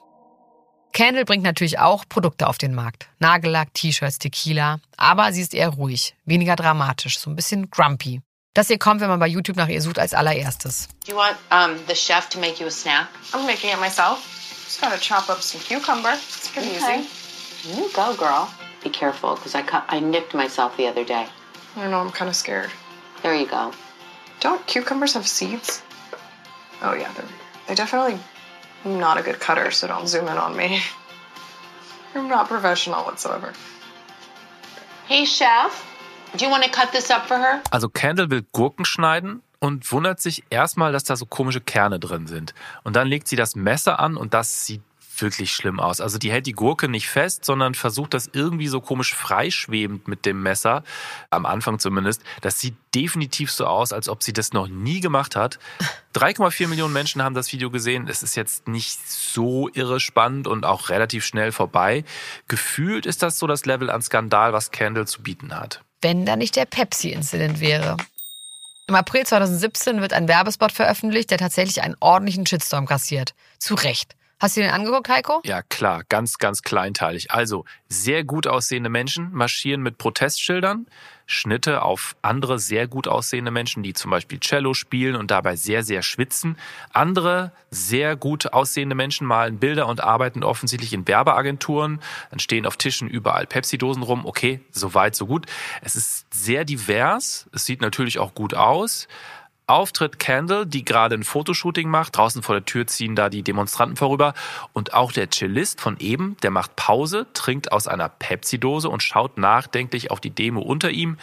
Candle 0.94 1.26
bringt 1.26 1.44
natürlich 1.44 1.78
auch 1.78 2.06
Produkte 2.08 2.48
auf 2.48 2.58
den 2.58 2.74
Markt. 2.74 3.10
Nagellack, 3.20 3.74
T-Shirts, 3.74 4.20
Tequila. 4.20 4.80
Aber 4.96 5.34
sie 5.34 5.42
ist 5.42 5.54
eher 5.54 5.70
ruhig, 5.70 6.16
weniger 6.24 6.56
dramatisch, 6.56 7.20
so 7.20 7.30
ein 7.30 7.36
bisschen 7.36 7.70
grumpy. 7.70 8.22
Das 8.54 8.68
hier 8.68 8.80
kommt, 8.80 9.02
wenn 9.02 9.10
man 9.10 9.20
bei 9.20 9.28
YouTube 9.28 9.58
nach 9.58 9.68
ihr 9.68 9.82
sucht, 9.82 10.00
als 10.00 10.14
allererstes. 10.14 10.88
Do 11.06 11.12
you 11.12 11.18
want 11.18 11.36
um, 11.52 11.78
the 11.90 11.96
chef 11.96 12.30
to 12.30 12.40
make 12.40 12.62
you 12.62 12.68
a 12.68 12.72
snack? 12.72 13.08
I'm 13.34 13.46
making 13.46 13.72
it 13.72 13.80
myself. 13.82 14.39
Just 14.70 14.82
gotta 14.82 15.00
chop 15.02 15.32
up 15.32 15.42
some 15.42 15.60
cucumber. 15.62 16.12
It's 16.12 16.48
pretty 16.52 16.76
Okay. 16.76 17.00
easy. 17.02 17.74
You 17.74 17.90
go, 17.92 18.16
girl. 18.16 18.54
Be 18.84 18.92
careful, 18.92 19.34
because 19.34 19.56
I, 19.56 19.64
cut, 19.64 19.84
I 19.90 20.00
nipped 20.00 20.36
myself 20.36 20.78
the 20.78 20.86
other 20.86 21.04
day. 21.04 21.28
I 21.76 21.88
know, 21.88 22.00
I'm 22.02 22.12
kind 22.12 22.30
of 22.30 22.36
scared. 22.36 22.70
There 23.24 23.34
you 23.34 23.48
go. 23.48 23.72
Don't 24.42 24.64
cucumbers 24.68 25.16
have 25.16 25.28
seeds? 25.28 25.82
Oh 26.84 26.94
yeah, 26.94 27.12
they're 27.14 27.26
they're 27.66 27.76
definitely 27.76 28.20
not 28.86 29.18
a 29.18 29.24
good 29.24 29.40
cutter, 29.40 29.72
so 29.72 29.88
don't 29.88 30.08
zoom 30.08 30.28
in 30.28 30.38
on 30.38 30.56
me. 30.56 30.82
I'm 32.16 32.28
not 32.30 32.48
professional 32.48 33.04
whatsoever. 33.06 33.54
Hey, 35.08 35.26
chef. 35.26 35.84
Do 36.38 36.46
you 36.46 36.52
want 36.52 36.64
to 36.64 36.70
cut 36.70 36.92
this 36.92 37.10
up 37.10 37.26
for 37.26 37.38
her? 37.40 37.64
Also 37.74 37.88
Kendall 37.88 38.28
will 38.28 38.42
Gurken 38.54 38.86
schneiden 38.86 39.42
und 39.60 39.92
wundert 39.92 40.20
sich 40.20 40.44
erstmal, 40.50 40.92
dass 40.92 41.04
da 41.04 41.16
so 41.16 41.26
komische 41.26 41.62
Kerne 41.62 42.00
drin 42.00 42.28
sind. 42.28 42.54
Und 42.84 42.96
dann 42.96 43.08
legt 43.08 43.28
sie 43.28 43.36
das 43.36 43.56
Messer 43.56 44.00
an 44.00 44.16
und 44.16 44.34
das 44.34 44.66
sieht 44.66 44.82
wirklich 45.22 45.52
schlimm 45.52 45.80
aus. 45.80 46.02
Also 46.02 46.18
die 46.18 46.32
hält 46.32 46.48
die 46.48 46.54
Gurke 46.54 46.88
nicht 46.88 47.10
fest, 47.10 47.46
sondern 47.46 47.74
versucht 47.74 48.14
das 48.14 48.30
irgendwie 48.32 48.68
so 48.68 48.82
komisch 48.82 49.14
freischwebend 49.14 50.08
mit 50.08 50.26
dem 50.26 50.42
Messer, 50.42 50.84
am 51.30 51.46
Anfang 51.46 51.80
zumindest. 51.80 52.22
Das 52.42 52.60
sieht 52.60 52.76
definitiv 52.96 53.52
so 53.52 53.66
aus, 53.66 53.94
als 53.94 54.10
ob 54.10 54.24
sie 54.24 54.34
das 54.34 54.54
noch 54.54 54.68
nie 54.68 55.00
gemacht 55.00 55.36
hat. 55.36 55.60
3,4 56.16 56.68
Millionen 56.68 56.94
Menschen 56.94 57.22
haben 57.22 57.36
das 57.36 57.52
Video 57.54 57.70
gesehen. 57.70 58.08
Es 58.08 58.24
ist 58.24 58.36
jetzt 58.36 58.68
nicht 58.68 59.10
so 59.10 59.70
irre 59.74 60.00
spannend 60.00 60.48
und 60.48 60.66
auch 60.66 60.90
relativ 60.90 61.26
schnell 61.26 61.52
vorbei. 61.52 62.04
Gefühlt 62.48 63.06
ist 63.06 63.22
das 63.22 63.38
so 63.38 63.46
das 63.46 63.66
Level 63.66 63.90
an 63.90 64.02
Skandal, 64.02 64.54
was 64.54 64.72
Kendall 64.72 65.08
zu 65.08 65.22
bieten 65.22 65.54
hat. 65.56 65.82
Wenn 66.02 66.26
da 66.26 66.36
nicht 66.36 66.56
der 66.56 66.66
Pepsi-Incident 66.66 67.60
wäre. 67.60 67.98
Im 68.90 68.96
April 68.96 69.24
2017 69.24 70.02
wird 70.02 70.14
ein 70.14 70.28
Werbespot 70.28 70.72
veröffentlicht, 70.72 71.30
der 71.30 71.38
tatsächlich 71.38 71.84
einen 71.84 71.96
ordentlichen 72.00 72.48
Shitstorm 72.48 72.88
kassiert. 72.88 73.36
Zu 73.60 73.76
Recht. 73.76 74.16
Hast 74.40 74.58
du 74.58 74.62
den 74.62 74.72
angeguckt, 74.72 75.10
Heiko? 75.10 75.42
Ja, 75.46 75.62
klar, 75.62 76.02
ganz, 76.10 76.40
ganz 76.40 76.64
kleinteilig. 76.64 77.30
Also, 77.30 77.66
sehr 77.88 78.24
gut 78.24 78.48
aussehende 78.48 78.90
Menschen 78.90 79.32
marschieren 79.32 79.84
mit 79.84 80.00
Protestschildern, 80.00 80.88
Schnitte 81.32 81.84
auf 81.84 82.16
andere 82.24 82.58
sehr 82.58 82.88
gut 82.88 83.08
aussehende 83.08 83.52
Menschen, 83.52 83.84
die 83.84 83.94
zum 83.94 84.10
Beispiel 84.10 84.40
Cello 84.40 84.74
spielen 84.74 85.16
und 85.16 85.30
dabei 85.30 85.56
sehr, 85.56 85.84
sehr 85.84 86.02
schwitzen. 86.02 86.58
Andere 86.92 87.52
sehr 87.70 88.16
gut 88.16 88.52
aussehende 88.52 88.96
Menschen 88.96 89.28
malen 89.28 89.60
Bilder 89.60 89.86
und 89.86 90.02
arbeiten 90.02 90.44
offensichtlich 90.44 90.92
in 90.92 91.08
Werbeagenturen. 91.08 92.02
Dann 92.32 92.40
stehen 92.40 92.66
auf 92.66 92.78
Tischen 92.78 93.08
überall 93.08 93.46
Pepsi-Dosen 93.46 94.02
rum. 94.02 94.26
Okay, 94.26 94.62
so 94.72 94.96
weit, 94.96 95.16
so 95.16 95.28
gut. 95.28 95.46
Es 95.82 95.96
ist 95.96 96.26
sehr 96.34 96.66
divers. 96.66 97.48
Es 97.54 97.64
sieht 97.64 97.82
natürlich 97.82 98.18
auch 98.18 98.34
gut 98.34 98.56
aus. 98.56 99.08
Auftritt 99.70 100.20
Candle, 100.20 100.66
die 100.66 100.84
gerade 100.84 101.16
ein 101.16 101.24
Fotoshooting 101.24 101.90
macht. 101.90 102.18
Draußen 102.18 102.42
vor 102.42 102.56
der 102.56 102.66
Tür 102.66 102.88
ziehen 102.88 103.16
da 103.16 103.30
die 103.30 103.44
Demonstranten 103.44 103.98
vorüber. 103.98 104.34
Und 104.74 104.94
auch 104.94 105.12
der 105.12 105.30
Cellist 105.30 105.80
von 105.80 105.98
eben, 106.00 106.38
der 106.44 106.52
macht 106.52 106.76
Pause, 106.76 107.28
trinkt 107.34 107.72
aus 107.72 107.88
einer 107.88 108.10
Pepsi-Dose 108.10 108.90
und 108.90 109.04
schaut 109.04 109.38
nachdenklich 109.38 110.12
auf 110.12 110.20
die 110.20 110.32
Demo 110.32 110.62
unter 110.62 110.90
ihm. 110.90 111.18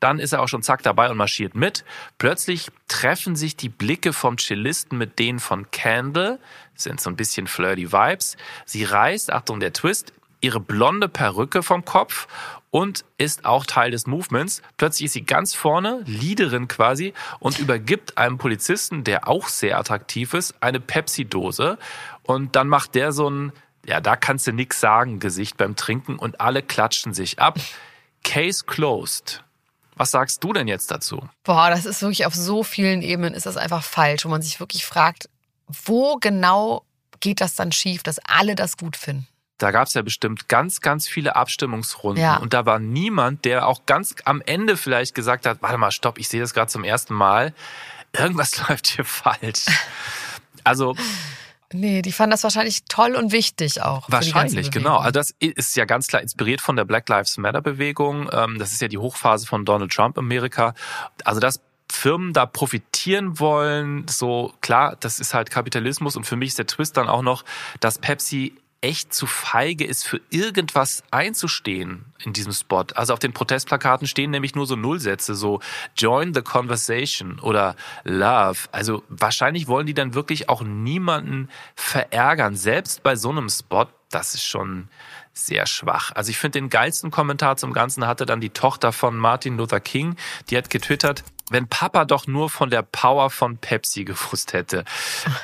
Dann 0.00 0.18
ist 0.18 0.32
er 0.32 0.42
auch 0.42 0.48
schon 0.48 0.62
zack 0.62 0.82
dabei 0.82 1.10
und 1.10 1.16
marschiert 1.16 1.54
mit. 1.54 1.84
Plötzlich 2.18 2.72
treffen 2.88 3.36
sich 3.36 3.56
die 3.56 3.68
Blicke 3.68 4.12
vom 4.12 4.36
Cellisten 4.36 4.98
mit 4.98 5.20
denen 5.20 5.38
von 5.38 5.70
Candle. 5.70 6.40
Sind 6.74 7.00
so 7.00 7.08
ein 7.08 7.14
bisschen 7.14 7.46
flirty 7.46 7.92
Vibes. 7.92 8.36
Sie 8.66 8.82
reißt, 8.82 9.32
Achtung 9.32 9.60
der 9.60 9.72
Twist, 9.72 10.12
ihre 10.40 10.58
blonde 10.58 11.08
Perücke 11.08 11.62
vom 11.62 11.84
Kopf 11.84 12.26
und 12.72 13.04
ist 13.18 13.44
auch 13.44 13.66
Teil 13.66 13.90
des 13.90 14.06
Movements. 14.06 14.62
Plötzlich 14.78 15.04
ist 15.04 15.12
sie 15.12 15.24
ganz 15.24 15.54
vorne, 15.54 16.02
Leaderin 16.06 16.68
quasi, 16.68 17.12
und 17.38 17.58
übergibt 17.58 18.16
einem 18.16 18.38
Polizisten, 18.38 19.04
der 19.04 19.28
auch 19.28 19.48
sehr 19.48 19.78
attraktiv 19.78 20.32
ist, 20.32 20.54
eine 20.60 20.80
Pepsi-Dose. 20.80 21.78
Und 22.22 22.56
dann 22.56 22.68
macht 22.68 22.94
der 22.94 23.12
so 23.12 23.28
ein, 23.28 23.52
ja, 23.84 24.00
da 24.00 24.16
kannst 24.16 24.46
du 24.46 24.52
nix 24.52 24.80
sagen, 24.80 25.20
Gesicht 25.20 25.58
beim 25.58 25.76
Trinken 25.76 26.16
und 26.16 26.40
alle 26.40 26.62
klatschen 26.62 27.12
sich 27.12 27.38
ab. 27.38 27.58
Case 28.24 28.64
closed. 28.64 29.44
Was 29.94 30.10
sagst 30.10 30.42
du 30.42 30.54
denn 30.54 30.66
jetzt 30.66 30.90
dazu? 30.90 31.28
Boah, 31.44 31.68
das 31.68 31.84
ist 31.84 32.00
wirklich 32.00 32.24
auf 32.24 32.34
so 32.34 32.62
vielen 32.62 33.02
Ebenen 33.02 33.34
ist 33.34 33.44
das 33.44 33.58
einfach 33.58 33.84
falsch, 33.84 34.24
wo 34.24 34.30
man 34.30 34.40
sich 34.40 34.60
wirklich 34.60 34.86
fragt, 34.86 35.28
wo 35.84 36.16
genau 36.16 36.86
geht 37.20 37.42
das 37.42 37.54
dann 37.54 37.70
schief, 37.70 38.02
dass 38.02 38.18
alle 38.20 38.54
das 38.54 38.78
gut 38.78 38.96
finden? 38.96 39.28
Da 39.62 39.70
gab 39.70 39.86
es 39.86 39.94
ja 39.94 40.02
bestimmt 40.02 40.48
ganz, 40.48 40.80
ganz 40.80 41.06
viele 41.06 41.36
Abstimmungsrunden. 41.36 42.22
Ja. 42.22 42.36
Und 42.38 42.52
da 42.52 42.66
war 42.66 42.78
niemand, 42.78 43.44
der 43.44 43.68
auch 43.68 43.86
ganz 43.86 44.14
am 44.24 44.42
Ende 44.44 44.76
vielleicht 44.76 45.14
gesagt 45.14 45.46
hat, 45.46 45.62
warte 45.62 45.78
mal, 45.78 45.92
stopp, 45.92 46.18
ich 46.18 46.28
sehe 46.28 46.40
das 46.40 46.52
gerade 46.52 46.70
zum 46.70 46.82
ersten 46.82 47.14
Mal. 47.14 47.54
Irgendwas 48.12 48.58
läuft 48.68 48.88
hier 48.88 49.04
falsch. 49.04 49.66
Also 50.64 50.96
Nee, 51.74 52.02
die 52.02 52.12
fanden 52.12 52.32
das 52.32 52.42
wahrscheinlich 52.42 52.84
toll 52.84 53.14
und 53.14 53.32
wichtig 53.32 53.82
auch. 53.82 54.10
Wahrscheinlich, 54.10 54.70
genau. 54.70 54.98
Also 54.98 55.12
das 55.12 55.34
ist 55.38 55.74
ja 55.74 55.86
ganz 55.86 56.06
klar 56.06 56.20
inspiriert 56.20 56.60
von 56.60 56.76
der 56.76 56.84
Black 56.84 57.08
Lives 57.08 57.38
Matter 57.38 57.62
Bewegung. 57.62 58.28
Ähm, 58.30 58.58
Das 58.58 58.72
ist 58.72 58.82
ja 58.82 58.88
die 58.88 58.98
Hochphase 58.98 59.46
von 59.46 59.64
Donald 59.64 59.90
Trump 59.90 60.18
in 60.18 60.24
Amerika. 60.24 60.74
Also 61.24 61.40
dass 61.40 61.60
Firmen 61.90 62.32
da 62.32 62.46
profitieren 62.46 63.38
wollen, 63.38 64.06
so 64.08 64.52
klar, 64.60 64.96
das 65.00 65.20
ist 65.20 65.34
halt 65.34 65.50
Kapitalismus 65.50 66.16
und 66.16 66.24
für 66.24 66.36
mich 66.36 66.48
ist 66.48 66.58
der 66.58 66.66
Twist 66.66 66.96
dann 66.96 67.08
auch 67.08 67.22
noch, 67.22 67.44
dass 67.80 67.98
Pepsi 67.98 68.54
echt 68.82 69.14
zu 69.14 69.26
feige 69.26 69.84
ist, 69.84 70.04
für 70.04 70.20
irgendwas 70.30 71.04
einzustehen 71.10 72.04
in 72.24 72.32
diesem 72.32 72.52
Spot. 72.52 72.84
Also 72.94 73.12
auf 73.12 73.20
den 73.20 73.32
Protestplakaten 73.32 74.06
stehen 74.06 74.30
nämlich 74.30 74.54
nur 74.54 74.66
so 74.66 74.76
Nullsätze, 74.76 75.34
so 75.34 75.60
Join 75.96 76.34
the 76.34 76.42
Conversation 76.42 77.38
oder 77.38 77.76
Love. 78.04 78.58
Also 78.72 79.04
wahrscheinlich 79.08 79.68
wollen 79.68 79.86
die 79.86 79.94
dann 79.94 80.14
wirklich 80.14 80.48
auch 80.48 80.62
niemanden 80.62 81.48
verärgern. 81.76 82.56
Selbst 82.56 83.02
bei 83.02 83.16
so 83.16 83.30
einem 83.30 83.48
Spot, 83.48 83.86
das 84.10 84.34
ist 84.34 84.44
schon 84.44 84.88
sehr 85.32 85.66
schwach. 85.66 86.12
Also 86.14 86.30
ich 86.30 86.38
finde 86.38 86.58
den 86.58 86.68
geilsten 86.68 87.10
Kommentar 87.10 87.56
zum 87.56 87.72
Ganzen 87.72 88.06
hatte 88.06 88.26
dann 88.26 88.40
die 88.40 88.50
Tochter 88.50 88.92
von 88.92 89.16
Martin 89.16 89.56
Luther 89.56 89.80
King, 89.80 90.16
die 90.50 90.58
hat 90.58 90.70
getwittert, 90.70 91.24
wenn 91.50 91.68
Papa 91.68 92.04
doch 92.04 92.26
nur 92.26 92.50
von 92.50 92.70
der 92.70 92.82
Power 92.82 93.30
von 93.30 93.58
Pepsi 93.58 94.04
gewusst 94.04 94.52
hätte. 94.52 94.84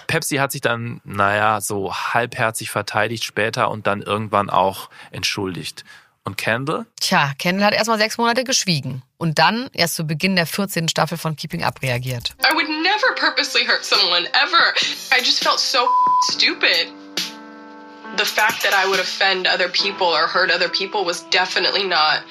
Pepsi 0.07 0.37
hat 0.37 0.53
sich 0.53 0.61
dann, 0.61 1.01
naja, 1.05 1.61
so 1.61 1.95
halbherzig 1.95 2.71
verteidigt 2.71 3.25
später 3.25 3.71
und 3.71 3.87
dann 3.87 4.03
irgendwann 4.03 4.51
auch 4.51 4.91
entschuldigt. 5.11 5.85
Und 6.25 6.37
Candle? 6.37 6.85
Tja, 7.01 7.33
Kendall 7.39 7.69
hat 7.69 7.73
erstmal 7.73 7.97
sechs 7.97 8.19
Monate 8.19 8.45
geschwiegen 8.45 9.03
und 9.17 9.39
dann 9.39 9.71
erst 9.73 9.95
zu 9.95 10.05
Beginn 10.05 10.37
der 10.37 10.47
14. 10.47 10.91
Staffel 10.91 11.17
von 11.17 11.37
Keeping 11.37 11.65
Up 11.65 11.81
reagiert. 11.81 12.35
I 12.43 12.55
would 12.55 12.69
never 12.69 13.15
purposely 13.15 13.65
hurt 13.67 13.83
someone, 13.83 14.27
ever. 14.35 14.75
I 15.11 15.21
just 15.21 15.43
felt 15.43 15.59
so 15.59 15.89
stupid. 16.31 16.93
The 18.19 18.25
fact 18.25 18.65
that 18.65 18.75
I 18.75 18.89
would 18.89 18.99
offend 18.99 19.47
other 19.47 19.69
people 19.69 20.09
or 20.09 20.27
hurt 20.27 20.51
other 20.51 20.69
people 20.69 21.05
was 21.05 21.25
definitely 21.31 21.85
not 21.85 22.25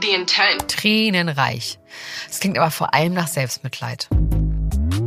the 0.00 0.12
intent. 0.12 0.66
Tränenreich. 0.66 1.78
Es 2.28 2.40
klingt 2.40 2.58
aber 2.58 2.72
vor 2.72 2.92
allem 2.92 3.14
nach 3.14 3.28
Selbstmitleid. 3.28 4.08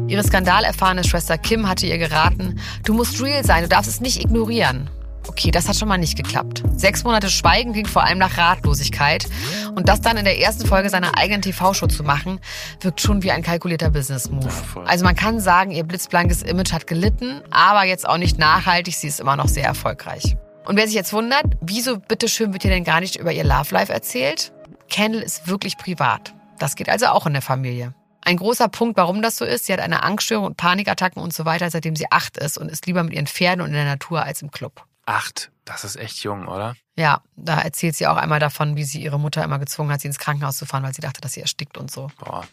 Ihre 0.08 0.24
skandalerfahrene 0.24 1.04
Schwester 1.04 1.38
Kim 1.38 1.68
hatte 1.68 1.86
ihr 1.86 1.98
geraten, 1.98 2.62
du 2.86 2.94
musst 2.94 3.22
real 3.22 3.44
sein, 3.44 3.64
du 3.64 3.68
darfst 3.68 3.90
es 3.90 4.00
nicht 4.00 4.22
ignorieren. 4.22 4.90
Okay, 5.28 5.52
das 5.52 5.68
hat 5.68 5.76
schon 5.76 5.88
mal 5.88 5.98
nicht 5.98 6.18
geklappt. 6.18 6.64
Sechs 6.76 7.04
Monate 7.04 7.30
Schweigen 7.30 7.74
klingt 7.74 7.90
vor 7.90 8.04
allem 8.04 8.18
nach 8.18 8.38
Ratlosigkeit. 8.38 9.28
Und 9.76 9.88
das 9.88 10.02
dann 10.02 10.18
in 10.18 10.26
der 10.26 10.40
ersten 10.40 10.68
Folge 10.68 10.90
seiner 10.90 11.18
eigenen 11.18 11.42
TV-Show 11.42 11.88
zu 11.88 12.04
machen, 12.04 12.40
wirkt 12.82 13.02
schon 13.02 13.24
wie 13.24 13.32
ein 13.32 13.44
kalkulierter 13.44 13.92
Business-Move. 13.92 14.50
voll. 14.50 14.86
also 14.86 15.06
man 15.06 15.16
kann 15.16 15.40
sagen, 15.40 15.72
ihr 15.72 15.84
blitzblankes 15.84 16.42
Image 16.42 16.74
hat 16.74 16.88
gelitten, 16.88 17.42
aber 17.52 17.86
jetzt 17.86 18.08
auch 18.08 18.18
nicht 18.18 18.40
nachhaltig, 18.40 18.96
sie 18.96 19.08
ist 19.08 19.20
immer 19.20 19.36
noch 19.36 19.48
sehr 19.48 19.66
erfolgreich. 19.66 20.36
Und 20.66 20.76
wer 20.76 20.86
sich 20.86 20.96
jetzt 20.96 21.14
wundert, 21.14 21.46
wieso 21.62 21.98
bitteschön 21.98 22.54
wird 22.54 22.64
hier 22.64 22.72
denn 22.72 22.84
gar 22.84 23.00
nicht 23.00 23.16
über 23.16 23.32
ihr 23.32 23.44
Love 23.44 23.74
Life 23.74 23.92
erzählt? 23.92 24.52
Kendall 24.90 25.22
ist 25.22 25.48
wirklich 25.48 25.78
privat. 25.78 26.34
Das 26.60 26.76
geht 26.76 26.90
also 26.90 27.08
auch 27.08 27.26
in 27.26 27.34
der 27.34 27.42
Familie. 27.42 27.94
Ein 28.24 28.38
großer 28.38 28.68
Punkt, 28.68 28.98
warum 28.98 29.24
das 29.24 29.38
so 29.38 29.46
ist, 29.46 29.66
sie 29.66 29.74
hat 29.74 29.80
eine 29.80 30.04
Angststörung 30.04 30.46
und 30.46 30.58
Panikattacken 30.58 31.22
und 31.22 31.34
so 31.34 31.46
weiter, 31.46 31.72
seitdem 31.72 31.96
sie 31.96 32.12
acht 32.12 32.38
ist 32.38 32.58
und 32.58 32.70
ist 32.70 32.86
lieber 32.86 33.02
mit 33.04 33.14
ihren 33.14 33.26
Pferden 33.26 33.62
und 33.62 33.70
in 33.70 33.74
der 33.74 33.86
Natur 33.86 34.24
als 34.24 34.44
im 34.44 34.52
Club. 34.52 34.86
Acht. 35.12 35.52
Das 35.66 35.84
ist 35.84 35.98
echt 35.98 36.24
jung, 36.24 36.48
oder? 36.48 36.74
Ja, 36.96 37.22
da 37.36 37.60
erzählt 37.60 37.98
sie 37.98 38.08
auch 38.08 38.16
einmal 38.16 38.40
davon, 38.40 38.78
wie 38.78 38.86
sie 38.86 39.02
ihre 39.02 39.20
Mutter 39.20 39.44
immer 39.44 39.60
gezwungen 39.60 39.92
hat, 39.92 40.00
sie 40.00 40.08
ins 40.08 40.20
Krankenhaus 40.20 40.56
zu 40.56 40.66
fahren, 40.66 40.84
weil 40.84 40.94
sie 40.94 41.02
dachte, 41.02 41.20
dass 41.20 41.34
sie 41.34 41.42
erstickt 41.42 41.78
und 41.78 41.92
so. 41.92 42.10
Boah. 42.18 42.48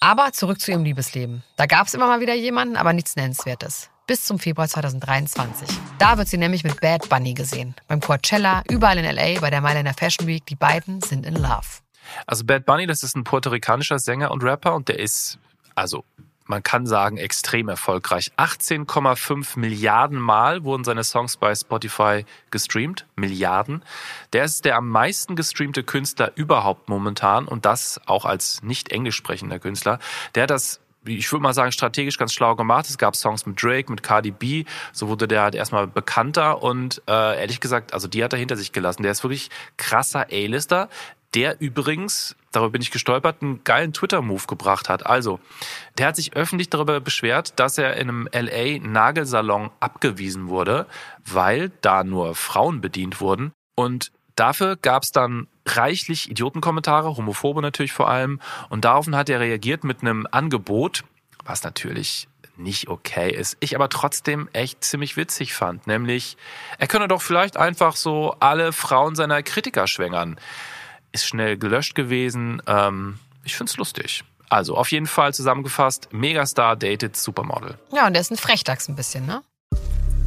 Aber 0.00 0.32
zurück 0.32 0.58
zu 0.58 0.70
ihrem 0.70 0.84
Liebesleben. 0.84 1.42
Da 1.56 1.66
gab 1.66 1.86
es 1.86 1.94
immer 1.94 2.06
mal 2.06 2.20
wieder 2.20 2.34
jemanden, 2.34 2.76
aber 2.76 2.94
nichts 2.94 3.14
Nennenswertes. 3.14 3.90
Bis 4.06 4.24
zum 4.24 4.38
Februar 4.38 4.68
2023. 4.68 5.68
Da 5.98 6.16
wird 6.16 6.28
sie 6.28 6.38
nämlich 6.38 6.64
mit 6.64 6.80
Bad 6.80 7.10
Bunny 7.10 7.34
gesehen. 7.34 7.74
Beim 7.88 8.00
Coachella, 8.00 8.62
überall 8.70 8.96
in 8.96 9.04
L.A., 9.04 9.38
bei 9.40 9.50
der 9.50 9.60
Mailänder 9.60 9.92
Fashion 9.92 10.26
Week. 10.26 10.46
Die 10.46 10.56
beiden 10.56 11.02
sind 11.02 11.26
in 11.26 11.36
Love. 11.36 11.82
Also 12.26 12.44
Bad 12.44 12.64
Bunny, 12.64 12.86
das 12.86 13.02
ist 13.02 13.16
ein 13.16 13.24
puerto-ricanischer 13.24 13.98
Sänger 13.98 14.30
und 14.30 14.42
Rapper 14.42 14.74
und 14.74 14.88
der 14.88 14.98
ist, 14.98 15.38
also 15.74 16.04
man 16.46 16.62
kann 16.62 16.86
sagen, 16.86 17.16
extrem 17.16 17.68
erfolgreich. 17.68 18.32
18,5 18.36 19.58
Milliarden 19.58 20.18
Mal 20.18 20.64
wurden 20.64 20.84
seine 20.84 21.04
Songs 21.04 21.36
bei 21.36 21.54
Spotify 21.54 22.24
gestreamt. 22.50 23.06
Milliarden. 23.16 23.84
Der 24.32 24.44
ist 24.44 24.64
der 24.64 24.76
am 24.76 24.88
meisten 24.88 25.36
gestreamte 25.36 25.82
Künstler 25.82 26.32
überhaupt 26.34 26.88
momentan 26.88 27.46
und 27.46 27.64
das 27.64 28.00
auch 28.06 28.24
als 28.24 28.62
nicht 28.62 28.90
englisch 28.92 29.16
sprechender 29.16 29.58
Künstler. 29.58 29.98
Der 30.34 30.44
hat 30.44 30.50
das 30.50 30.80
ich 31.04 31.30
würde 31.32 31.42
mal 31.42 31.54
sagen, 31.54 31.72
strategisch 31.72 32.18
ganz 32.18 32.32
schlau 32.32 32.54
gemacht. 32.54 32.86
Es 32.88 32.98
gab 32.98 33.16
Songs 33.16 33.46
mit 33.46 33.62
Drake, 33.62 33.90
mit 33.90 34.02
Cardi 34.02 34.30
B. 34.30 34.64
So 34.92 35.08
wurde 35.08 35.26
der 35.26 35.42
halt 35.42 35.54
erstmal 35.54 35.86
bekannter 35.86 36.62
und 36.62 37.02
äh, 37.08 37.40
ehrlich 37.40 37.60
gesagt, 37.60 37.92
also 37.92 38.08
die 38.08 38.22
hat 38.22 38.32
er 38.32 38.38
hinter 38.38 38.56
sich 38.56 38.72
gelassen. 38.72 39.02
Der 39.02 39.12
ist 39.12 39.24
wirklich 39.24 39.50
krasser 39.76 40.26
A-Lister, 40.30 40.88
der 41.34 41.60
übrigens, 41.60 42.36
darüber 42.50 42.70
bin 42.72 42.82
ich 42.82 42.90
gestolpert, 42.90 43.42
einen 43.42 43.64
geilen 43.64 43.92
Twitter-Move 43.92 44.46
gebracht 44.46 44.88
hat. 44.88 45.06
Also, 45.06 45.40
der 45.98 46.08
hat 46.08 46.16
sich 46.16 46.34
öffentlich 46.36 46.68
darüber 46.68 47.00
beschwert, 47.00 47.58
dass 47.58 47.78
er 47.78 47.96
in 47.96 48.08
einem 48.08 48.28
LA-Nagelsalon 48.32 49.70
abgewiesen 49.80 50.48
wurde, 50.48 50.86
weil 51.24 51.70
da 51.80 52.04
nur 52.04 52.34
Frauen 52.34 52.80
bedient 52.80 53.20
wurden. 53.20 53.52
Und 53.74 54.12
dafür 54.36 54.76
gab 54.76 55.04
es 55.04 55.12
dann 55.12 55.48
reichlich 55.66 56.30
Idiotenkommentare, 56.30 57.16
homophobe 57.16 57.62
natürlich 57.62 57.92
vor 57.92 58.08
allem. 58.08 58.40
Und 58.68 58.84
daraufhin 58.84 59.16
hat 59.16 59.28
er 59.28 59.40
reagiert 59.40 59.84
mit 59.84 60.02
einem 60.02 60.26
Angebot, 60.30 61.04
was 61.44 61.62
natürlich 61.62 62.28
nicht 62.56 62.88
okay 62.88 63.30
ist. 63.30 63.56
Ich 63.60 63.74
aber 63.74 63.88
trotzdem 63.88 64.48
echt 64.52 64.84
ziemlich 64.84 65.16
witzig 65.16 65.54
fand. 65.54 65.86
Nämlich, 65.86 66.36
er 66.78 66.86
könne 66.86 67.08
doch 67.08 67.22
vielleicht 67.22 67.56
einfach 67.56 67.96
so 67.96 68.36
alle 68.40 68.72
Frauen 68.72 69.14
seiner 69.14 69.42
Kritiker 69.42 69.86
schwängern. 69.86 70.38
Ist 71.12 71.26
schnell 71.26 71.56
gelöscht 71.56 71.94
gewesen. 71.94 72.62
Ähm, 72.66 73.18
ich 73.44 73.56
find's 73.56 73.76
lustig. 73.76 74.24
Also 74.48 74.76
auf 74.76 74.90
jeden 74.90 75.06
Fall 75.06 75.32
zusammengefasst, 75.32 76.08
Megastar 76.12 76.76
dated 76.76 77.16
Supermodel. 77.16 77.78
Ja, 77.94 78.06
und 78.06 78.12
der 78.12 78.20
ist 78.20 78.30
ein 78.30 78.36
Frechdachs 78.36 78.88
ein 78.88 78.96
bisschen, 78.96 79.24
ne? 79.24 79.42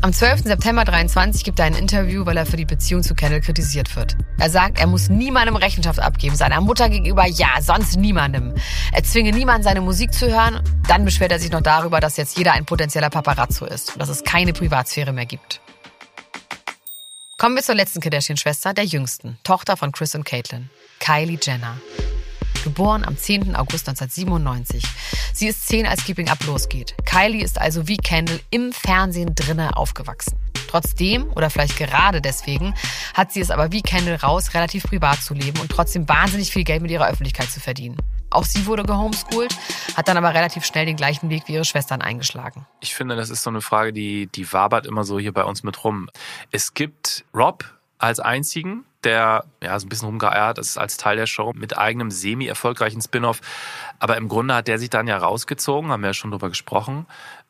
Am 0.02 0.14
12. 0.14 0.44
September 0.44 0.86
23 0.86 1.44
gibt 1.44 1.58
er 1.58 1.66
ein 1.66 1.74
Interview, 1.74 2.26
weil 2.28 2.38
er 2.38 2.46
für 2.46 2.58
die 2.58 2.66
Beziehung 2.66 3.02
zu 3.02 3.16
Kendall 3.16 3.42
kritisiert 3.42 3.96
wird. 3.96 4.16
Er 4.38 4.52
sagt, 4.52 4.80
er 4.80 4.86
muss 4.86 5.10
niemandem 5.10 5.56
Rechenschaft 5.56 6.00
abgeben, 6.00 6.36
seiner 6.36 6.62
Mutter 6.62 6.90
gegenüber 6.90 7.26
ja, 7.26 7.60
sonst 7.60 7.98
niemandem. 7.98 8.54
Er 8.92 9.04
zwinge 9.04 9.32
niemanden, 9.32 9.64
seine 9.64 9.82
Musik 9.82 10.14
zu 10.14 10.28
hören. 10.28 10.62
Dann 10.88 11.06
beschwert 11.06 11.32
er 11.32 11.40
sich 11.40 11.52
noch 11.52 11.62
darüber, 11.62 12.00
dass 12.00 12.18
jetzt 12.18 12.38
jeder 12.38 12.54
ein 12.54 12.66
potenzieller 12.66 13.10
Paparazzo 13.10 13.66
ist 13.66 13.94
und 13.94 14.00
dass 14.00 14.10
es 14.10 14.24
keine 14.24 14.54
Privatsphäre 14.54 15.12
mehr 15.12 15.26
gibt. 15.26 15.60
Kommen 17.38 17.58
wir 17.58 17.64
zur 17.64 17.76
letzten 17.76 18.00
Kardashian-Schwester, 18.00 18.74
der 18.74 18.86
jüngsten, 18.86 19.38
Tochter 19.44 19.76
von 19.76 19.92
Chris 19.92 20.16
und 20.16 20.24
Caitlyn, 20.24 20.70
Kylie 21.02 21.38
Jenner. 21.42 21.76
Geboren 22.64 23.04
am 23.04 23.18
10. 23.18 23.58
August 23.58 23.90
1997. 23.90 24.82
Sie 25.34 25.48
ist 25.48 25.68
10, 25.68 25.86
als 25.86 26.06
Keeping 26.06 26.30
Up 26.30 26.42
losgeht. 26.46 26.96
Kylie 27.04 27.44
ist 27.44 27.60
also 27.60 27.90
wie 27.90 27.98
Kendall 27.98 28.40
im 28.52 28.72
Fernsehen 28.72 29.36
drinne 29.36 29.76
aufgewachsen. 29.76 30.40
Trotzdem, 30.70 31.30
oder 31.34 31.50
vielleicht 31.50 31.78
gerade 31.78 32.22
deswegen, 32.22 32.74
hat 33.14 33.34
sie 33.34 33.42
es 33.42 33.52
aber 33.52 33.74
wie 33.74 33.82
Kendall 33.82 34.16
raus, 34.16 34.54
relativ 34.54 34.84
privat 34.84 35.22
zu 35.22 35.34
leben 35.34 35.60
und 35.60 35.70
trotzdem 35.70 36.08
wahnsinnig 36.08 36.52
viel 36.52 36.64
Geld 36.64 36.82
mit 36.82 36.92
ihrer 36.92 37.10
Öffentlichkeit 37.10 37.52
zu 37.52 37.60
verdienen. 37.60 37.98
Auch 38.30 38.44
sie 38.44 38.66
wurde 38.66 38.84
gehomeschoolt, 38.84 39.56
hat 39.96 40.08
dann 40.08 40.18
aber 40.18 40.34
relativ 40.34 40.66
schnell 40.66 40.86
den 40.86 40.96
gleichen 40.96 41.30
Weg 41.30 41.44
wie 41.48 41.54
ihre 41.54 41.66
Schwestern 41.66 42.02
eingeschlagen. 42.02 42.66
Ich 42.82 42.96
finde, 42.96 43.16
das 43.16 43.30
ist 43.30 43.44
so 43.44 43.50
eine 43.50 43.62
Frage, 43.62 43.94
die, 43.94 44.28
die 44.28 44.52
wabert 44.52 44.86
immer 44.86 45.04
so 45.04 45.20
hier 45.20 45.34
bei 45.34 45.44
uns 45.44 45.64
mit 45.64 45.84
rum. 45.84 46.10
Es 46.52 46.74
gibt 46.74 47.26
Rob 47.34 47.66
als 47.98 48.20
einzigen, 48.20 48.84
der 49.06 49.46
ja 49.64 49.80
so 49.80 49.86
ein 49.86 49.90
bisschen 49.90 50.08
rumgeeiert 50.08 50.58
ist 50.58 50.78
als 50.78 50.98
Teil 50.98 51.16
der 51.16 51.28
Show 51.28 51.54
mit 51.56 51.78
eigenem 51.78 52.12
semi-erfolgreichen 52.12 53.02
Spin-off. 53.02 53.40
Aber 54.00 54.18
im 54.18 54.28
Grunde 54.28 54.56
hat 54.56 54.68
der 54.68 54.80
sich 54.80 54.90
dann 54.90 55.08
ja 55.08 55.18
rausgezogen, 55.18 55.92
haben 55.92 56.02
wir 56.02 56.10
ja 56.10 56.14
schon 56.14 56.32
drüber 56.32 56.50
gesprochen. 56.50 57.06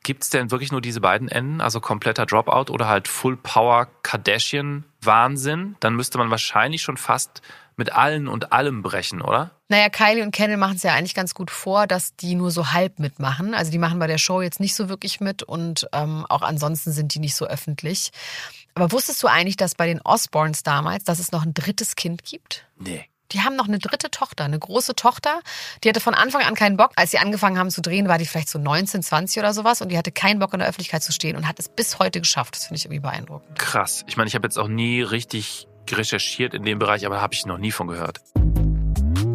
Gibt 0.05 0.21
es 0.21 0.29
denn 0.29 0.51
wirklich 0.51 0.71
nur 0.71 0.81
diese 0.81 1.01
beiden 1.01 1.29
Enden, 1.29 1.61
also 1.61 1.81
kompletter 1.81 2.27
Dropout 2.27 2.71
oder 2.71 2.87
halt 2.87 3.07
Full 3.07 3.37
Power 3.37 3.87
Kardashian-Wahnsinn? 4.03 5.77
Dann 5.79 5.95
müsste 5.95 6.19
man 6.19 6.29
wahrscheinlich 6.29 6.83
schon 6.83 6.97
fast 6.97 7.41
mit 7.75 7.91
allen 7.91 8.27
und 8.27 8.53
allem 8.53 8.83
brechen, 8.83 9.23
oder? 9.23 9.49
Naja, 9.67 9.89
Kylie 9.89 10.21
und 10.21 10.29
Kendall 10.29 10.57
machen 10.57 10.75
es 10.75 10.83
ja 10.83 10.93
eigentlich 10.93 11.15
ganz 11.15 11.33
gut 11.33 11.49
vor, 11.49 11.87
dass 11.87 12.15
die 12.15 12.35
nur 12.35 12.51
so 12.51 12.71
halb 12.71 12.99
mitmachen. 12.99 13.55
Also 13.55 13.71
die 13.71 13.79
machen 13.79 13.97
bei 13.97 14.05
der 14.05 14.19
Show 14.19 14.43
jetzt 14.43 14.59
nicht 14.59 14.75
so 14.75 14.89
wirklich 14.89 15.21
mit 15.21 15.41
und 15.41 15.87
ähm, 15.91 16.23
auch 16.29 16.43
ansonsten 16.43 16.91
sind 16.91 17.15
die 17.15 17.19
nicht 17.19 17.33
so 17.33 17.47
öffentlich. 17.47 18.11
Aber 18.75 18.91
wusstest 18.91 19.23
du 19.23 19.27
eigentlich, 19.27 19.57
dass 19.57 19.73
bei 19.73 19.87
den 19.87 20.01
Osborns 20.01 20.61
damals, 20.61 21.03
dass 21.03 21.17
es 21.17 21.31
noch 21.31 21.41
ein 21.41 21.55
drittes 21.55 21.95
Kind 21.95 22.23
gibt? 22.23 22.67
Nee. 22.77 23.09
Die 23.31 23.41
haben 23.41 23.55
noch 23.55 23.67
eine 23.67 23.79
dritte 23.79 24.11
Tochter, 24.11 24.45
eine 24.45 24.59
große 24.59 24.95
Tochter. 24.95 25.41
Die 25.83 25.89
hatte 25.89 25.99
von 25.99 26.13
Anfang 26.13 26.41
an 26.41 26.55
keinen 26.55 26.77
Bock. 26.77 26.91
Als 26.95 27.11
sie 27.11 27.17
angefangen 27.17 27.57
haben 27.57 27.69
zu 27.69 27.81
drehen, 27.81 28.07
war 28.07 28.17
die 28.17 28.25
vielleicht 28.25 28.49
so 28.49 28.59
19, 28.59 29.03
20 29.03 29.39
oder 29.39 29.53
sowas. 29.53 29.81
Und 29.81 29.89
die 29.89 29.97
hatte 29.97 30.11
keinen 30.11 30.39
Bock 30.39 30.53
in 30.53 30.59
der 30.59 30.67
Öffentlichkeit 30.67 31.03
zu 31.03 31.11
stehen 31.11 31.35
und 31.35 31.47
hat 31.47 31.59
es 31.59 31.69
bis 31.69 31.99
heute 31.99 32.19
geschafft. 32.19 32.55
Das 32.55 32.65
finde 32.65 32.77
ich 32.77 32.85
irgendwie 32.85 33.01
beeindruckend. 33.01 33.57
Krass. 33.57 34.03
Ich 34.07 34.17
meine, 34.17 34.27
ich 34.27 34.35
habe 34.35 34.45
jetzt 34.45 34.57
auch 34.57 34.67
nie 34.67 35.01
richtig 35.01 35.67
recherchiert 35.89 36.53
in 36.53 36.63
dem 36.63 36.79
Bereich, 36.79 37.05
aber 37.05 37.21
habe 37.21 37.33
ich 37.33 37.45
noch 37.45 37.57
nie 37.57 37.71
von 37.71 37.87
gehört. 37.87 38.21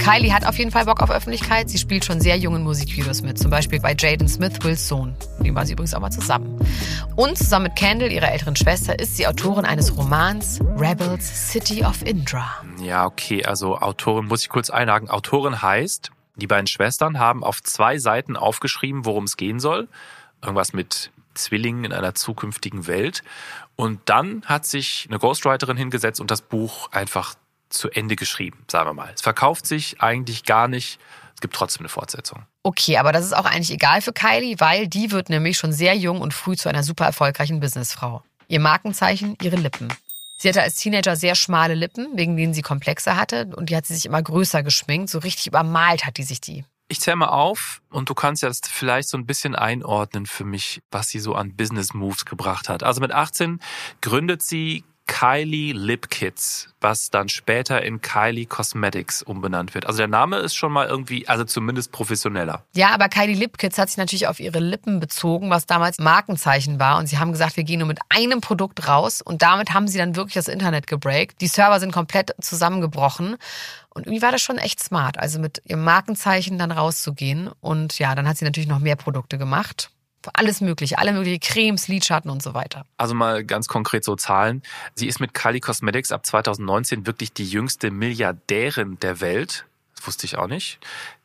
Kylie 0.01 0.33
hat 0.33 0.47
auf 0.47 0.57
jeden 0.57 0.71
Fall 0.71 0.87
Bock 0.87 1.03
auf 1.03 1.11
Öffentlichkeit. 1.11 1.69
Sie 1.69 1.77
spielt 1.77 2.07
schon 2.07 2.23
sehr 2.23 2.39
jungen 2.39 2.63
Musikvideos 2.63 3.21
mit. 3.21 3.39
Zum 3.39 3.51
Beispiel 3.51 3.81
bei 3.81 3.95
Jaden 3.97 4.29
Smith, 4.29 4.55
Wills 4.63 4.89
Sohn. 4.89 5.15
Dem 5.41 5.55
war 5.55 5.67
sie 5.67 5.75
übrigens 5.75 5.93
auch 5.93 6.01
mal 6.01 6.11
zusammen. 6.11 6.59
Und 7.17 7.37
zusammen 7.37 7.65
mit 7.65 7.77
Kendall, 7.77 8.11
ihrer 8.11 8.33
älteren 8.33 8.57
Schwester, 8.57 8.99
ist 8.99 9.19
sie 9.19 9.27
Autorin 9.27 9.67
eines 9.67 9.95
Romans 9.95 10.59
Rebels 10.79 11.51
City 11.51 11.85
of 11.85 12.03
Indra. 12.03 12.49
Ja, 12.83 13.05
okay. 13.05 13.45
Also 13.45 13.77
Autorin 13.77 14.25
muss 14.25 14.41
ich 14.41 14.49
kurz 14.49 14.71
einhaken. 14.71 15.11
Autorin 15.11 15.61
heißt, 15.61 16.11
die 16.37 16.47
beiden 16.47 16.67
Schwestern 16.67 17.19
haben 17.19 17.45
auf 17.45 17.63
zwei 17.63 17.99
Seiten 17.99 18.39
aufgeschrieben, 18.39 19.05
worum 19.05 19.25
es 19.25 19.37
gehen 19.37 19.61
soll. 19.61 19.87
Irgendwas 20.41 20.73
mit 20.73 21.11
Zwillingen 21.35 21.85
in 21.85 21.93
einer 21.93 22.15
zukünftigen 22.15 22.87
Welt. 22.87 23.23
Und 23.77 24.01
dann 24.07 24.43
hat 24.47 24.65
sich 24.65 25.07
eine 25.11 25.19
Ghostwriterin 25.19 25.77
hingesetzt 25.77 26.23
und 26.23 26.31
das 26.31 26.41
Buch 26.41 26.91
einfach 26.91 27.35
zu 27.71 27.89
Ende 27.91 28.17
geschrieben, 28.17 28.65
sagen 28.71 28.89
wir 28.89 28.95
mal. 28.95 29.11
Es 29.15 29.23
verkauft 29.23 29.67
sich 29.67 30.01
eigentlich 30.03 30.45
gar 30.45 30.69
nicht. 30.69 30.99
Es 31.35 31.41
gibt 31.41 31.55
trotzdem 31.55 31.83
eine 31.83 31.89
Fortsetzung. 31.89 32.45
Okay, 32.63 32.99
aber 32.99 33.13
das 33.13 33.25
ist 33.25 33.33
auch 33.35 33.47
eigentlich 33.47 33.71
egal 33.71 34.03
für 34.03 34.13
Kylie, 34.13 34.57
weil 34.59 34.89
die 34.89 35.11
wird 35.11 35.31
nämlich 35.31 35.57
schon 35.57 35.73
sehr 35.73 35.97
jung 35.97 36.21
und 36.21 36.35
früh 36.35 36.57
zu 36.57 36.69
einer 36.69 36.83
super 36.83 37.07
erfolgreichen 37.07 37.61
Businessfrau. 37.61 38.23
Ihr 38.49 38.61
Markenzeichen, 38.61 39.39
ihre 39.41 39.57
Lippen. 39.57 39.89
Sie 40.37 40.49
hatte 40.49 40.63
als 40.63 40.77
Teenager 40.77 41.17
sehr 41.17 41.35
schmale 41.35 41.75
Lippen, 41.75 42.09
wegen 42.15 42.37
denen 42.37 42.53
sie 42.53 42.63
Komplexe 42.63 43.17
hatte 43.17 43.51
und 43.57 43.71
die 43.71 43.77
hat 43.77 43.87
sie 43.87 43.95
sich 43.95 44.07
immer 44.07 44.23
größer 44.23 44.63
geschminkt. 44.63 45.11
So 45.11 45.19
richtig 45.19 45.47
übermalt 45.47 46.05
hat 46.05 46.17
die 46.17 46.23
sich 46.23 46.41
die. 46.41 46.65
Ich 46.89 47.01
zähle 47.01 47.17
mal 47.17 47.29
auf 47.29 47.83
und 47.91 48.11
du 48.11 48.15
kannst 48.15 48.43
jetzt 48.43 48.67
vielleicht 48.67 49.09
so 49.09 49.17
ein 49.17 49.25
bisschen 49.25 49.55
einordnen 49.55 50.27
für 50.27 50.45
mich, 50.45 50.83
was 50.91 51.09
sie 51.09 51.21
so 51.21 51.35
an 51.35 51.55
Business 51.55 51.95
Moves 51.95 52.25
gebracht 52.25 52.69
hat. 52.69 52.83
Also 52.83 53.01
mit 53.01 53.13
18 53.13 53.61
gründet 54.01 54.43
sie 54.43 54.83
Kylie 55.11 55.73
Lip 55.73 56.09
Kits, 56.09 56.69
was 56.81 57.11
dann 57.11 57.29
später 57.29 57.83
in 57.83 58.01
Kylie 58.01 58.47
Cosmetics 58.47 59.23
umbenannt 59.23 59.75
wird. 59.75 59.85
Also 59.85 59.99
der 59.99 60.07
Name 60.07 60.37
ist 60.37 60.55
schon 60.55 60.71
mal 60.71 60.87
irgendwie, 60.87 61.27
also 61.27 61.43
zumindest 61.43 61.91
professioneller. 61.91 62.65
Ja, 62.75 62.91
aber 62.95 63.09
Kylie 63.09 63.35
Lip 63.35 63.59
Kits 63.59 63.77
hat 63.77 63.89
sich 63.89 63.99
natürlich 63.99 64.29
auf 64.29 64.39
ihre 64.39 64.61
Lippen 64.61 65.01
bezogen, 65.01 65.51
was 65.51 65.67
damals 65.67 65.99
Markenzeichen 65.99 66.79
war. 66.79 66.97
Und 66.97 67.09
sie 67.09 67.19
haben 67.19 67.33
gesagt, 67.33 67.57
wir 67.57 67.65
gehen 67.65 67.81
nur 67.81 67.89
mit 67.89 67.99
einem 68.09 68.41
Produkt 68.41 68.87
raus. 68.87 69.21
Und 69.21 69.43
damit 69.43 69.75
haben 69.75 69.89
sie 69.89 69.99
dann 69.99 70.15
wirklich 70.15 70.35
das 70.35 70.47
Internet 70.47 70.87
gebreakt. 70.87 71.41
Die 71.41 71.49
Server 71.49 71.81
sind 71.81 71.91
komplett 71.91 72.33
zusammengebrochen. 72.41 73.37
Und 73.93 74.07
irgendwie 74.07 74.23
war 74.23 74.31
das 74.31 74.43
schon 74.43 74.59
echt 74.59 74.81
smart, 74.81 75.19
also 75.19 75.41
mit 75.41 75.61
ihrem 75.65 75.83
Markenzeichen 75.83 76.57
dann 76.57 76.71
rauszugehen. 76.71 77.51
Und 77.61 77.99
ja, 77.99 78.15
dann 78.15 78.29
hat 78.29 78.37
sie 78.37 78.45
natürlich 78.45 78.69
noch 78.69 78.79
mehr 78.79 78.97
Produkte 78.97 79.39
gemacht. 79.39 79.91
Alles 80.35 80.61
Mögliche, 80.61 80.99
alle 80.99 81.13
möglichen 81.13 81.41
Cremes, 81.41 81.89
Lidschatten 81.89 82.31
und 82.31 82.43
so 82.43 82.55
weiter. 82.55 82.85
Also 82.97 83.15
mal 83.15 83.45
ganz 83.45 83.69
konkret 83.69 84.05
so 84.05 84.17
Zahlen. 84.17 84.63
Sie 84.95 85.07
ist 85.07 85.21
mit 85.21 85.35
Kylie 85.35 85.61
Cosmetics 85.61 86.13
ab 86.13 86.27
2019 86.27 87.07
wirklich 87.07 87.33
die 87.33 87.47
jüngste 87.47 87.91
Milliardärin 87.91 88.99
der 89.01 89.21
Welt. 89.21 89.67
Wusste 90.03 90.27
ich 90.27 90.39
auch 90.39 90.47
nicht. 90.47 90.79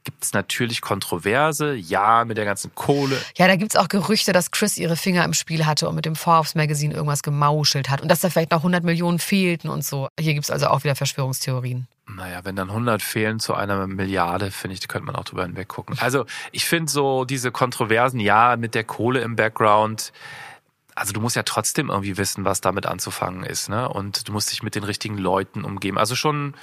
Gibt 0.03 0.23
es 0.23 0.33
natürlich 0.33 0.81
Kontroverse, 0.81 1.73
ja, 1.73 2.25
mit 2.25 2.37
der 2.37 2.45
ganzen 2.45 2.75
Kohle. 2.75 3.19
Ja, 3.37 3.47
da 3.47 3.55
gibt's 3.55 3.75
auch 3.75 3.87
Gerüchte, 3.87 4.33
dass 4.33 4.51
Chris 4.51 4.77
ihre 4.77 4.95
Finger 4.95 5.23
im 5.23 5.33
Spiel 5.33 5.65
hatte 5.65 5.89
und 5.89 5.95
mit 5.95 6.05
dem 6.05 6.15
Forbes 6.15 6.55
Magazine 6.55 6.93
irgendwas 6.93 7.23
gemauschelt 7.23 7.89
hat 7.89 8.01
und 8.01 8.09
dass 8.09 8.19
da 8.19 8.29
vielleicht 8.29 8.51
noch 8.51 8.59
100 8.59 8.83
Millionen 8.83 9.19
fehlten 9.19 9.69
und 9.69 9.83
so. 9.83 10.09
Hier 10.19 10.33
gibt's 10.33 10.51
also 10.51 10.67
auch 10.67 10.83
wieder 10.83 10.95
Verschwörungstheorien. 10.95 11.87
Naja, 12.07 12.41
wenn 12.43 12.55
dann 12.55 12.69
100 12.69 13.01
fehlen 13.01 13.39
zu 13.39 13.55
einer 13.55 13.87
Milliarde, 13.87 14.51
finde 14.51 14.75
ich, 14.75 14.87
könnte 14.87 15.07
man 15.07 15.15
auch 15.15 15.23
drüber 15.23 15.43
hinweggucken. 15.43 15.97
Also 15.99 16.25
ich 16.51 16.65
finde 16.65 16.91
so 16.91 17.25
diese 17.25 17.51
Kontroversen, 17.51 18.19
ja, 18.19 18.57
mit 18.57 18.75
der 18.75 18.83
Kohle 18.83 19.21
im 19.21 19.35
Background, 19.35 20.13
also 20.93 21.11
du 21.11 21.19
musst 21.19 21.35
ja 21.35 21.43
trotzdem 21.43 21.89
irgendwie 21.89 22.17
wissen, 22.17 22.45
was 22.45 22.61
damit 22.61 22.85
anzufangen 22.85 23.43
ist, 23.43 23.69
ne? 23.69 23.89
Und 23.89 24.27
du 24.27 24.31
musst 24.31 24.51
dich 24.51 24.63
mit 24.63 24.75
den 24.75 24.83
richtigen 24.85 25.17
Leuten 25.17 25.65
umgeben. 25.65 25.97
Also 25.97 26.15
schon 26.15 26.53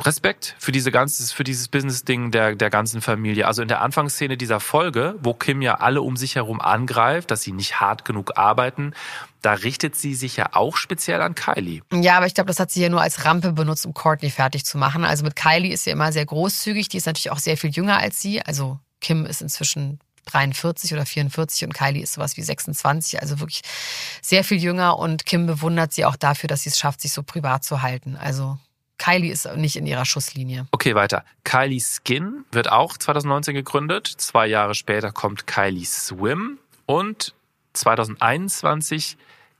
Respekt 0.00 0.56
für 0.58 0.72
diese 0.72 0.90
ganze, 0.90 1.32
für 1.34 1.44
dieses 1.44 1.68
Business-Ding 1.68 2.30
der, 2.30 2.56
der 2.56 2.70
ganzen 2.70 3.00
Familie. 3.00 3.46
Also 3.46 3.62
in 3.62 3.68
der 3.68 3.82
Anfangsszene 3.82 4.36
dieser 4.36 4.60
Folge, 4.60 5.16
wo 5.20 5.34
Kim 5.34 5.62
ja 5.62 5.76
alle 5.76 6.02
um 6.02 6.16
sich 6.16 6.36
herum 6.36 6.60
angreift, 6.60 7.30
dass 7.30 7.42
sie 7.42 7.52
nicht 7.52 7.80
hart 7.80 8.04
genug 8.04 8.36
arbeiten, 8.36 8.94
da 9.42 9.52
richtet 9.52 9.96
sie 9.96 10.14
sich 10.14 10.36
ja 10.36 10.50
auch 10.52 10.76
speziell 10.76 11.20
an 11.20 11.34
Kylie. 11.34 11.82
Ja, 11.92 12.16
aber 12.16 12.26
ich 12.26 12.34
glaube, 12.34 12.48
das 12.48 12.58
hat 12.58 12.70
sie 12.70 12.82
ja 12.82 12.88
nur 12.88 13.00
als 13.00 13.24
Rampe 13.24 13.52
benutzt, 13.52 13.86
um 13.86 13.94
Courtney 13.94 14.30
fertig 14.30 14.64
zu 14.64 14.78
machen. 14.78 15.04
Also 15.04 15.24
mit 15.24 15.36
Kylie 15.36 15.72
ist 15.72 15.84
sie 15.84 15.90
immer 15.90 16.12
sehr 16.12 16.26
großzügig. 16.26 16.88
Die 16.88 16.96
ist 16.96 17.06
natürlich 17.06 17.30
auch 17.30 17.38
sehr 17.38 17.56
viel 17.56 17.70
jünger 17.70 17.98
als 17.98 18.20
sie. 18.20 18.42
Also 18.42 18.78
Kim 19.00 19.26
ist 19.26 19.42
inzwischen 19.42 19.98
43 20.26 20.92
oder 20.92 21.04
44 21.04 21.64
und 21.64 21.74
Kylie 21.74 22.02
ist 22.02 22.14
sowas 22.14 22.36
wie 22.36 22.42
26, 22.42 23.20
also 23.20 23.40
wirklich 23.40 23.62
sehr 24.20 24.44
viel 24.44 24.58
jünger 24.58 24.98
und 24.98 25.26
Kim 25.26 25.46
bewundert 25.46 25.92
sie 25.92 26.04
auch 26.04 26.16
dafür, 26.16 26.46
dass 26.46 26.62
sie 26.62 26.68
es 26.68 26.78
schafft, 26.78 27.00
sich 27.00 27.12
so 27.12 27.24
privat 27.24 27.64
zu 27.64 27.82
halten. 27.82 28.16
Also 28.16 28.58
Kylie 29.02 29.32
ist 29.32 29.56
nicht 29.56 29.74
in 29.74 29.86
ihrer 29.86 30.04
Schusslinie. 30.04 30.66
Okay, 30.70 30.94
weiter. 30.94 31.24
Kylie 31.42 31.80
Skin 31.80 32.44
wird 32.52 32.70
auch 32.70 32.96
2019 32.96 33.54
gegründet. 33.54 34.06
Zwei 34.06 34.46
Jahre 34.46 34.76
später 34.76 35.10
kommt 35.10 35.48
Kylie 35.48 35.84
Swim 35.84 36.58
und 36.86 37.34
2021 37.72 39.16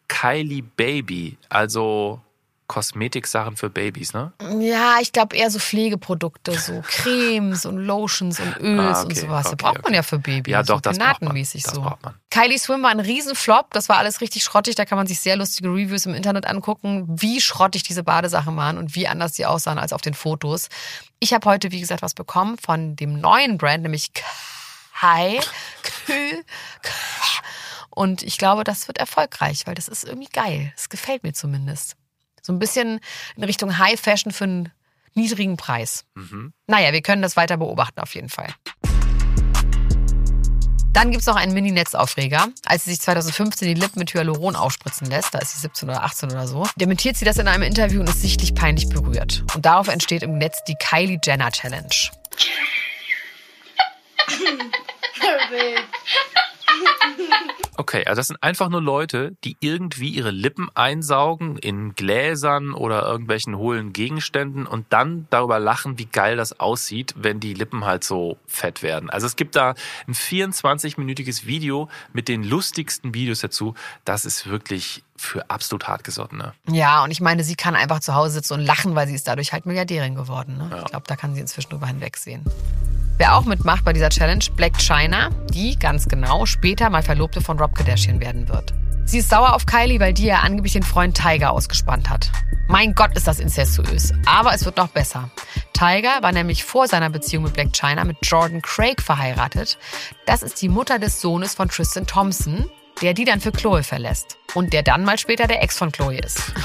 Kylie 0.07 0.63
Baby, 0.63 1.39
also 1.49 2.21
Kosmetiksachen 2.69 3.57
für 3.57 3.69
Babys, 3.69 4.15
ne? 4.15 4.33
Ja, 4.61 4.97
ich 5.01 5.13
glaube 5.13 5.37
eher 5.37 5.51
so 5.51 5.59
Pflegeprodukte, 5.59 6.59
so 6.59 6.81
Cremes 6.87 7.67
und 7.67 7.77
Lotions 7.79 8.41
und 8.41 8.57
Öls 8.61 8.81
Ah, 8.99 9.03
okay, 9.03 9.09
und 9.09 9.17
sowas. 9.17 9.47
okay, 9.47 9.57
das 9.57 9.57
braucht 9.57 9.75
man 9.77 9.85
okay. 9.87 9.95
ja 9.97 10.03
für 10.03 10.19
Babys. 10.19 10.51
Ja, 10.51 10.63
doch, 10.63 10.77
so 10.77 10.81
das 10.81 10.99
braucht 10.99 11.23
man. 11.23 11.37
Das 11.37 11.53
so. 11.63 11.83
braucht 11.83 12.03
man. 12.03 12.15
Kylie 12.31 12.59
Swim 12.59 12.83
war 12.83 12.91
ein 12.91 13.01
Riesenflop. 13.01 13.73
Das 13.73 13.89
war 13.91 13.99
alles 13.99 14.21
richtig 14.23 14.43
schrottig. 14.43 14.75
Da 14.75 14.85
kann 14.87 14.97
man 14.97 15.07
sich 15.07 15.21
sehr 15.21 15.37
lustige 15.37 15.69
Reviews 15.69 16.07
im 16.07 16.15
Internet 16.15 16.47
angucken, 16.47 17.05
wie 17.09 17.41
schrottig 17.41 17.83
diese 17.83 18.03
Badesachen 18.05 18.57
waren 18.57 18.79
und 18.79 18.95
wie 18.95 19.07
anders 19.07 19.35
sie 19.35 19.45
aussahen 19.45 19.79
als 19.79 19.93
auf 19.93 20.01
den 20.01 20.15
Fotos. 20.15 20.69
Ich 21.19 21.35
habe 21.35 21.49
heute, 21.51 21.73
wie 21.73 21.81
gesagt, 21.81 22.01
was 22.03 22.15
bekommen 22.15 22.57
von 22.59 22.97
dem 22.97 23.21
neuen 23.21 23.59
Brand, 23.59 23.83
nämlich 23.83 24.13
Kai. 24.99 25.41
Kü- 26.07 26.45
Und 27.91 28.23
ich 28.23 28.39
glaube, 28.39 28.65
das 28.65 28.89
wird 28.89 28.99
erfolgreich, 28.99 29.67
weil 29.67 29.75
das 29.75 29.89
ist 29.89 30.05
irgendwie 30.05 30.29
geil. 30.33 30.73
Das 30.77 30.89
gefällt 30.89 31.23
mir 31.25 31.33
zumindest. 31.35 31.97
So 32.43 32.53
ein 32.53 32.59
bisschen 32.59 33.01
in 33.37 33.45
Richtung 33.45 33.79
High 33.79 33.99
Fashion 33.99 34.33
für 34.33 34.45
einen 34.45 34.73
niedrigen 35.15 35.57
Preis. 35.57 36.05
Mhm. 36.15 36.53
Naja, 36.67 36.93
wir 36.93 37.01
können 37.01 37.23
das 37.23 37.37
weiter 37.37 37.57
beobachten 37.57 38.01
auf 38.01 38.15
jeden 38.15 38.29
Fall. 38.29 38.49
Dann 40.93 41.11
gibt's 41.11 41.27
noch 41.27 41.37
einen 41.37 41.55
Mini-Netzaufreger. 41.55 42.49
Als 42.67 42.85
sie 42.85 42.91
sich 42.91 43.01
2015 43.01 43.67
die 43.67 43.75
Lippen 43.75 43.99
mit 43.99 44.13
Hyaluron 44.13 44.57
aufspritzen 44.57 45.07
lässt, 45.07 45.35
da 45.35 45.39
ist 45.39 45.55
sie 45.55 45.61
17 45.61 45.89
oder 45.89 46.03
18 46.03 46.31
oder 46.31 46.47
so, 46.47 46.69
dementiert 46.77 47.17
sie 47.17 47.25
das 47.25 47.39
in 47.39 47.49
einem 47.49 47.63
Interview 47.63 48.01
und 48.01 48.09
ist 48.09 48.21
sichtlich 48.21 48.55
peinlich 48.55 48.91
berührt. 48.91 49.43
Und 49.55 49.65
darauf 49.65 49.89
entsteht 49.89 50.23
im 50.23 50.37
Netz 50.37 50.63
die 50.65 50.75
Kylie 50.75 51.19
Jenner 51.25 51.51
Challenge. 51.51 51.89
Okay, 57.75 58.05
also 58.05 58.21
das 58.21 58.27
sind 58.27 58.43
einfach 58.43 58.69
nur 58.69 58.83
Leute, 58.83 59.35
die 59.45 59.57
irgendwie 59.61 60.11
ihre 60.11 60.31
Lippen 60.31 60.69
einsaugen 60.75 61.57
in 61.57 61.95
Gläsern 61.95 62.75
oder 62.75 63.07
irgendwelchen 63.07 63.57
hohlen 63.57 63.95
Gegenständen 63.95 64.67
und 64.67 64.87
dann 64.91 65.27
darüber 65.31 65.59
lachen, 65.59 65.99
wie 65.99 66.05
geil 66.05 66.37
das 66.37 66.61
aussieht, 66.61 67.15
wenn 67.17 67.41
die 67.41 67.55
Lippen 67.55 67.87
halt 67.87 68.05
so 68.05 68.37
fett 68.47 68.83
werden. 68.83 69.09
Also 69.09 69.27
es 69.27 69.37
gibt 69.37 69.57
da 69.57 69.75
ein 70.07 70.13
24-minütiges 70.15 71.47
Video 71.47 71.89
mit 72.13 72.29
den 72.29 72.45
lustigsten 72.45 73.15
Videos 73.15 73.41
dazu. 73.41 73.75
Das 74.05 74.27
ist 74.27 74.51
wirklich 74.51 75.03
für 75.23 75.49
absolut 75.51 75.89
hartgesottene. 75.89 76.53
Ja, 76.69 77.05
und 77.05 77.11
ich 77.11 77.21
meine, 77.21 77.45
sie 77.45 77.55
kann 77.55 77.75
einfach 77.75 78.01
zu 78.01 78.15
Hause 78.15 78.35
sitzen 78.35 78.55
und 78.55 78.61
lachen, 78.61 78.95
weil 78.95 79.07
sie 79.07 79.15
ist 79.15 79.29
dadurch 79.29 79.53
halt 79.53 79.67
Milliardärin 79.67 80.15
geworden. 80.15 80.59
Ne? 80.59 80.69
Ja. 80.71 80.79
Ich 80.79 80.85
glaube, 80.87 81.05
da 81.07 81.17
kann 81.17 81.35
sie 81.35 81.41
inzwischen 81.41 81.71
drüber 81.71 81.87
hinwegsehen. 81.87 82.45
Wer 83.19 83.37
auch 83.37 83.45
mitmacht 83.45 83.85
bei 83.85 83.93
dieser 83.93 84.11
Challenge, 84.11 84.45
Black 84.57 84.81
China, 84.81 85.31
die 85.53 85.79
ganz 85.79 86.09
genau 86.09 86.45
später 86.47 86.91
mal 86.91 87.03
Verlobte 87.03 87.41
von 87.41 87.59
Rob 87.59 87.75
Kardashian 87.75 88.21
werden 88.21 88.49
wird. 88.49 88.75
Sie 89.05 89.19
ist 89.19 89.29
sauer 89.29 89.55
auf 89.55 89.67
Kylie, 89.67 90.01
weil 90.01 90.15
die 90.15 90.27
ja 90.27 90.41
angeblich 90.41 90.73
den 90.73 90.83
Freund 90.83 91.17
Tiger 91.17 91.53
ausgespannt 91.53 92.09
hat. 92.09 92.31
Mein 92.69 92.95
Gott, 92.95 93.17
ist 93.17 93.27
das 93.27 93.41
incestuös. 93.41 94.13
Aber 94.27 94.55
es 94.55 94.65
wird 94.65 94.77
noch 94.77 94.89
besser. 94.89 95.31
Tiger 95.73 96.23
war 96.23 96.33
nämlich 96.33 96.65
vor 96.65 96.89
seiner 96.89 97.11
Beziehung 97.11 97.45
mit 97.45 97.53
Black 97.53 97.73
China 97.73 98.05
mit 98.05 98.17
Jordan 98.23 98.63
Craig 98.63 99.03
verheiratet. 99.03 99.77
Das 100.27 100.43
ist 100.43 100.63
die 100.63 100.69
Mutter 100.69 100.99
des 100.99 101.21
Sohnes 101.21 101.55
von 101.55 101.69
Tristan 101.69 102.07
Thompson, 102.07 102.71
der 103.01 103.15
die 103.15 103.25
dann 103.25 103.41
für 103.41 103.53
Chloe 103.53 103.83
verlässt. 103.83 104.37
Und 104.55 104.73
der 104.73 104.83
dann 104.83 105.05
mal 105.05 105.19
später 105.19 105.47
der 105.47 105.63
Ex 105.63 105.79
von 105.79 105.93
Chloe 105.93 106.19
ist. 106.19 106.53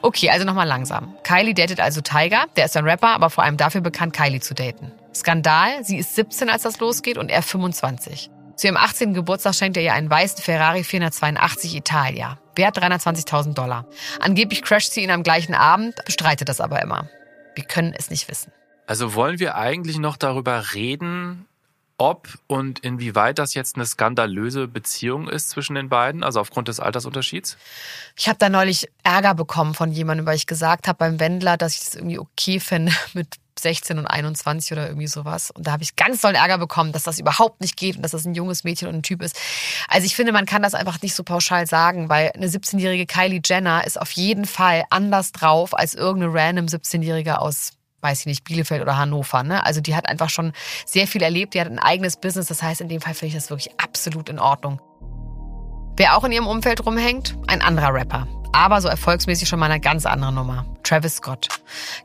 Okay, 0.00 0.30
also 0.30 0.46
nochmal 0.46 0.66
langsam. 0.66 1.16
Kylie 1.22 1.54
datet 1.54 1.80
also 1.80 2.00
Tiger, 2.00 2.46
der 2.56 2.66
ist 2.66 2.76
ein 2.76 2.84
Rapper, 2.84 3.08
aber 3.08 3.30
vor 3.30 3.44
allem 3.44 3.56
dafür 3.56 3.80
bekannt, 3.80 4.14
Kylie 4.14 4.40
zu 4.40 4.54
daten. 4.54 4.92
Skandal, 5.14 5.84
sie 5.84 5.98
ist 5.98 6.14
17, 6.14 6.48
als 6.48 6.62
das 6.62 6.78
losgeht 6.78 7.18
und 7.18 7.30
er 7.30 7.42
25. 7.42 8.30
Zu 8.56 8.68
ihrem 8.68 8.76
18. 8.76 9.12
Geburtstag 9.12 9.54
schenkt 9.54 9.76
er 9.76 9.82
ihr 9.82 9.92
einen 9.92 10.08
weißen 10.08 10.42
Ferrari 10.42 10.82
482 10.82 11.76
Italia. 11.76 12.38
Wert 12.54 12.78
320.000 12.78 13.52
Dollar. 13.52 13.86
Angeblich 14.18 14.62
crasht 14.62 14.92
sie 14.92 15.02
ihn 15.02 15.10
am 15.10 15.22
gleichen 15.22 15.54
Abend, 15.54 15.94
bestreitet 16.06 16.48
das 16.48 16.60
aber 16.60 16.80
immer. 16.80 17.08
Wir 17.54 17.64
können 17.64 17.94
es 17.96 18.08
nicht 18.08 18.28
wissen. 18.30 18.52
Also 18.86 19.14
wollen 19.14 19.38
wir 19.40 19.56
eigentlich 19.56 19.98
noch 19.98 20.16
darüber 20.16 20.72
reden, 20.74 21.46
ob 21.98 22.38
und 22.46 22.80
inwieweit 22.80 23.38
das 23.38 23.54
jetzt 23.54 23.76
eine 23.76 23.86
skandalöse 23.86 24.68
Beziehung 24.68 25.28
ist 25.28 25.50
zwischen 25.50 25.74
den 25.74 25.88
beiden, 25.88 26.22
also 26.22 26.40
aufgrund 26.40 26.68
des 26.68 26.80
Altersunterschieds? 26.80 27.56
Ich 28.16 28.28
habe 28.28 28.38
da 28.38 28.48
neulich 28.48 28.88
Ärger 29.02 29.34
bekommen 29.34 29.74
von 29.74 29.90
jemandem, 29.90 30.26
weil 30.26 30.36
ich 30.36 30.46
gesagt 30.46 30.88
habe 30.88 30.98
beim 30.98 31.20
Wendler, 31.20 31.56
dass 31.56 31.74
ich 31.74 31.82
es 31.82 31.94
irgendwie 31.94 32.18
okay 32.18 32.60
fände 32.60 32.92
mit 33.14 33.36
16 33.58 33.98
und 33.98 34.06
21 34.06 34.72
oder 34.72 34.86
irgendwie 34.86 35.06
sowas. 35.06 35.50
Und 35.50 35.66
da 35.66 35.72
habe 35.72 35.82
ich 35.82 35.96
ganz 35.96 36.20
doll 36.20 36.34
Ärger 36.34 36.58
bekommen, 36.58 36.92
dass 36.92 37.04
das 37.04 37.18
überhaupt 37.18 37.60
nicht 37.60 37.76
geht 37.76 37.96
und 37.96 38.02
dass 38.02 38.12
das 38.12 38.26
ein 38.26 38.34
junges 38.34 38.64
Mädchen 38.64 38.88
und 38.88 38.96
ein 38.96 39.02
Typ 39.02 39.22
ist. 39.22 39.36
Also 39.88 40.04
ich 40.04 40.14
finde, 40.14 40.32
man 40.32 40.46
kann 40.46 40.62
das 40.62 40.74
einfach 40.74 41.00
nicht 41.00 41.14
so 41.14 41.24
pauschal 41.24 41.66
sagen, 41.66 42.08
weil 42.08 42.32
eine 42.34 42.48
17-jährige 42.48 43.06
Kylie 43.06 43.40
Jenner 43.44 43.86
ist 43.86 44.00
auf 44.00 44.10
jeden 44.12 44.44
Fall 44.44 44.84
anders 44.90 45.32
drauf 45.32 45.76
als 45.76 45.94
irgendeine 45.94 46.34
random 46.34 46.66
17-jährige 46.66 47.40
aus 47.40 47.72
weiß 48.00 48.20
ich 48.20 48.26
nicht, 48.26 48.44
Bielefeld 48.44 48.82
oder 48.82 48.96
Hannover. 48.96 49.42
Ne? 49.42 49.64
Also 49.64 49.80
die 49.80 49.96
hat 49.96 50.08
einfach 50.08 50.30
schon 50.30 50.52
sehr 50.84 51.06
viel 51.06 51.22
erlebt, 51.22 51.54
die 51.54 51.60
hat 51.60 51.68
ein 51.68 51.78
eigenes 51.78 52.16
Business. 52.16 52.46
Das 52.46 52.62
heißt, 52.62 52.80
in 52.80 52.88
dem 52.88 53.00
Fall 53.00 53.14
finde 53.14 53.28
ich 53.28 53.34
das 53.34 53.50
wirklich 53.50 53.70
absolut 53.80 54.28
in 54.28 54.38
Ordnung. 54.38 54.80
Wer 55.96 56.16
auch 56.16 56.24
in 56.24 56.32
ihrem 56.32 56.46
Umfeld 56.46 56.84
rumhängt? 56.84 57.36
Ein 57.46 57.62
anderer 57.62 57.94
Rapper. 57.94 58.28
Aber 58.52 58.80
so 58.80 58.88
erfolgsmäßig 58.88 59.48
schon 59.48 59.58
mal 59.58 59.70
eine 59.70 59.80
ganz 59.80 60.06
andere 60.06 60.32
Nummer. 60.32 60.64
Travis 60.82 61.16
Scott. 61.16 61.48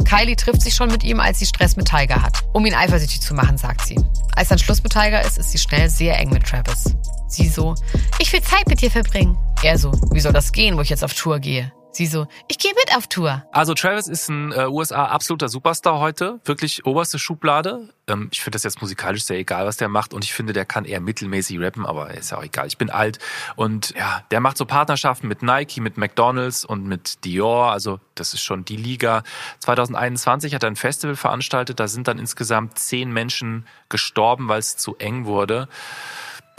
Kylie 0.06 0.36
trifft 0.36 0.62
sich 0.62 0.74
schon 0.74 0.90
mit 0.90 1.04
ihm, 1.04 1.20
als 1.20 1.40
sie 1.40 1.46
Stress 1.46 1.76
mit 1.76 1.88
Tiger 1.88 2.22
hat. 2.22 2.40
Um 2.54 2.66
ihn 2.66 2.74
eifersüchtig 2.74 3.22
zu 3.22 3.34
machen, 3.34 3.58
sagt 3.58 3.82
sie. 3.86 3.98
Als 4.36 4.50
dann 4.50 4.60
Schluss 4.60 4.82
mit 4.84 4.92
Tiger 4.92 5.22
ist, 5.22 5.38
ist 5.38 5.52
sie 5.52 5.58
schnell 5.58 5.90
sehr 5.90 6.18
eng 6.20 6.30
mit 6.30 6.46
Travis. 6.46 6.96
Sie 7.28 7.48
so, 7.48 7.76
ich 8.20 8.32
will 8.34 8.42
Zeit 8.42 8.68
mit 8.68 8.82
dir 8.82 8.92
verbringen. 8.92 9.38
Er 9.62 9.78
so, 9.78 9.92
wie 10.12 10.20
soll 10.20 10.34
das 10.34 10.52
gehen, 10.52 10.78
wo 10.78 10.82
ich 10.82 10.90
jetzt 10.90 11.04
auf 11.04 11.14
Tour 11.14 11.40
gehe? 11.40 11.72
Sie 11.94 12.06
so, 12.06 12.26
ich 12.48 12.58
gehe 12.58 12.72
mit 12.74 12.96
auf 12.96 13.08
Tour. 13.08 13.44
Also 13.52 13.74
Travis 13.74 14.08
ist 14.08 14.30
ein 14.30 14.54
äh, 14.54 14.66
USA 14.68 15.08
absoluter 15.08 15.50
Superstar 15.50 16.00
heute, 16.00 16.40
wirklich 16.46 16.86
oberste 16.86 17.20
Schublade. 17.20 17.90
Ähm, 18.08 18.30
ich 18.32 18.42
finde 18.42 18.56
das 18.56 18.64
jetzt 18.64 18.82
musikalisch 18.82 19.26
sehr 19.26 19.38
egal, 19.38 19.66
was 19.66 19.76
der 19.76 19.90
macht 19.90 20.14
und 20.14 20.24
ich 20.24 20.34
finde, 20.34 20.54
der 20.54 20.64
kann 20.64 20.86
eher 20.86 21.02
mittelmäßig 21.02 21.60
rappen, 21.60 21.86
aber 21.86 22.12
ist 22.12 22.32
ja 22.32 22.38
auch 22.38 22.44
egal. 22.44 22.68
Ich 22.68 22.78
bin 22.78 22.90
alt 22.90 23.20
und 23.58 23.94
ja, 23.98 24.24
der 24.32 24.40
macht 24.40 24.58
so 24.58 24.66
Partnerschaften 24.66 25.28
mit 25.28 25.44
Nike, 25.44 25.82
mit 25.82 25.98
McDonald's 25.98 26.64
und 26.64 26.86
mit 26.86 27.26
Dior, 27.26 27.74
also 27.74 28.00
das 28.16 28.34
ist 28.34 28.42
schon 28.42 28.64
die 28.64 28.78
Liga. 28.78 29.24
2021 29.60 30.56
hat 30.56 30.64
er 30.64 30.72
ein 30.72 30.78
Festival 30.78 31.18
veranstaltet, 31.18 31.82
da 31.82 31.90
sind 31.90 32.08
dann 32.08 32.20
insgesamt 32.20 32.80
zehn 32.80 33.12
Menschen 33.12 33.68
gestorben, 33.90 34.48
weil 34.48 34.60
es 34.60 34.78
zu 34.78 34.96
eng 34.96 35.26
wurde. 35.26 35.68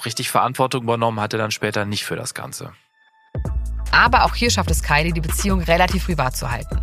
Richtig 0.04 0.30
Verantwortung 0.30 0.82
übernommen 0.82 1.20
hat 1.20 1.32
er 1.32 1.38
dann 1.38 1.52
später 1.52 1.86
nicht 1.86 2.04
für 2.04 2.16
das 2.16 2.34
Ganze. 2.34 2.74
Aber 3.92 4.24
auch 4.24 4.34
hier 4.34 4.50
schafft 4.50 4.70
es 4.70 4.82
Kylie, 4.82 5.12
die 5.12 5.20
Beziehung 5.20 5.60
relativ 5.60 6.06
privat 6.06 6.36
zu 6.36 6.50
halten. 6.50 6.80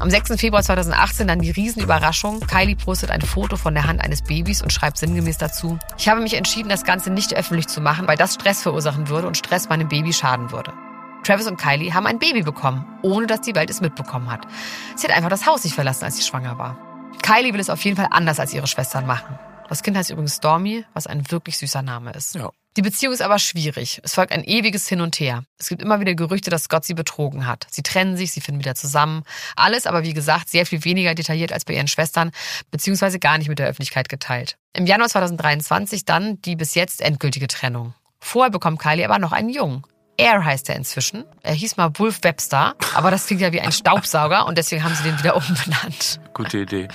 Am 0.00 0.10
6. 0.10 0.40
Februar 0.40 0.62
2018 0.62 1.28
dann 1.28 1.38
die 1.38 1.50
Riesenüberraschung. 1.50 2.40
Kylie 2.40 2.74
postet 2.74 3.10
ein 3.10 3.20
Foto 3.20 3.56
von 3.56 3.74
der 3.74 3.86
Hand 3.86 4.00
eines 4.00 4.22
Babys 4.22 4.62
und 4.62 4.72
schreibt 4.72 4.98
sinngemäß 4.98 5.38
dazu, 5.38 5.78
ich 5.98 6.08
habe 6.08 6.20
mich 6.20 6.34
entschieden, 6.34 6.68
das 6.68 6.84
Ganze 6.84 7.10
nicht 7.10 7.34
öffentlich 7.34 7.68
zu 7.68 7.80
machen, 7.80 8.08
weil 8.08 8.16
das 8.16 8.34
Stress 8.34 8.62
verursachen 8.62 9.08
würde 9.08 9.26
und 9.28 9.36
Stress 9.36 9.68
meinem 9.68 9.88
Baby 9.88 10.12
schaden 10.12 10.50
würde. 10.50 10.72
Travis 11.22 11.46
und 11.46 11.60
Kylie 11.60 11.92
haben 11.92 12.06
ein 12.06 12.18
Baby 12.18 12.42
bekommen, 12.42 12.86
ohne 13.02 13.26
dass 13.26 13.40
die 13.42 13.54
Welt 13.54 13.68
es 13.68 13.80
mitbekommen 13.80 14.30
hat. 14.30 14.46
Sie 14.94 15.06
hat 15.06 15.14
einfach 15.14 15.30
das 15.30 15.46
Haus 15.46 15.64
nicht 15.64 15.74
verlassen, 15.74 16.04
als 16.04 16.16
sie 16.16 16.22
schwanger 16.22 16.56
war. 16.56 16.78
Kylie 17.22 17.52
will 17.52 17.60
es 17.60 17.70
auf 17.70 17.84
jeden 17.84 17.96
Fall 17.96 18.08
anders 18.10 18.38
als 18.40 18.54
ihre 18.54 18.66
Schwestern 18.66 19.06
machen. 19.06 19.38
Das 19.68 19.82
Kind 19.82 19.96
heißt 19.96 20.10
übrigens 20.10 20.36
Stormy, 20.36 20.84
was 20.94 21.06
ein 21.06 21.30
wirklich 21.30 21.58
süßer 21.58 21.82
Name 21.82 22.12
ist. 22.12 22.34
Ja. 22.34 22.50
Die 22.76 22.82
Beziehung 22.82 23.14
ist 23.14 23.22
aber 23.22 23.38
schwierig. 23.38 24.00
Es 24.04 24.14
folgt 24.14 24.32
ein 24.32 24.44
ewiges 24.44 24.86
Hin 24.86 25.00
und 25.00 25.18
Her. 25.18 25.44
Es 25.58 25.70
gibt 25.70 25.80
immer 25.80 25.98
wieder 25.98 26.14
Gerüchte, 26.14 26.50
dass 26.50 26.64
Scott 26.64 26.84
sie 26.84 26.92
betrogen 26.92 27.46
hat. 27.46 27.66
Sie 27.70 27.82
trennen 27.82 28.18
sich, 28.18 28.32
sie 28.32 28.42
finden 28.42 28.60
wieder 28.60 28.74
zusammen. 28.74 29.22
Alles 29.56 29.86
aber, 29.86 30.02
wie 30.02 30.12
gesagt, 30.12 30.50
sehr 30.50 30.66
viel 30.66 30.84
weniger 30.84 31.14
detailliert 31.14 31.52
als 31.52 31.64
bei 31.64 31.72
ihren 31.72 31.88
Schwestern, 31.88 32.32
beziehungsweise 32.70 33.18
gar 33.18 33.38
nicht 33.38 33.48
mit 33.48 33.58
der 33.58 33.66
Öffentlichkeit 33.66 34.10
geteilt. 34.10 34.58
Im 34.74 34.84
Januar 34.84 35.08
2023 35.08 36.04
dann 36.04 36.40
die 36.42 36.54
bis 36.54 36.74
jetzt 36.74 37.00
endgültige 37.00 37.46
Trennung. 37.46 37.94
Vorher 38.20 38.50
bekommt 38.50 38.78
Kylie 38.78 39.06
aber 39.06 39.18
noch 39.18 39.32
einen 39.32 39.48
Jungen. 39.48 39.82
Air 40.18 40.44
heißt 40.44 40.68
er 40.68 40.76
inzwischen. 40.76 41.24
Er 41.42 41.54
hieß 41.54 41.78
mal 41.78 41.90
Wolf 41.98 42.22
Webster, 42.22 42.74
aber 42.94 43.10
das 43.10 43.26
klingt 43.26 43.40
ja 43.40 43.52
wie 43.52 43.60
ein 43.60 43.72
Staubsauger 43.72 44.46
und 44.46 44.58
deswegen 44.58 44.84
haben 44.84 44.94
sie 44.94 45.04
den 45.04 45.18
wieder 45.18 45.36
umbenannt. 45.36 46.20
Gute 46.34 46.58
Idee. 46.58 46.88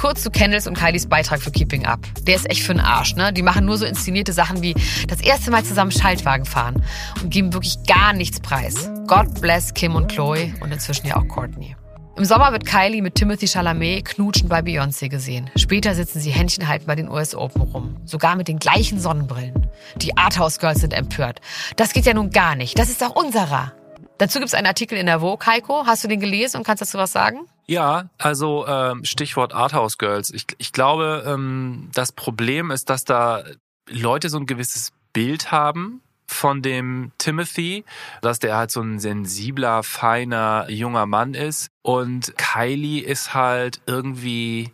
Kurz 0.00 0.22
zu 0.22 0.30
Kendalls 0.30 0.66
und 0.66 0.78
Kylies 0.78 1.06
Beitrag 1.06 1.42
für 1.42 1.50
Keeping 1.50 1.84
Up. 1.84 2.00
Der 2.22 2.34
ist 2.34 2.48
echt 2.48 2.62
für 2.62 2.72
den 2.72 2.80
Arsch, 2.80 3.16
ne? 3.16 3.34
Die 3.34 3.42
machen 3.42 3.66
nur 3.66 3.76
so 3.76 3.84
inszenierte 3.84 4.32
Sachen 4.32 4.62
wie 4.62 4.74
das 5.08 5.20
erste 5.20 5.50
Mal 5.50 5.62
zusammen 5.62 5.90
Schaltwagen 5.90 6.46
fahren 6.46 6.82
und 7.22 7.28
geben 7.28 7.52
wirklich 7.52 7.76
gar 7.86 8.14
nichts 8.14 8.40
preis. 8.40 8.90
God 9.06 9.42
bless 9.42 9.74
Kim 9.74 9.94
und 9.94 10.10
Chloe 10.10 10.54
und 10.60 10.72
inzwischen 10.72 11.06
ja 11.06 11.18
auch 11.18 11.28
Courtney. 11.28 11.76
Im 12.16 12.24
Sommer 12.24 12.50
wird 12.50 12.64
Kylie 12.64 13.02
mit 13.02 13.14
Timothy 13.14 13.46
Chalamet 13.46 14.06
knutschen 14.06 14.48
bei 14.48 14.60
Beyoncé 14.60 15.10
gesehen. 15.10 15.50
Später 15.56 15.94
sitzen 15.94 16.18
sie 16.18 16.30
Händchen 16.30 16.66
halten 16.66 16.86
bei 16.86 16.94
den 16.94 17.10
US 17.10 17.34
Open 17.34 17.60
rum. 17.60 17.96
Sogar 18.06 18.36
mit 18.36 18.48
den 18.48 18.58
gleichen 18.58 18.98
Sonnenbrillen. 18.98 19.66
Die 19.96 20.16
Arthouse 20.16 20.58
Girls 20.58 20.80
sind 20.80 20.94
empört. 20.94 21.42
Das 21.76 21.92
geht 21.92 22.06
ja 22.06 22.14
nun 22.14 22.30
gar 22.30 22.56
nicht. 22.56 22.78
Das 22.78 22.88
ist 22.88 23.02
doch 23.02 23.14
unserer. 23.14 23.74
Dazu 24.20 24.38
gibt 24.38 24.48
es 24.48 24.54
einen 24.54 24.66
Artikel 24.66 24.98
in 24.98 25.06
der 25.06 25.20
Vogue, 25.20 25.46
Heiko. 25.46 25.86
Hast 25.86 26.04
du 26.04 26.08
den 26.08 26.20
gelesen 26.20 26.58
und 26.58 26.62
kannst 26.64 26.82
dazu 26.82 26.98
was 26.98 27.10
sagen? 27.10 27.46
Ja, 27.66 28.10
also 28.18 28.66
ähm, 28.66 29.02
Stichwort 29.02 29.54
Arthouse 29.54 29.96
Girls. 29.96 30.28
Ich, 30.28 30.44
ich 30.58 30.74
glaube, 30.74 31.24
ähm, 31.26 31.88
das 31.94 32.12
Problem 32.12 32.70
ist, 32.70 32.90
dass 32.90 33.04
da 33.04 33.42
Leute 33.88 34.28
so 34.28 34.36
ein 34.36 34.44
gewisses 34.44 34.92
Bild 35.14 35.50
haben 35.50 36.02
von 36.26 36.60
dem 36.60 37.12
Timothy, 37.16 37.86
dass 38.20 38.38
der 38.40 38.58
halt 38.58 38.70
so 38.70 38.82
ein 38.82 38.98
sensibler, 38.98 39.82
feiner, 39.82 40.68
junger 40.68 41.06
Mann 41.06 41.32
ist. 41.32 41.70
Und 41.80 42.36
Kylie 42.36 43.02
ist 43.02 43.32
halt 43.32 43.80
irgendwie, 43.86 44.70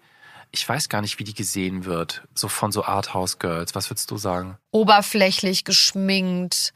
ich 0.50 0.68
weiß 0.68 0.88
gar 0.88 1.02
nicht, 1.02 1.20
wie 1.20 1.24
die 1.24 1.34
gesehen 1.34 1.84
wird, 1.84 2.24
so 2.34 2.48
von 2.48 2.72
so 2.72 2.84
Arthouse 2.84 3.38
Girls. 3.38 3.76
Was 3.76 3.90
würdest 3.90 4.10
du 4.10 4.16
sagen? 4.16 4.58
Oberflächlich, 4.72 5.62
geschminkt, 5.62 6.72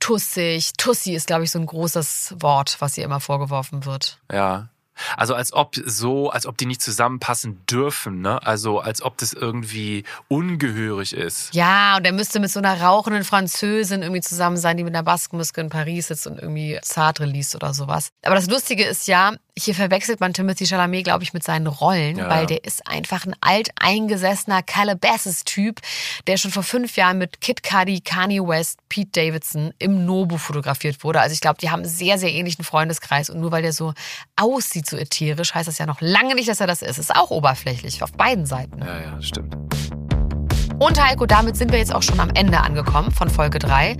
tussig. 0.00 0.72
Tussi 0.76 1.14
ist, 1.14 1.26
glaube 1.26 1.44
ich, 1.44 1.50
so 1.50 1.58
ein 1.58 1.66
großes 1.66 2.34
Wort, 2.38 2.76
was 2.80 2.98
ihr 2.98 3.04
immer 3.04 3.20
vorgeworfen 3.20 3.84
wird. 3.84 4.18
Ja. 4.32 4.68
Also 5.16 5.34
als 5.34 5.52
ob 5.52 5.76
so, 5.76 6.30
als 6.30 6.46
ob 6.46 6.58
die 6.58 6.66
nicht 6.66 6.82
zusammenpassen 6.82 7.64
dürfen, 7.66 8.20
ne? 8.20 8.44
Also 8.44 8.80
als 8.80 9.02
ob 9.02 9.18
das 9.18 9.32
irgendwie 9.32 10.04
ungehörig 10.28 11.12
ist. 11.12 11.54
Ja, 11.54 11.96
und 11.96 12.04
er 12.04 12.12
müsste 12.12 12.40
mit 12.40 12.50
so 12.50 12.58
einer 12.58 12.80
rauchenden 12.80 13.24
Französin 13.24 14.02
irgendwie 14.02 14.20
zusammen 14.20 14.56
sein, 14.56 14.76
die 14.76 14.84
mit 14.84 14.94
einer 14.94 15.02
Baskenmuske 15.02 15.60
in 15.60 15.70
Paris 15.70 16.08
sitzt 16.08 16.26
und 16.26 16.38
irgendwie 16.38 16.78
Sartre 16.82 17.24
liest 17.24 17.54
oder 17.54 17.74
sowas. 17.74 18.10
Aber 18.22 18.34
das 18.34 18.48
Lustige 18.48 18.84
ist 18.84 19.08
ja, 19.08 19.34
hier 19.64 19.74
verwechselt 19.74 20.20
man 20.20 20.32
Timothy 20.32 20.66
Chalamet, 20.66 21.04
glaube 21.04 21.22
ich, 21.22 21.32
mit 21.32 21.42
seinen 21.42 21.66
Rollen, 21.66 22.18
Ja. 22.18 22.28
weil 22.28 22.46
der 22.46 22.64
ist 22.64 22.86
einfach 22.86 23.26
ein 23.26 23.34
alteingesessener 23.40 24.62
Calabasas-Typ, 24.62 25.80
der 26.26 26.36
schon 26.36 26.50
vor 26.50 26.62
fünf 26.62 26.96
Jahren 26.96 27.18
mit 27.18 27.40
Kid 27.40 27.62
Cudi, 27.62 28.00
Kanye 28.00 28.40
West, 28.40 28.78
Pete 28.88 29.10
Davidson 29.12 29.72
im 29.78 30.04
Nobu 30.04 30.36
fotografiert 30.38 31.02
wurde. 31.04 31.20
Also 31.20 31.32
ich 31.34 31.40
glaube, 31.40 31.58
die 31.60 31.70
haben 31.70 31.80
einen 31.80 31.88
sehr, 31.88 32.18
sehr 32.18 32.32
ähnlichen 32.32 32.64
Freundeskreis 32.64 33.30
und 33.30 33.40
nur 33.40 33.52
weil 33.52 33.62
der 33.62 33.72
so 33.72 33.94
aussieht, 34.36 34.88
so 34.88 34.96
ätherisch, 34.96 35.54
heißt 35.54 35.68
das 35.68 35.78
ja 35.78 35.86
noch 35.86 36.00
lange 36.00 36.34
nicht, 36.34 36.48
dass 36.48 36.60
er 36.60 36.66
das 36.66 36.82
ist. 36.82 36.98
Ist 36.98 37.14
auch 37.14 37.30
oberflächlich 37.30 38.02
auf 38.02 38.12
beiden 38.12 38.46
Seiten. 38.46 38.80
Ja, 38.80 39.00
ja, 39.00 39.22
stimmt. 39.22 39.56
Und 40.80 40.98
Heiko, 40.98 41.26
damit 41.26 41.58
sind 41.58 41.72
wir 41.72 41.78
jetzt 41.78 41.94
auch 41.94 42.02
schon 42.02 42.18
am 42.20 42.30
Ende 42.30 42.58
angekommen 42.58 43.10
von 43.10 43.28
Folge 43.28 43.58
3. 43.58 43.98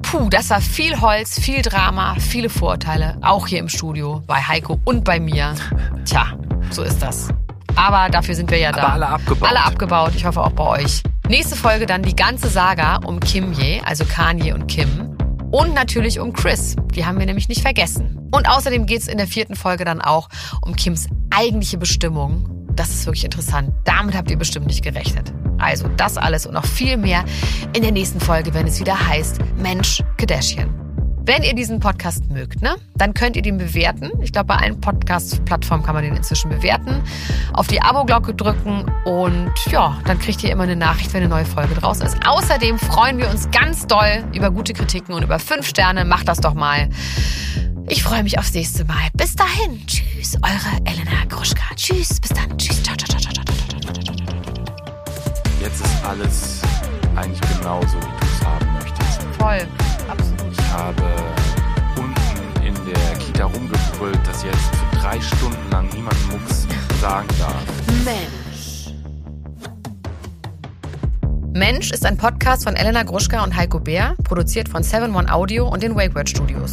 Puh, 0.00 0.28
das 0.30 0.48
war 0.48 0.60
viel 0.60 1.00
Holz, 1.00 1.40
viel 1.40 1.60
Drama, 1.60 2.14
viele 2.20 2.48
Vorurteile, 2.48 3.18
auch 3.20 3.48
hier 3.48 3.58
im 3.58 3.68
Studio, 3.68 4.22
bei 4.24 4.36
Heiko 4.36 4.78
und 4.84 5.02
bei 5.02 5.18
mir. 5.18 5.56
Tja, 6.04 6.38
so 6.70 6.84
ist 6.84 7.02
das. 7.02 7.30
Aber 7.74 8.10
dafür 8.10 8.36
sind 8.36 8.52
wir 8.52 8.58
ja 8.58 8.70
da. 8.70 8.82
Aber 8.84 8.92
alle 8.92 9.08
abgebaut. 9.08 9.48
Alle 9.48 9.64
abgebaut, 9.64 10.12
ich 10.14 10.24
hoffe 10.24 10.40
auch 10.40 10.52
bei 10.52 10.84
euch. 10.84 11.02
Nächste 11.28 11.56
Folge 11.56 11.84
dann 11.84 12.04
die 12.04 12.14
ganze 12.14 12.48
Saga 12.48 13.00
um 13.04 13.18
Kimye, 13.18 13.80
also 13.84 14.04
Kanye 14.04 14.52
und 14.52 14.68
Kim. 14.68 15.16
Und 15.50 15.74
natürlich 15.74 16.20
um 16.20 16.32
Chris. 16.32 16.76
Die 16.94 17.04
haben 17.04 17.18
wir 17.18 17.26
nämlich 17.26 17.48
nicht 17.48 17.62
vergessen. 17.62 18.28
Und 18.30 18.48
außerdem 18.48 18.86
geht's 18.86 19.08
in 19.08 19.18
der 19.18 19.26
vierten 19.26 19.56
Folge 19.56 19.84
dann 19.84 20.00
auch 20.00 20.28
um 20.62 20.76
Kims 20.76 21.08
eigentliche 21.30 21.76
Bestimmung. 21.76 22.63
Das 22.76 22.90
ist 22.90 23.06
wirklich 23.06 23.24
interessant. 23.24 23.72
Damit 23.84 24.16
habt 24.16 24.30
ihr 24.30 24.36
bestimmt 24.36 24.66
nicht 24.66 24.82
gerechnet. 24.82 25.32
Also 25.58 25.88
das 25.96 26.16
alles 26.16 26.46
und 26.46 26.54
noch 26.54 26.66
viel 26.66 26.96
mehr 26.96 27.24
in 27.74 27.82
der 27.82 27.92
nächsten 27.92 28.20
Folge, 28.20 28.52
wenn 28.54 28.66
es 28.66 28.80
wieder 28.80 29.08
heißt 29.08 29.38
Mensch 29.56 30.02
Kardashian. 30.16 30.68
Wenn 31.26 31.42
ihr 31.42 31.54
diesen 31.54 31.80
Podcast 31.80 32.30
mögt, 32.30 32.60
ne, 32.60 32.76
dann 32.96 33.14
könnt 33.14 33.34
ihr 33.36 33.40
den 33.40 33.56
bewerten. 33.56 34.10
Ich 34.20 34.30
glaube, 34.30 34.48
bei 34.48 34.56
allen 34.56 34.78
Podcast-Plattformen 34.78 35.82
kann 35.82 35.94
man 35.94 36.04
den 36.04 36.14
inzwischen 36.14 36.50
bewerten. 36.50 37.02
Auf 37.54 37.66
die 37.66 37.80
Abo-Glocke 37.80 38.34
drücken 38.34 38.84
und 39.06 39.52
ja, 39.70 39.98
dann 40.04 40.18
kriegt 40.18 40.44
ihr 40.44 40.50
immer 40.50 40.64
eine 40.64 40.76
Nachricht, 40.76 41.14
wenn 41.14 41.22
eine 41.22 41.30
neue 41.30 41.46
Folge 41.46 41.74
draußen 41.76 42.04
ist. 42.06 42.18
Außerdem 42.26 42.78
freuen 42.78 43.16
wir 43.16 43.30
uns 43.30 43.50
ganz 43.50 43.86
doll 43.86 44.22
über 44.34 44.50
gute 44.50 44.74
Kritiken 44.74 45.14
und 45.14 45.22
über 45.22 45.38
fünf 45.38 45.66
Sterne. 45.66 46.04
Macht 46.04 46.28
das 46.28 46.40
doch 46.40 46.52
mal. 46.52 46.90
Ich 47.88 48.02
freue 48.02 48.22
mich 48.22 48.38
aufs 48.38 48.52
nächste 48.52 48.84
Mal. 48.84 49.08
Bis 49.14 49.34
dahin. 49.34 49.80
Tschüss, 49.86 50.36
eure 50.42 50.84
Elena 50.84 51.24
Gruschka. 51.30 51.74
Tschüss, 51.74 52.20
bis 52.20 52.30
dann. 52.30 52.58
Tschüss. 52.58 52.82
Ciao, 52.82 52.94
ciao, 52.96 53.08
ciao, 53.08 53.32
ciao, 53.32 53.32
ciao, 53.32 53.80
ciao, 53.80 53.92
ciao, 53.92 54.14
ciao. 54.14 54.24
Jetzt 55.62 55.80
ist 55.80 56.04
alles 56.04 56.60
eigentlich 57.16 57.40
genauso, 57.56 57.96
wie 57.96 58.20
du 58.20 58.26
es 58.26 58.44
haben 58.44 58.72
möchtest. 58.74 59.22
Voll. 59.38 59.66
Absolut. 60.06 60.33
Habe 60.76 61.04
unten 61.96 62.66
in 62.66 62.74
der 62.84 63.16
Kita 63.18 63.44
rumgebrüllt, 63.44 64.18
dass 64.26 64.42
jetzt 64.42 64.74
für 64.74 64.96
drei 64.96 65.20
Stunden 65.20 65.70
lang 65.70 65.88
niemand 65.94 66.16
Mucks 66.32 66.66
sagen 67.00 67.28
darf. 67.38 67.64
Mensch. 68.04 68.92
Mensch 71.52 71.92
ist 71.92 72.04
ein 72.04 72.16
Podcast 72.16 72.64
von 72.64 72.74
Elena 72.74 73.04
Gruschka 73.04 73.44
und 73.44 73.54
Heiko 73.54 73.78
Bär, 73.78 74.16
produziert 74.24 74.68
von 74.68 74.82
7 74.82 75.14
One 75.14 75.32
Audio 75.32 75.68
und 75.68 75.84
den 75.84 75.94
Wake 75.94 76.12
Word 76.16 76.28
Studios. 76.28 76.72